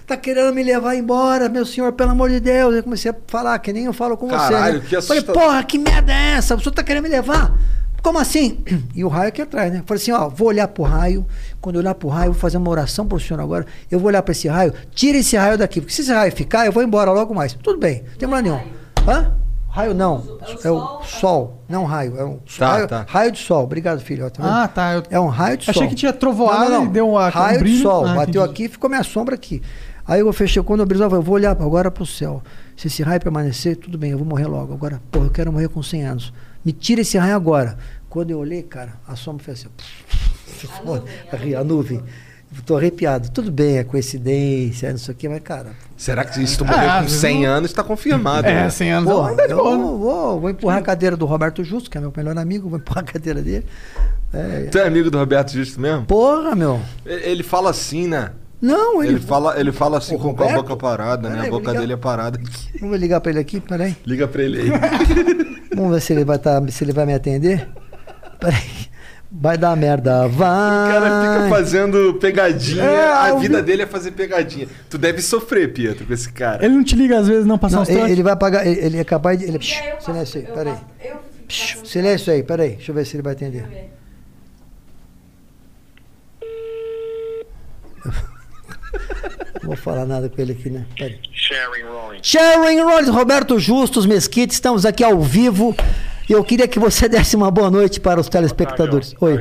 [0.06, 2.74] tá querendo me levar embora, meu senhor, pelo amor de Deus.
[2.74, 4.88] Eu comecei a falar, que nem eu falo com Caralho, você.
[4.88, 5.02] que Né?
[5.02, 5.42] Falei, assustador.
[5.42, 6.56] porra, que merda é essa?
[6.56, 7.56] O senhor tá querendo me levar?
[8.04, 8.58] Como assim?
[8.94, 9.82] E o raio aqui atrás, né?
[9.86, 11.26] Falei assim, ó, vou olhar pro raio.
[11.60, 13.64] Quando eu olhar pro raio, vou fazer uma oração pro senhor agora.
[13.90, 15.80] Eu vou olhar para esse raio, tira esse raio daqui.
[15.80, 17.54] Porque se esse raio ficar, eu vou embora logo mais.
[17.54, 18.60] Tudo bem, não tem problema nenhum.
[19.08, 19.32] Hã?
[19.70, 20.38] Raio não.
[20.62, 22.16] É o sol, não raio.
[22.18, 23.06] É um Tá, raio, tá.
[23.08, 23.64] raio de sol.
[23.64, 24.26] Obrigado, filho.
[24.26, 24.64] ó, tá?
[24.64, 24.92] Ah, tá.
[24.92, 25.88] Eu É um raio de achei sol.
[25.88, 28.04] que tinha trovoada e deu uma- um Raio de sol.
[28.06, 28.50] Ah, Bateu entendi.
[28.52, 29.62] aqui e ficou minha sombra aqui.
[30.06, 32.42] Aí eu fechei, quando eu abri eu vou olhar agora pro céu.
[32.76, 34.74] Se esse raio permanecer, tudo bem, eu vou morrer logo.
[34.74, 36.32] Agora, porra, eu quero morrer com 100 anos.
[36.64, 37.76] Me tira esse raio agora.
[38.08, 39.68] Quando eu olhei, cara, a sombra fez assim.
[41.32, 42.02] A, nuvem, a nuvem.
[42.64, 43.30] Tô arrepiado.
[43.30, 45.72] Tudo bem, é coincidência, não sei o quê, mas, cara.
[45.96, 48.46] Será que se tu morrer às com vezes 100 não- anos, tá confirmado.
[48.46, 48.70] É, né?
[48.70, 51.98] 100 anos Porra, é eu vou, vou, vou empurrar a cadeira do Roberto Justo, que
[51.98, 53.66] é meu melhor amigo, vou empurrar a cadeira dele.
[54.32, 56.06] É, Tu é amigo do Roberto Justo mesmo?
[56.06, 56.80] porra, meu.
[57.04, 58.30] Ele fala assim, né?
[58.64, 59.12] Não, ele.
[59.14, 61.34] Ele fala, ele fala assim com, com a boca parada, né?
[61.36, 61.80] Peraí, A boca ligar.
[61.80, 62.80] dele é parada aqui.
[62.80, 63.96] Vamos ligar pra ele aqui, peraí.
[64.06, 64.70] Liga pra ele aí.
[65.76, 67.68] Vamos ver se ele vai tá, se ele vai me atender.
[68.40, 68.84] Peraí.
[69.36, 70.28] Vai dar merda.
[70.28, 70.88] Vai.
[70.88, 72.84] O cara fica fazendo pegadinha.
[72.84, 74.68] É, a vida vi- dele é fazer pegadinha.
[74.88, 76.64] Tu deve sofrer, Pietro, com esse cara.
[76.64, 78.64] Ele não te liga às vezes, não, passar Não, uns ele, ele vai pagar.
[78.64, 79.44] Ele, ele é capaz de.
[79.46, 80.74] Ele, eu passo- silêncio aí, peraí.
[80.74, 80.84] passo-
[81.48, 82.70] Psh, Silêncio aí, peraí.
[82.76, 83.62] Deixa eu ver se ele vai atender.
[83.64, 83.76] Deixa
[88.04, 88.24] eu ver.
[89.62, 90.84] Não vou falar nada com ele aqui, né?
[90.98, 91.18] Peraí.
[91.32, 92.18] Sharing Rolling.
[92.22, 95.74] Sharon Rollins, Roberto Justus Mesquita, estamos aqui ao vivo.
[96.28, 99.14] E eu queria que você desse uma boa noite para os telespectadores.
[99.20, 99.38] Oi.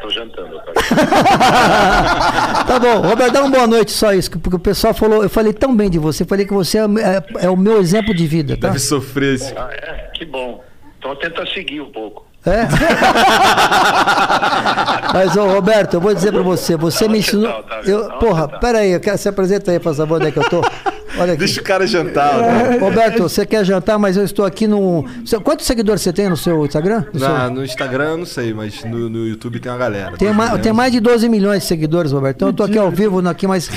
[0.00, 0.72] Tô jantando, cara.
[2.66, 5.52] Tá bom, Roberto, dá uma boa noite só isso, porque o pessoal falou, eu falei
[5.52, 8.56] tão bem de você, falei que você é, é- é o meu exemplo de vida,
[8.56, 8.68] tá?
[8.68, 9.52] Deve sofrer esse.
[9.56, 10.10] Ah, é?
[10.14, 10.62] Que bom.
[10.98, 12.25] Então tenta seguir um pouco.
[12.46, 12.66] É?
[15.12, 17.62] Mas, ô, Roberto, eu vou dizer pra você, você me ensinou.
[17.62, 17.80] tá?
[17.84, 18.58] Eu, porra, tá?
[18.58, 20.62] peraí, eu quero, se apresenta aí, por favor, onde é que eu tô?
[21.18, 21.38] Olha aqui.
[21.38, 22.36] Deixa o cara jantar.
[22.36, 22.76] né?
[22.78, 25.02] Roberto, você quer jantar, mas eu estou aqui no.
[25.24, 27.04] Seu- Quantos seguidores você tem no seu Instagram?
[27.12, 30.14] No seu- Na- no Instagram eu não sei, mas no, no YouTube tem uma galera.
[30.18, 32.36] Tem, ma- tem mais de 12 milhões de seguidores, Roberto.
[32.36, 33.70] Então eu tô aqui ao vivo, aqui, mas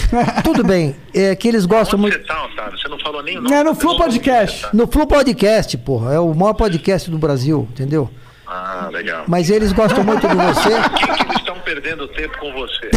[0.44, 0.96] tudo bem.
[1.14, 2.22] É que eles gostam Onde muito.
[2.22, 2.78] você tá, Otávio?
[2.78, 3.56] Você não falou nem o nome.
[3.56, 3.96] É no Flow.
[3.98, 4.68] Podcast.
[4.74, 6.14] No Flow Podcast, porra.
[6.16, 8.10] É o maior podcast do Brasil, entendeu?
[8.52, 9.26] Ah, legal.
[9.28, 10.70] Mas eles gostam muito de você.
[10.98, 12.90] Quem que eles estão perdendo tempo com você.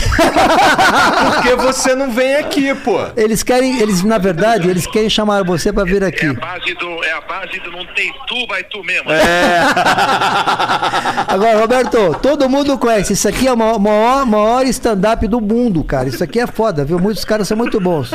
[1.34, 2.98] Porque você não vem aqui, pô.
[3.14, 6.24] Eles querem, eles, na verdade, eles querem chamar você pra vir aqui.
[6.24, 9.12] É a base do, é a base do não tem tu, vai tu mesmo.
[9.12, 9.60] É.
[11.28, 13.12] Agora, Roberto, todo mundo conhece.
[13.12, 16.08] Isso aqui é o maior, maior, maior stand-up do mundo, cara.
[16.08, 16.98] Isso aqui é foda, viu?
[16.98, 18.10] Muitos caras são muito bons.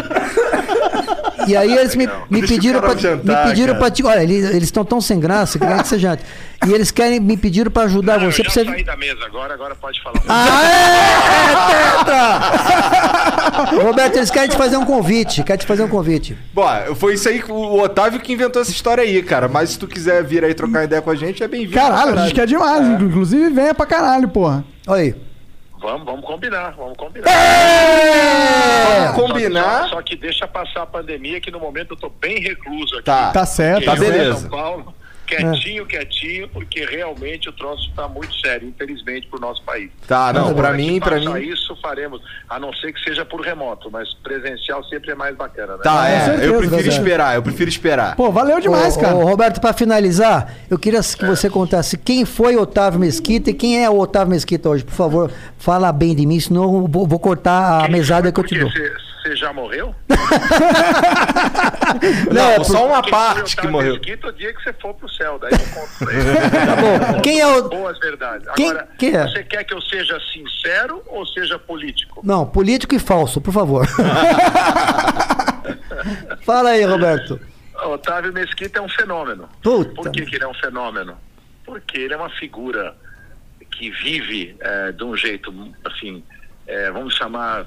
[1.47, 4.03] E aí eles me, me pediram jantar, me pediram pra te.
[4.05, 6.23] Olha, eles estão tão sem graça que querem que você jante.
[6.67, 8.65] E eles querem, me pediram pra ajudar Não, você eu pra já você.
[8.71, 10.21] saí da mesa agora, agora pode falar.
[10.27, 11.03] Aê,
[13.83, 15.43] Roberto, eles querem te fazer um convite.
[15.43, 16.37] Querem te fazer um convite.
[16.53, 19.47] Bom, foi isso aí, o Otávio que inventou essa história aí, cara.
[19.47, 21.73] Mas se tu quiser vir aí trocar ideia com a gente, é bem-vindo.
[21.75, 22.85] Caralho, a gente quer demais.
[22.87, 23.03] É.
[23.03, 24.63] Inclusive, venha pra caralho, porra.
[24.87, 25.26] Olha aí.
[25.79, 27.29] Vamos, vamos combinar, vamos combinar.
[28.87, 29.83] Vamos Só que- combinar.
[29.83, 33.03] Só, só que deixa passar a pandemia, que no momento eu tô bem recluso aqui.
[33.05, 33.31] Tá.
[33.31, 33.85] Tá certo.
[33.85, 34.39] Tá Eu em beleza.
[34.41, 34.93] São Paulo,
[35.27, 39.91] quietinho, quietinho, porque realmente o troço tá muito sério, infelizmente, pro nosso país.
[40.07, 41.39] Tá, não, que mim, passar mim.
[41.41, 45.73] isso faremos, a não ser que seja por remoto, mas presencial sempre é mais bacana,
[45.73, 45.83] né?
[45.83, 46.19] Tá, é.
[46.21, 48.15] certeza, eu prefiro esperar, eu prefiro esperar.
[48.15, 49.15] Pô, valeu demais, Ô, cara.
[49.15, 53.83] ô, Roberto, pra finalizar, eu queria que você contasse quem foi Otávio Mesquita e quem
[53.83, 54.85] é o Otávio Mesquita hoje.
[54.85, 58.39] Por favor, fala bem de mim, senão eu vou, vou cortar a Quem mesada que
[58.39, 58.69] eu te dou.
[58.69, 59.93] Você você já morreu?
[62.33, 63.93] Não, é só uma parte que Otávio morreu.
[63.95, 66.27] Mesquita, o dia que você for pro céu, daí eu conto pra ele.
[66.67, 66.75] Tá
[67.13, 67.21] bom.
[67.21, 67.69] Quem é o.
[67.69, 68.47] Boas verdades.
[68.55, 69.23] Quem- Agora, quem é?
[69.27, 72.21] você quer que eu seja sincero ou seja político?
[72.23, 73.85] Não, político e falso, por favor.
[76.45, 77.39] Fala aí, Roberto.
[77.85, 79.47] Otávio Mesquita é um fenômeno.
[79.61, 79.91] Puta.
[79.93, 81.15] Por que, que ele é um fenômeno?
[81.65, 82.95] Porque ele é uma figura
[83.71, 85.53] que vive eh, de um jeito,
[85.85, 86.23] assim,
[86.65, 87.65] eh, vamos chamar,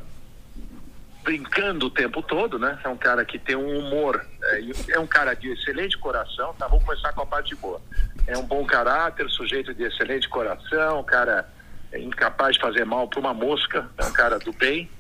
[1.23, 2.79] brincando o tempo todo, né?
[2.83, 4.25] É um cara que tem um humor,
[4.61, 6.67] e é um cara de excelente coração, tá?
[6.67, 7.81] Vamos começar com a parte boa.
[8.27, 11.49] É um bom caráter, sujeito de excelente coração, um cara
[11.93, 14.91] eh, incapaz de fazer mal para uma mosca, é um cara do bem,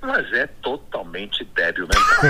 [0.00, 2.20] mas é totalmente débil mental.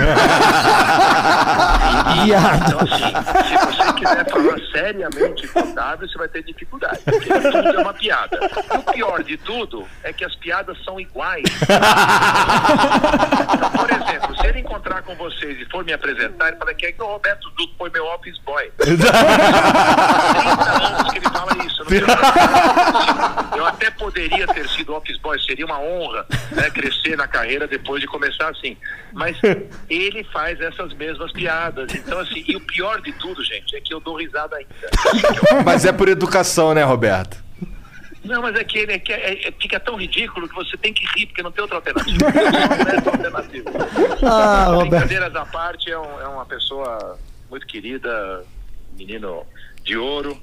[2.23, 2.67] Viado.
[2.67, 3.13] Então, assim,
[3.47, 6.99] se você quiser falar seriamente com o Otávio, você vai ter dificuldade.
[7.03, 8.39] Porque tudo é uma piada.
[8.73, 11.43] E o pior de tudo é que as piadas são iguais.
[13.53, 16.85] Então, por exemplo, se ele encontrar com vocês e for me apresentar, ele fala que
[16.85, 18.71] é que o Roberto Duque foi meu office boy.
[18.77, 19.07] 30
[20.71, 21.83] anos que ele fala isso.
[21.83, 21.89] Não
[23.97, 28.49] poderia ter sido office boy, seria uma honra né, crescer na carreira depois de começar
[28.49, 28.77] assim.
[29.13, 29.37] Mas
[29.89, 31.93] ele faz essas mesmas piadas.
[31.93, 34.75] Então, assim, e o pior de tudo, gente, é que eu dou risada ainda.
[35.65, 37.43] Mas é por educação, né, Roberto?
[38.23, 40.93] Não, mas é que ele é, que é- é- fica tão ridículo que você tem
[40.93, 42.17] que rir, porque não tem outra alternativa.
[42.29, 43.69] Não é essa alternativa.
[44.23, 44.77] Ah.
[44.81, 47.17] Brincadeiras à parte, é, um- é uma pessoa
[47.49, 48.43] muito querida,
[48.97, 49.45] menino
[49.83, 50.37] de ouro.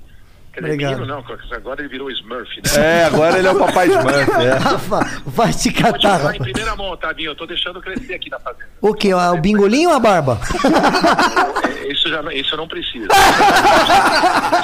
[0.59, 0.99] Obrigado.
[0.99, 1.25] menino não,
[1.57, 3.01] agora ele virou Smurf, né?
[3.01, 4.55] É, agora ele é o papai Smurf, é.
[4.59, 6.39] Rafa, vai te Vou te catar, falar em rapaz.
[6.39, 8.67] primeira mão, Tadinho, eu tô deixando crescer aqui na fazenda.
[8.81, 9.13] O que?
[9.13, 10.39] O bingolinho ou a barba?
[11.83, 13.07] É, Isso, já, isso eu não preciso.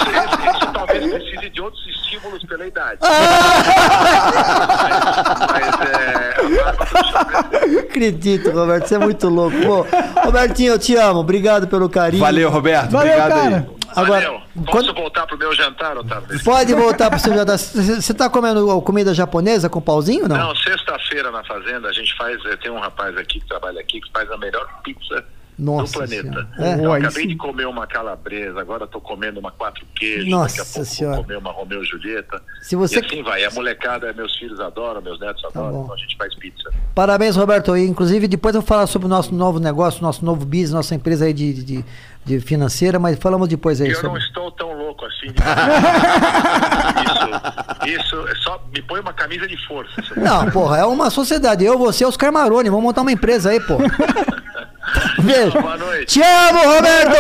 [0.00, 2.98] Isso, isso talvez precise de outros estímulos pela idade.
[5.52, 6.34] Mas é.
[7.50, 9.56] Deixando Acredito, Roberto, você é muito louco.
[9.62, 9.86] Pô,
[10.24, 11.20] Robertinho, eu te amo.
[11.20, 12.22] Obrigado pelo carinho.
[12.22, 12.90] Valeu, Roberto.
[12.90, 13.56] Valeu, Obrigado cara.
[13.56, 13.79] aí.
[13.96, 14.40] Agora, Valeu.
[14.54, 16.42] Posso quando- voltar pro meu jantar, Otávio?
[16.44, 17.58] pode voltar pro seu jantar.
[17.58, 20.36] Você tá comendo comida japonesa com pauzinho, não?
[20.36, 22.40] Não, sexta-feira na fazenda a gente faz.
[22.62, 25.24] Tem um rapaz aqui que trabalha aqui que faz a melhor pizza
[25.60, 26.48] Nossa do planeta.
[26.58, 26.84] É?
[26.84, 30.70] Eu aí acabei de comer uma calabresa, agora tô comendo uma quatro queijos, Nossa daqui
[30.70, 31.16] a pouco Senhora.
[31.16, 32.42] vou comer uma Romeu e Julieta.
[32.62, 33.44] Se você- E assim vai.
[33.44, 36.70] A molecada, meus filhos adoram, meus netos adoram, Tá então a gente faz pizza.
[36.94, 37.76] Parabéns, Roberto.
[37.76, 40.94] E, inclusive, depois eu vou falar sobre o nosso novo negócio, nosso novo business, nossa
[40.94, 41.84] empresa aí de, de,
[42.24, 44.20] de financeira, mas falamos depois aí eu não sobre.
[44.22, 45.26] estou tão louco assim.
[47.86, 49.90] isso, isso, é só me põe uma camisa de força.
[50.16, 51.64] Não, porra, é uma sociedade.
[51.64, 52.68] Eu, você, Oscar Maroni.
[52.70, 53.76] Vamos montar uma empresa aí, pô.
[55.22, 55.60] Beijo.
[55.60, 56.06] Boa noite.
[56.18, 57.18] Te amo, Roberto!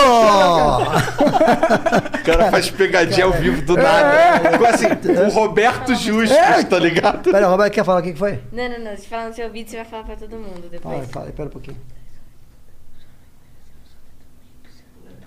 [2.18, 4.50] O cara faz pegadinha ao vivo do nada.
[4.50, 4.86] Ficou assim,
[5.26, 7.30] o Roberto Justus, tá ligado?
[7.30, 8.40] Pera, Roberto, quer falar o que foi?
[8.50, 8.96] Não, não, não.
[8.96, 11.10] Se falar no seu vídeo, você vai falar pra todo mundo Fala, depois.
[11.10, 11.76] fala, pera um pouquinho.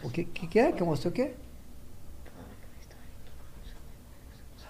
[0.02, 0.72] O que, que, que é?
[0.72, 1.32] Que eu mostrei o quê?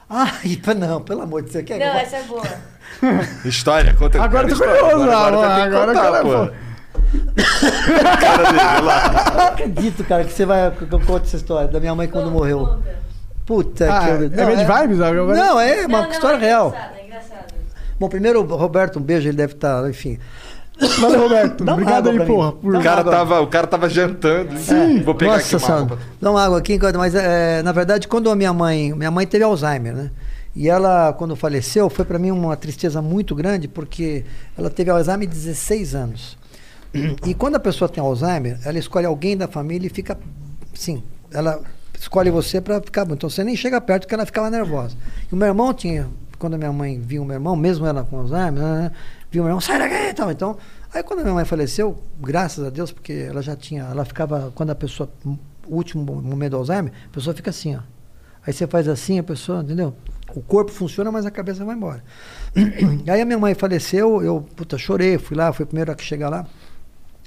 [0.10, 1.66] Ai, não, pelo amor de Deus.
[1.66, 2.44] Quer Não, essa é boa.
[3.46, 4.96] História, conta Agora eu tô cara, história.
[4.96, 6.52] curioso, Agora, lá, agora tem que agora contar, eu quero, pô.
[6.52, 6.73] pô.
[8.20, 9.26] Cara dele, olha lá.
[9.32, 12.08] Eu não acredito, cara, que você vai que eu conto essa história da minha mãe
[12.08, 12.80] quando morreu.
[13.46, 14.30] Puta Ah, que é eu...
[14.30, 15.02] bad vibes?
[15.02, 16.68] Agora- Não, é uma Não, não, história é real.
[16.70, 17.54] engraçado, é engraçado.
[18.00, 20.18] Bom, primeiro, o Roberto, um beijo, ele deve estar, enfim.
[21.00, 21.64] Valeu, Roberto.
[21.64, 22.32] Dá uma Obrigado água aí, pra mim.
[22.34, 22.52] porra.
[22.54, 22.74] Por...
[22.74, 24.58] Dá O cara, tava, o cara tava jantando.
[24.58, 25.02] Sim.
[25.04, 25.82] Vou pegar Nossa aqui uma senhora.
[25.84, 25.98] água.
[26.22, 28.94] Dá uma água aqui, enquanto- mas é, na verdade, quando a minha mãe.
[28.94, 30.10] Minha mãe teve Alzheimer, né?
[30.56, 34.24] E ela, quando faleceu, foi para mim uma tristeza muito grande, porque
[34.58, 36.38] ela teve Alzheimer de 16 anos.
[37.26, 40.18] E quando a pessoa tem Alzheimer, ela escolhe alguém da família e fica,
[40.74, 41.60] sim, ela
[42.00, 43.16] escolhe você para ficar bom.
[43.16, 44.96] Então você nem chega perto porque ela ficava nervosa.
[45.30, 46.08] E o meu irmão tinha,
[46.38, 48.92] quando a minha mãe viu o meu irmão, mesmo ela com Alzheimer, né,
[49.32, 50.32] viu o meu irmão, sai daqui e tal.
[50.32, 50.58] Então,
[50.94, 54.52] aí quando a minha mãe faleceu, graças a Deus, porque ela já tinha, ela ficava,
[54.54, 57.80] quando a pessoa, o último momento do Alzheimer, a pessoa fica assim, ó.
[58.46, 59.96] Aí você faz assim, a pessoa, entendeu?
[60.36, 62.04] O corpo funciona, mas a cabeça vai embora.
[63.08, 66.30] Aí a minha mãe faleceu, eu, puta, chorei, fui lá, fui a primeira que chegar
[66.30, 66.46] lá.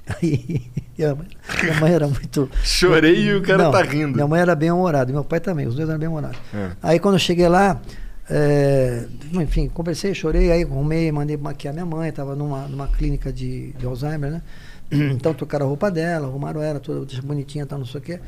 [0.07, 0.61] Aí,
[0.97, 1.27] minha mãe,
[1.63, 2.49] minha mãe era muito.
[2.63, 4.13] Chorei e o cara Não, tá rindo.
[4.15, 6.39] Minha mãe era bem humorada, meu pai também, os dois eram bem humorados.
[6.53, 6.71] É.
[6.81, 7.79] Aí quando eu cheguei lá,
[8.29, 13.71] é, enfim, conversei, chorei, aí arrumei, mandei maquiar minha mãe, estava numa, numa clínica de,
[13.73, 14.41] de Alzheimer, né?
[14.91, 18.19] Então trocaram a roupa dela, arrumaram ela, toda bonitinha, tal, não sei o quê.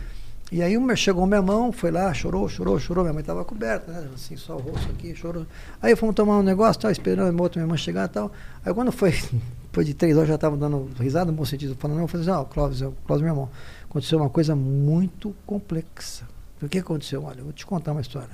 [0.52, 3.92] E aí chegou o meu irmão, foi lá, chorou, chorou, chorou, minha mãe estava coberta,
[3.92, 4.08] né?
[4.16, 5.46] Assim, só o rosto aqui, chorou.
[5.80, 8.32] Aí fomos tomar um negócio, tal, esperando a outra minha irmã chegar e tal.
[8.66, 9.14] Aí quando foi,
[9.70, 12.28] depois de três horas, já estava dando risada, no bom sentido, falando, não, eu falei
[12.28, 13.50] assim, ó, Clóvis, eu- Clóvis, meu irmão,
[13.84, 16.28] aconteceu uma coisa muito complexa.
[16.62, 17.24] O que aconteceu?
[17.24, 18.32] Olha, eu vou te contar uma história.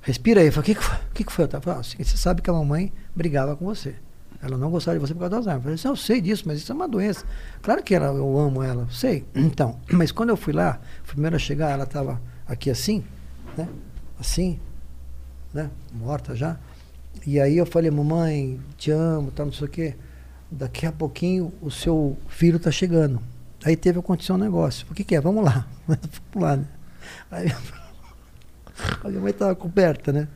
[0.00, 0.46] Respira aí.
[0.48, 0.96] Eu falei, o que, que foi?
[0.96, 1.44] O que, que foi?
[1.44, 3.94] Eu falei, ah, você sabe que a mamãe brigava com você.
[4.42, 5.58] Ela não gostava de você por causa do Alzheimer.
[5.58, 7.24] Eu falei assim, eu sei disso, mas isso é uma doença.
[7.60, 9.24] Claro que ela, eu amo ela, sei.
[9.34, 13.04] Então, mas quando eu fui lá, fui primeiro a chegar, ela estava aqui assim,
[13.56, 13.68] né?
[14.18, 14.58] Assim,
[15.54, 15.70] né?
[15.92, 16.56] Morta já.
[17.24, 19.94] E aí eu falei, mamãe, te amo, tal, não sei o quê.
[20.52, 23.20] Daqui a pouquinho o seu filho está chegando.
[23.64, 24.86] Aí teve acontecer um negócio.
[24.90, 25.20] O que, que é?
[25.20, 25.66] Vamos lá.
[25.86, 25.98] Vamos
[26.36, 26.66] lá, né?
[27.30, 27.50] Aí
[29.02, 30.28] a minha mãe estava coberta, né?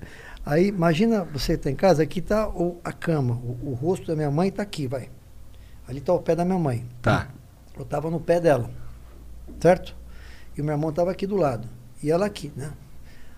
[0.44, 2.48] Aí imagina você está em casa, aqui está
[2.84, 5.10] a cama, o, o rosto da minha mãe está aqui, vai.
[5.88, 6.84] Ali está o pé da minha mãe.
[7.02, 7.28] Tá.
[7.76, 8.70] Eu estava no pé dela,
[9.60, 9.94] certo?
[10.56, 11.68] E o meu irmão estava aqui do lado.
[12.02, 12.72] E ela aqui, né?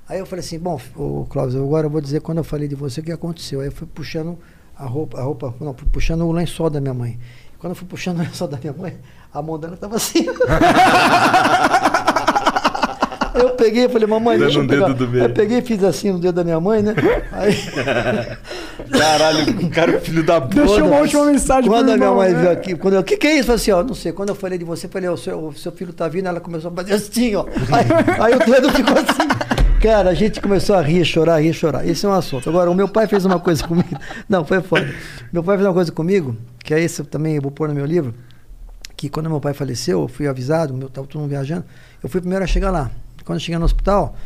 [0.09, 2.75] Aí eu falei assim, bom, ô, Clóvis, agora eu vou dizer quando eu falei de
[2.75, 3.61] você o que aconteceu.
[3.61, 4.39] Aí eu fui puxando
[4.79, 7.19] a roupa, a roupa, não, fui puxando o lençol da minha mãe.
[7.59, 8.97] Quando eu fui puxando o lençol da minha mãe,
[9.35, 10.27] a mão dela estava assim.
[13.35, 14.87] Aí eu peguei e falei, mamãe, Dando deixa eu pegar.
[14.87, 15.25] dedo do meio.
[15.25, 16.95] Aí eu peguei e fiz assim no dedo da minha mãe, né?
[17.33, 17.55] Aí,
[18.97, 20.55] Caralho, o cara é filho da puta.
[20.55, 22.41] Deixou uma última mensagem quando a minha mãe né?
[22.41, 23.41] viu aqui, quando eu, o que, que é isso?
[23.41, 24.13] Eu falei assim, ó, não sei.
[24.13, 26.39] Quando eu falei de você, eu falei, o seu, o seu filho tá vindo, ela
[26.39, 27.45] começou a fazer assim, ó.
[27.73, 29.58] Aí, aí o dedo ficou assim.
[29.81, 31.87] Cara, a gente começou a rir, chorar, rir, chorar.
[31.87, 32.49] Esse é um assunto.
[32.49, 33.89] Agora, o meu pai fez uma coisa comigo.
[34.29, 34.93] Não, foi foda.
[35.33, 37.87] Meu pai fez uma coisa comigo, que é eu também eu vou pôr no meu
[37.87, 38.13] livro,
[38.97, 41.65] que quando meu pai faleceu, eu fui avisado, meu tava todo mundo viajando,
[42.03, 42.91] eu fui primeiro a chegar lá.
[43.25, 44.17] Quando eu cheguei no hospital,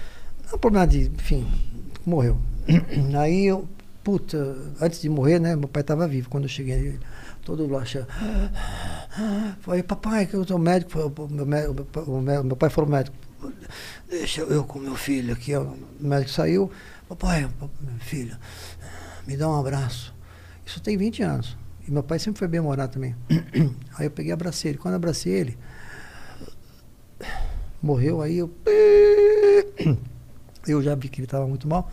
[0.49, 1.47] não é problema de, enfim,
[2.07, 2.39] morreu.
[3.19, 3.69] Aí eu,
[4.03, 6.31] puta, antes de morrer, né, meu pai estava vivo.
[6.31, 6.99] Quando eu cheguei,
[7.45, 8.05] todo lá, che-
[9.61, 13.15] falei, papai, que eu sou médico, Falei, "Pô, meu, meu mé- meu pai falou médico,
[14.09, 16.71] deixa eu com meu filho aqui, o médico saiu,
[17.09, 18.37] papai, pap- meu filho,
[19.27, 20.15] me dá um abraço.
[20.67, 21.57] Isso tem 20 anos.
[21.87, 23.15] E meu pai sempre foi bem morar também.
[23.99, 24.79] Aí eu peguei e abracei ele.
[24.79, 25.59] Quando eu abracei ele,
[27.83, 28.51] morreu, aí eu.
[30.65, 31.91] Eu já vi que ele estava muito mal.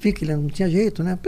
[0.00, 1.18] Vi que ele não tinha jeito, né?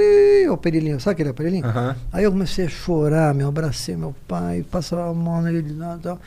[0.50, 1.66] O perilinho, sabe aquele perilinho?
[1.66, 1.94] Aham.
[2.10, 5.62] Aí eu comecei a chorar, meu, abracei meu pai, passava a mão nele
[6.02, 6.18] tal.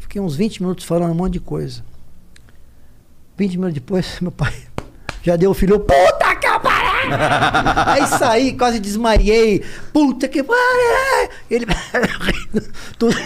[0.00, 1.84] Fiquei uns 20 minutos falando um monte de coisa.
[3.36, 4.54] 20 minutos depois, meu pai
[5.26, 6.46] já deu o filho, puta que!
[7.86, 9.64] Aí saí, quase desmaiei.
[9.92, 11.30] Puta que pariu!
[11.50, 11.66] Ele.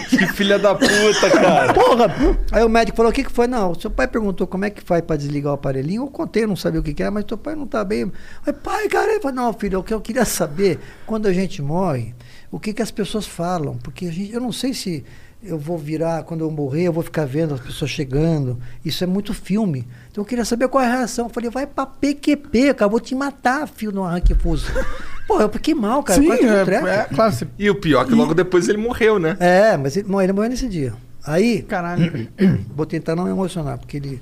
[0.09, 1.73] Que filha da puta, cara.
[1.73, 2.13] Porra!
[2.51, 3.47] Aí o médico falou: o que, que foi?
[3.47, 6.03] Não, seu pai perguntou como é que faz para desligar o aparelhinho.
[6.03, 8.11] Eu contei, eu não sabia o que, que era, mas teu pai não tá bem.
[8.45, 11.61] Aí, pai, cara, ele falou: não, filho, o que eu queria saber, quando a gente
[11.61, 12.13] morre,
[12.51, 13.77] o que, que as pessoas falam?
[13.77, 15.05] Porque a gente, eu não sei se
[15.43, 18.59] eu vou virar, quando eu morrer, eu vou ficar vendo as pessoas chegando.
[18.85, 19.87] Isso é muito filme.
[20.11, 21.27] Então eu queria saber qual é a reação.
[21.27, 24.67] Eu falei: vai pra PQP, cara, eu vou te matar, filho, no arranque fuso.
[25.25, 26.21] Pô, eu fiquei mal, cara.
[26.21, 26.87] Sim, um é, treco.
[26.87, 27.31] é, claro.
[27.31, 27.47] Você...
[27.57, 29.37] E o pior é que logo depois ele morreu, né?
[29.39, 30.93] É, mas ele, não, ele morreu nesse dia.
[31.23, 32.29] Aí, Caralho.
[32.75, 34.21] vou tentar não me emocionar, porque ele,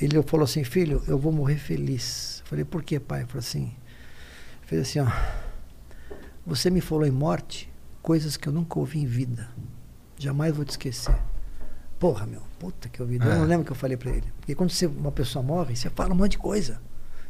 [0.00, 2.40] ele falou assim, filho, eu vou morrer feliz.
[2.44, 3.20] Eu falei, por que, pai?
[3.20, 3.72] Ele falou assim,
[4.62, 5.06] fez assim, ó.
[6.46, 7.68] Você me falou em morte,
[8.00, 9.48] coisas que eu nunca ouvi em vida.
[10.16, 11.16] Jamais vou te esquecer.
[11.98, 13.08] Porra, meu, puta que eu.
[13.10, 13.34] Eu É.
[13.38, 14.24] não lembro o que eu falei pra ele.
[14.40, 16.78] Porque quando você, uma pessoa morre, você fala um monte de coisa.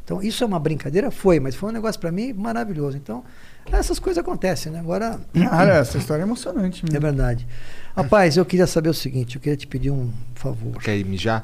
[0.03, 1.11] Então, isso é uma brincadeira?
[1.11, 2.95] Foi, mas foi um negócio pra mim maravilhoso.
[2.95, 3.23] Então,
[3.71, 4.79] essas coisas acontecem, né?
[4.79, 6.81] Agora, Cara, essa história é emocionante.
[6.85, 7.01] é mesmo.
[7.01, 7.45] verdade.
[7.95, 10.81] Rapaz, eu queria saber o seguinte, eu queria te pedir um favor.
[10.81, 11.43] Quer ir mijar?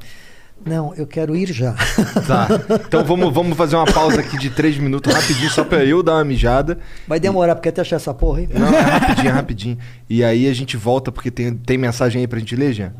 [0.66, 1.76] Não, eu quero ir já.
[2.26, 2.48] Tá.
[2.88, 6.14] Então vamos, vamos fazer uma pausa aqui de três minutos rapidinho, só pra eu dar
[6.14, 6.80] uma mijada.
[7.06, 8.50] Vai demorar, porque até achar essa porra aí.
[8.54, 9.78] Não, é rapidinho, é rapidinho.
[10.10, 12.94] E aí a gente volta, porque tem, tem mensagem aí pra gente ler, Jean?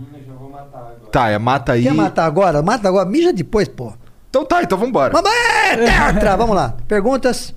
[1.14, 1.84] Tá, é mata aí.
[1.84, 2.64] Quer matar agora?
[2.64, 3.94] Mata agora, mija depois, pô.
[4.32, 5.14] Então tá, então vambora.
[5.14, 5.32] Mamãe,
[5.78, 6.36] tetra!
[6.42, 6.76] Vamos lá.
[6.88, 7.54] Perguntas?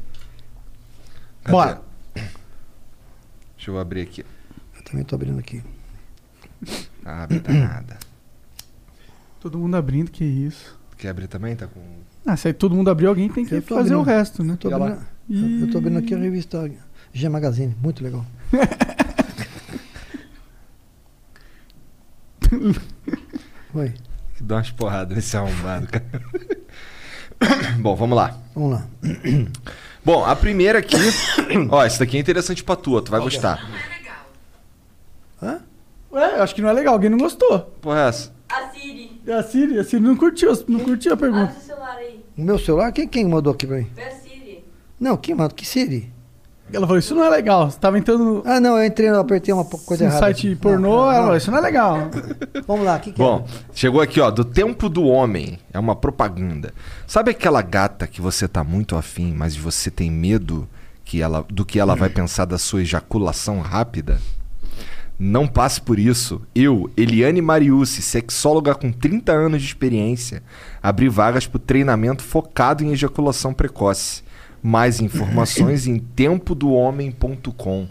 [1.48, 1.80] Bora.
[3.56, 4.26] Deixa eu abrir aqui.
[4.76, 5.62] Eu também tô abrindo aqui.
[7.02, 7.96] Ah, abre tá nada.
[9.40, 10.78] Todo mundo abrindo, que isso.
[10.98, 11.56] Quer abrir também?
[11.56, 11.80] Tá com.
[12.26, 14.52] Ah, se aí todo mundo abrir, alguém tem que fazer abrindo- o resto, né?
[14.52, 15.00] Eu tô, abrindo,
[15.64, 16.70] eu tô abrindo aqui a revista
[17.10, 17.74] G Magazine.
[17.82, 18.22] Muito legal.
[23.76, 23.92] Oi.
[24.40, 26.22] Dá umas porradas nesse arrombado, cara.
[27.78, 28.34] Bom, vamos lá.
[28.54, 28.86] Vamos lá.
[30.02, 30.96] Bom, a primeira aqui.
[31.70, 33.60] ó, essa daqui é interessante pra tua, tu vai gostar.
[36.10, 37.60] Ué, eu acho que não é legal, alguém não gostou.
[37.82, 38.32] Porra, é essa?
[38.48, 39.20] A Siri.
[39.26, 41.50] É a Siri, a Siri não curtiu, não curtiu a pergunta.
[41.50, 42.24] Abre o celular aí.
[42.38, 42.92] O meu celular?
[42.92, 43.90] Quem, quem mandou aqui pra mim?
[43.94, 44.64] Vê a Siri.
[44.98, 45.54] Não, quem mandou?
[45.54, 46.10] Que Siri?
[46.72, 47.70] Ela falou, isso não é legal.
[47.70, 50.18] Você tava entrando no Ah, não, eu entrei, eu apertei uma coisa errada.
[50.18, 52.10] site pornô, Não, não, ela falou, isso não é legal.
[52.66, 55.58] Vamos lá, o que, que Bom, chegou aqui, ó, do tempo do homem.
[55.72, 56.74] É uma propaganda.
[57.06, 60.68] Sabe aquela gata que você tá muito afim, mas você tem medo
[61.04, 64.18] que ela, do que ela vai pensar da sua ejaculação rápida?
[65.18, 66.42] Não passe por isso.
[66.54, 70.42] Eu, Eliane Mariucci, sexóloga com 30 anos de experiência,
[70.82, 74.25] abri vagas para treinamento focado em ejaculação precoce.
[74.66, 77.86] Mais informações em tempodohomem.com.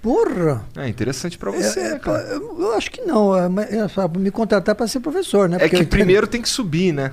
[0.00, 0.64] Porra!
[0.76, 2.22] É interessante para você, É, né, é, cara?
[2.28, 3.36] eu, eu acho que não.
[3.36, 5.56] É, é só me contratar para ser professor, né?
[5.56, 7.12] É Porque que primeiro tem que subir, né?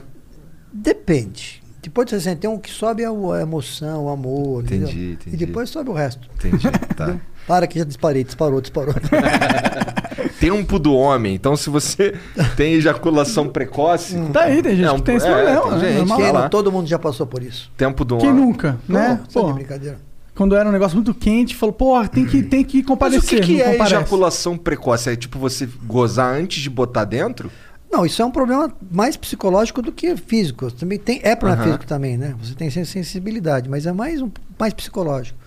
[0.72, 1.64] Depende.
[1.82, 4.64] Depois de 61, que sobe é a emoção, o amor.
[4.64, 5.14] Entendi, entendeu?
[5.14, 5.36] entendi.
[5.36, 6.30] E depois sobe o resto.
[6.36, 7.20] Entendi, tá.
[7.48, 8.94] Para que já disparei, disparou, disparou.
[10.40, 11.34] Tempo do homem.
[11.36, 12.16] Então, se você
[12.56, 14.18] tem ejaculação precoce.
[14.32, 15.80] Tá aí, tem gente é um- que tem esse é, problema, tem né?
[15.80, 16.18] gente, Normal.
[16.18, 17.72] vai Quem não, todo mundo já passou por isso.
[17.78, 18.46] Tempo do Quem homem.
[18.46, 19.20] nunca, né?
[19.26, 19.98] Pô, só Pô, de brincadeira.
[20.36, 23.40] quando era um negócio muito quente, falou, porra, tem que, tem que Mas o comparecer.
[23.42, 23.96] que, que não é comparece.
[23.96, 25.10] ejaculação precoce?
[25.10, 27.50] É tipo você gozar antes de botar dentro?
[27.92, 30.72] Não, isso é um problema mais psicológico do que físico.
[30.72, 31.72] Também tem, é problema Aham.
[31.72, 32.36] físico também, né?
[32.42, 34.30] Você tem sen- sensibilidade, mas é mais, um,
[34.60, 35.38] mais psicológico.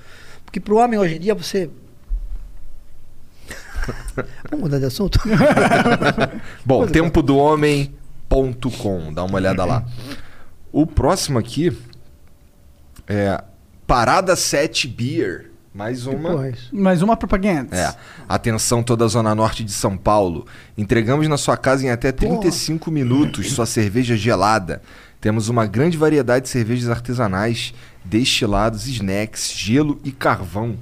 [0.45, 1.69] Porque pro homem hoje em dia você.
[4.51, 5.19] Vamos mudar de assunto?
[6.65, 9.13] Bom, Coisa tempodohomem.com.
[9.13, 9.85] Dá uma olhada lá.
[10.73, 11.77] O próximo aqui
[13.07, 13.43] é
[13.87, 15.51] Parada 7 Beer.
[15.73, 16.31] Mais uma.
[16.31, 16.55] porra é?
[16.73, 17.77] Mais uma propaganda.
[17.77, 17.95] É.
[18.27, 20.47] Atenção toda a zona norte de São Paulo.
[20.77, 24.81] Entregamos na sua casa em até 35 minutos sua cerveja gelada.
[25.21, 30.77] Temos uma grande variedade de cervejas artesanais, destilados, snacks, gelo e carvão.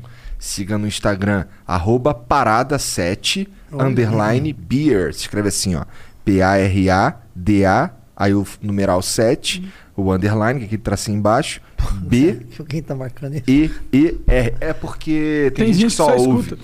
[0.44, 3.88] Siga no Instagram, arroba parada7 Olha.
[3.88, 5.14] underline beer.
[5.14, 5.86] Se escreve assim, ó.
[6.22, 9.66] P-A-R-A-D-A, aí o numeral 7,
[9.96, 11.62] o underline, que é aquele tracinho embaixo,
[12.02, 13.44] B Quem tá marcando isso?
[13.48, 14.54] e E R.
[14.60, 16.58] É porque tem, gente, que só, ouve.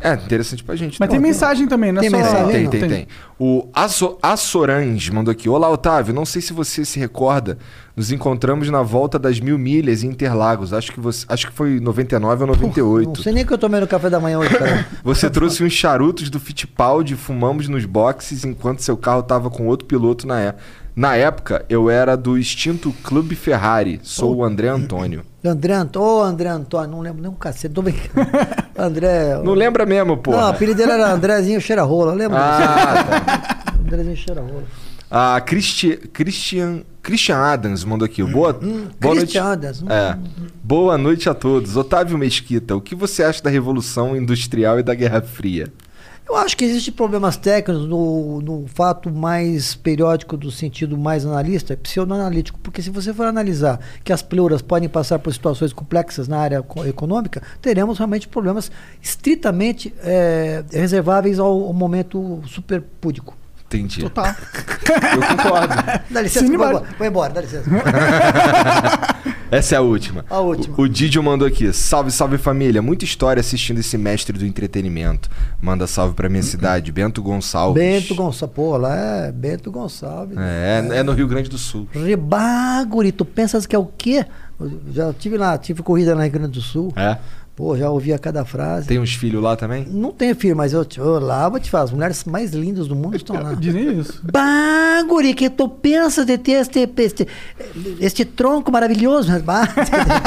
[0.00, 0.98] É, interessante pra gente.
[1.00, 1.12] Mas né?
[1.14, 2.16] tem mensagem também, não é Tem só...
[2.16, 2.52] mensagem?
[2.52, 3.08] Tem, não, tem, tem.
[3.38, 5.48] O Asso- Assorange mandou aqui.
[5.48, 6.14] Olá, Otávio.
[6.14, 7.58] Não sei se você se recorda.
[7.96, 10.72] Nos encontramos na volta das mil milhas em Interlagos.
[10.72, 13.06] Acho que, você, acho que foi 99 ou 98.
[13.06, 14.86] Não sei nem o que eu tomei no café da manhã hoje, cara.
[15.04, 19.86] Você trouxe uns charutos do Fittipaldi, fumamos nos boxes enquanto seu carro tava com outro
[19.86, 20.64] piloto na época.
[20.96, 23.98] Na época, eu era do extinto Clube Ferrari.
[24.04, 25.24] Sou o André Antônio.
[25.44, 28.28] André Antônio, ô André Antônio, não lembro nem um cacete, tô brincando.
[28.78, 29.36] André.
[29.42, 30.30] Não lembra mesmo, pô?
[30.30, 32.38] Não, o apelido dele era Andrezinho Cheira-Rola, lembra?
[32.38, 33.80] Ah, disso?
[33.84, 34.62] Andrezinho Cheira-Rola.
[35.10, 38.22] A Christi- Christian, Christian Adams mandou aqui.
[38.22, 39.38] Boa, boa Hum, Christian noite.
[39.38, 39.86] Adams, hum.
[39.90, 40.16] É.
[40.62, 41.76] Boa noite a todos.
[41.76, 45.72] Otávio Mesquita, o que você acha da Revolução Industrial e da Guerra Fria?
[46.26, 51.74] Eu acho que existem problemas técnicos no, no fato mais periódico do sentido mais analista,
[51.74, 56.26] é pseudoanalítico, porque se você for analisar que as pleuras podem passar por situações complexas
[56.26, 58.72] na área co- econômica, teremos realmente problemas
[59.02, 63.36] estritamente eh, reserváveis ao, ao momento superpúdico.
[63.74, 64.00] Entendi.
[64.02, 64.26] Total.
[64.26, 65.74] Eu concordo.
[66.10, 67.68] Dá licença, Sim, vou embora, vou embora, dá licença.
[69.50, 70.24] Essa é a última.
[70.28, 70.76] A última.
[70.76, 71.72] O, o Didio mandou aqui.
[71.72, 72.82] Salve, salve família.
[72.82, 75.30] Muita história assistindo esse mestre do entretenimento.
[75.60, 77.82] Manda salve pra minha cidade, Bento Gonçalves.
[77.82, 78.96] Bento Gonçalves, pô, lá
[79.26, 80.36] é Bento Gonçalves.
[80.38, 81.86] É, é no Rio Grande do Sul.
[81.92, 84.26] Rebaguri, tu pensas que é o quê?
[84.58, 86.92] Eu já tive lá, tive corrida na Rio Grande do Sul.
[86.96, 87.18] É?
[87.56, 88.88] Pô, já ouvi a cada frase.
[88.88, 89.86] Tem uns filhos lá também?
[89.88, 92.96] Não tenho filho, mas eu, eu lá vou te falar, as mulheres mais lindas do
[92.96, 93.54] mundo estão lá.
[93.58, 94.20] Dizem isso.
[94.24, 97.28] Bah, guri, que tu pensas de ter este, este,
[98.00, 99.30] este tronco maravilhoso?
[99.42, 99.68] Bah,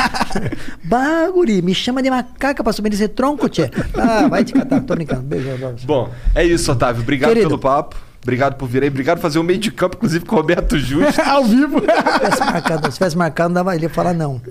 [0.86, 3.70] bah, guri, me chama de macaca pra subir nesse tronco, tchê.
[3.96, 5.24] Ah, vai te catar, tô brincando.
[5.24, 5.50] Beijo.
[5.86, 7.02] Bom, é isso, Otávio.
[7.02, 7.50] Obrigado Querido.
[7.50, 7.98] pelo papo.
[8.24, 8.90] Obrigado por vir aí.
[8.90, 11.20] Obrigado por fazer o meio de campo, inclusive com o Roberto Justo.
[11.24, 11.80] Ao vivo.
[11.80, 14.42] Se tivesse marcado, se tivesse marcado, não dava, ele ia falar não.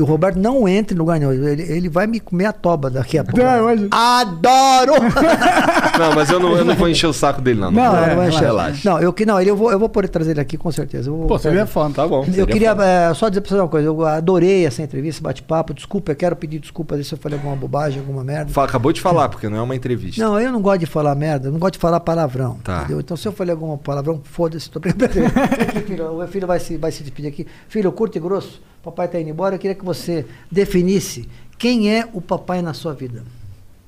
[0.00, 1.30] E o Roberto não entra em lugar nenhum.
[1.30, 3.38] Ele, ele vai me comer a toba daqui a pouco.
[3.38, 4.94] Não, hoje- Adoro!
[6.00, 7.70] Não, mas eu não, eu não vou encher o saco dele, não.
[7.70, 8.40] Não, Não, é, não vai encher.
[8.40, 8.90] relaxa.
[8.90, 11.08] Não, eu que não, ele, eu vou, eu vou poder trazer ele aqui com certeza.
[11.10, 11.94] Eu vou- Pô, seria foda.
[11.94, 12.24] Tá bom.
[12.34, 15.72] Eu queria é, só dizer pra você uma coisa, eu adorei essa entrevista, esse bate-papo.
[15.74, 18.50] Desculpa, eu quero pedir desculpas se eu falei alguma bobagem, alguma merda.
[18.52, 20.22] Fala, acabou de falar, porque não é uma entrevista.
[20.22, 22.58] Não, eu não gosto de falar merda, eu não gosto de falar palavrão.
[22.64, 22.78] Tá.
[22.80, 23.00] Entendeu?
[23.00, 24.80] Então se eu falei alguma palavrão, foda-se, tô
[25.86, 27.46] filho, o meu filho vai se, vai se despedir aqui.
[27.68, 31.28] Filho, curto e grosso, papai tá indo embora, eu queria que você definisse
[31.58, 33.22] quem é o papai na sua vida.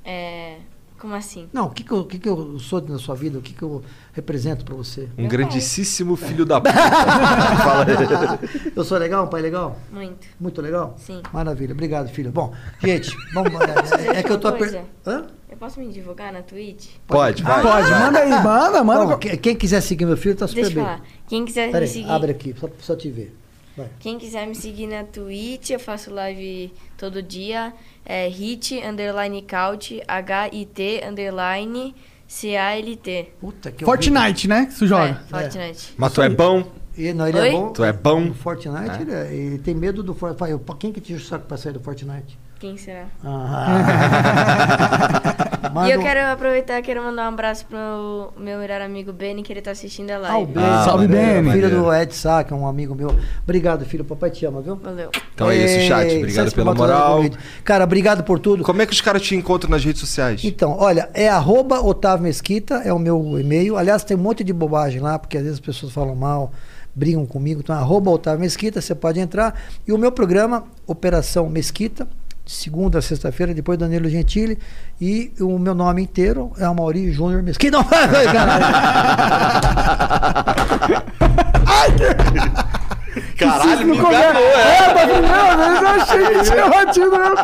[0.05, 0.57] É.
[1.03, 1.49] Como assim?
[1.53, 3.53] Não, o que, que, eu, o que, que eu sou na sua vida, o que,
[3.53, 5.09] que eu represento pra você.
[5.19, 6.73] Um grandíssimo filho da puta.
[6.73, 8.71] Fala aí.
[8.77, 9.77] Eu sou legal, um pai legal?
[9.91, 10.29] Muito.
[10.39, 10.95] Muito legal?
[10.97, 11.21] Sim.
[11.33, 12.31] Maravilha, obrigado, filho.
[12.31, 13.51] Bom, gente, vamos,
[13.99, 14.53] é, é que eu tô...
[14.53, 14.85] Per...
[15.05, 15.27] Hã?
[15.51, 16.91] Eu posso me divulgar na Twitch?
[17.09, 17.63] Pode, vai.
[17.63, 19.07] Pode, manda aí, manda, manda.
[19.07, 20.85] Bom, que- quem quiser seguir meu filho tá super Deixa eu bem.
[20.85, 21.03] falar.
[21.27, 22.11] Quem quiser Pera me aí, seguir.
[22.13, 23.37] abre aqui, só, só te ver.
[23.77, 23.89] Vai.
[23.99, 26.73] Quem quiser me seguir na Twitch, eu faço live
[27.03, 27.73] todo dia.
[28.07, 31.93] É hit underline couch, H-I-T underline
[32.29, 33.33] C-A-L-T.
[33.41, 34.67] Puta que Fortnite, né?
[34.67, 35.11] Que você joga.
[35.11, 35.95] É, Fortnite.
[35.97, 36.65] Mas tu é bom?
[36.97, 37.49] E, não, ele Oi?
[37.49, 37.73] é bom.
[37.73, 38.21] Tu é bom?
[38.21, 40.61] No Fortnite, ele, é- ele tem medo do Fortnite.
[40.79, 42.39] Quem que te o saco pra sair do Fortnite?
[42.61, 43.07] Quem será?
[43.25, 44.69] Ah.
[45.73, 49.43] Manda E eu um- quero aproveitar, quero mandar um abraço pro meu melhor amigo Benny,
[49.43, 50.53] que ele tá assistindo a Ah, o live.
[50.53, 51.51] Benny, Salve, maneiro, Benny.
[51.53, 53.15] Filho do Ed Sá, que é um amigo meu.
[53.43, 54.05] Obrigado, filho.
[54.05, 54.77] Papai te ama, viu?
[54.77, 55.11] Valeu.
[55.35, 56.07] Então é isso, chat.
[56.09, 57.23] Ei, Obrigado Sérgio pela moral.
[57.65, 58.63] Cara, obrigado por tudo.
[58.65, 60.43] Como é que os caras te encontram nas redes sociais?
[60.45, 63.77] Então, olha, é arroba Otávio Mesquita, é o meu e-mail.
[63.77, 66.53] Aliás, tem um monte de bobagem lá, porque às vezes as pessoas falam mal,
[66.95, 67.61] brigam comigo.
[67.61, 69.59] Então, arroba Otávio Mesquita, você pode entrar.
[69.87, 72.07] E o meu programa, Operação Mesquita,
[72.53, 74.59] segunda a sexta-feira, depois Danilo Gentili.
[75.01, 77.79] E o meu nome inteiro é Amaury Júnior Mesquita.
[77.79, 78.31] Não, caralho.
[83.39, 84.77] Caralho, me Não enganou, é.
[84.79, 85.27] É, tá vendo?
[85.27, 87.37] Eu achei que tinha batido mesmo.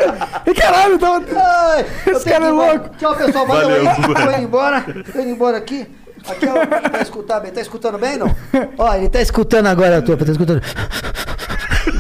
[0.47, 1.25] E caralho, tava.
[1.37, 2.91] Ai, eu Esse cara é louco.
[2.97, 3.47] Tchau, pessoal.
[3.47, 3.85] Valeu.
[3.85, 3.91] Valeu.
[3.91, 4.15] aí.
[4.15, 4.85] Tô indo embora.
[5.13, 5.87] Tô indo embora aqui.
[6.29, 6.91] Aqui, ó.
[6.91, 7.53] Tá escutando bem?
[7.53, 8.35] Tá escutando bem, não?
[8.77, 10.17] Ó, ele tá escutando agora, tô.
[10.17, 10.63] Tá escutando.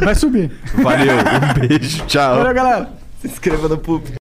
[0.01, 0.51] Vai subir.
[0.83, 2.39] Valeu, um beijo, tchau.
[2.39, 2.91] Valeu, galera.
[3.21, 4.18] Se inscreva no público.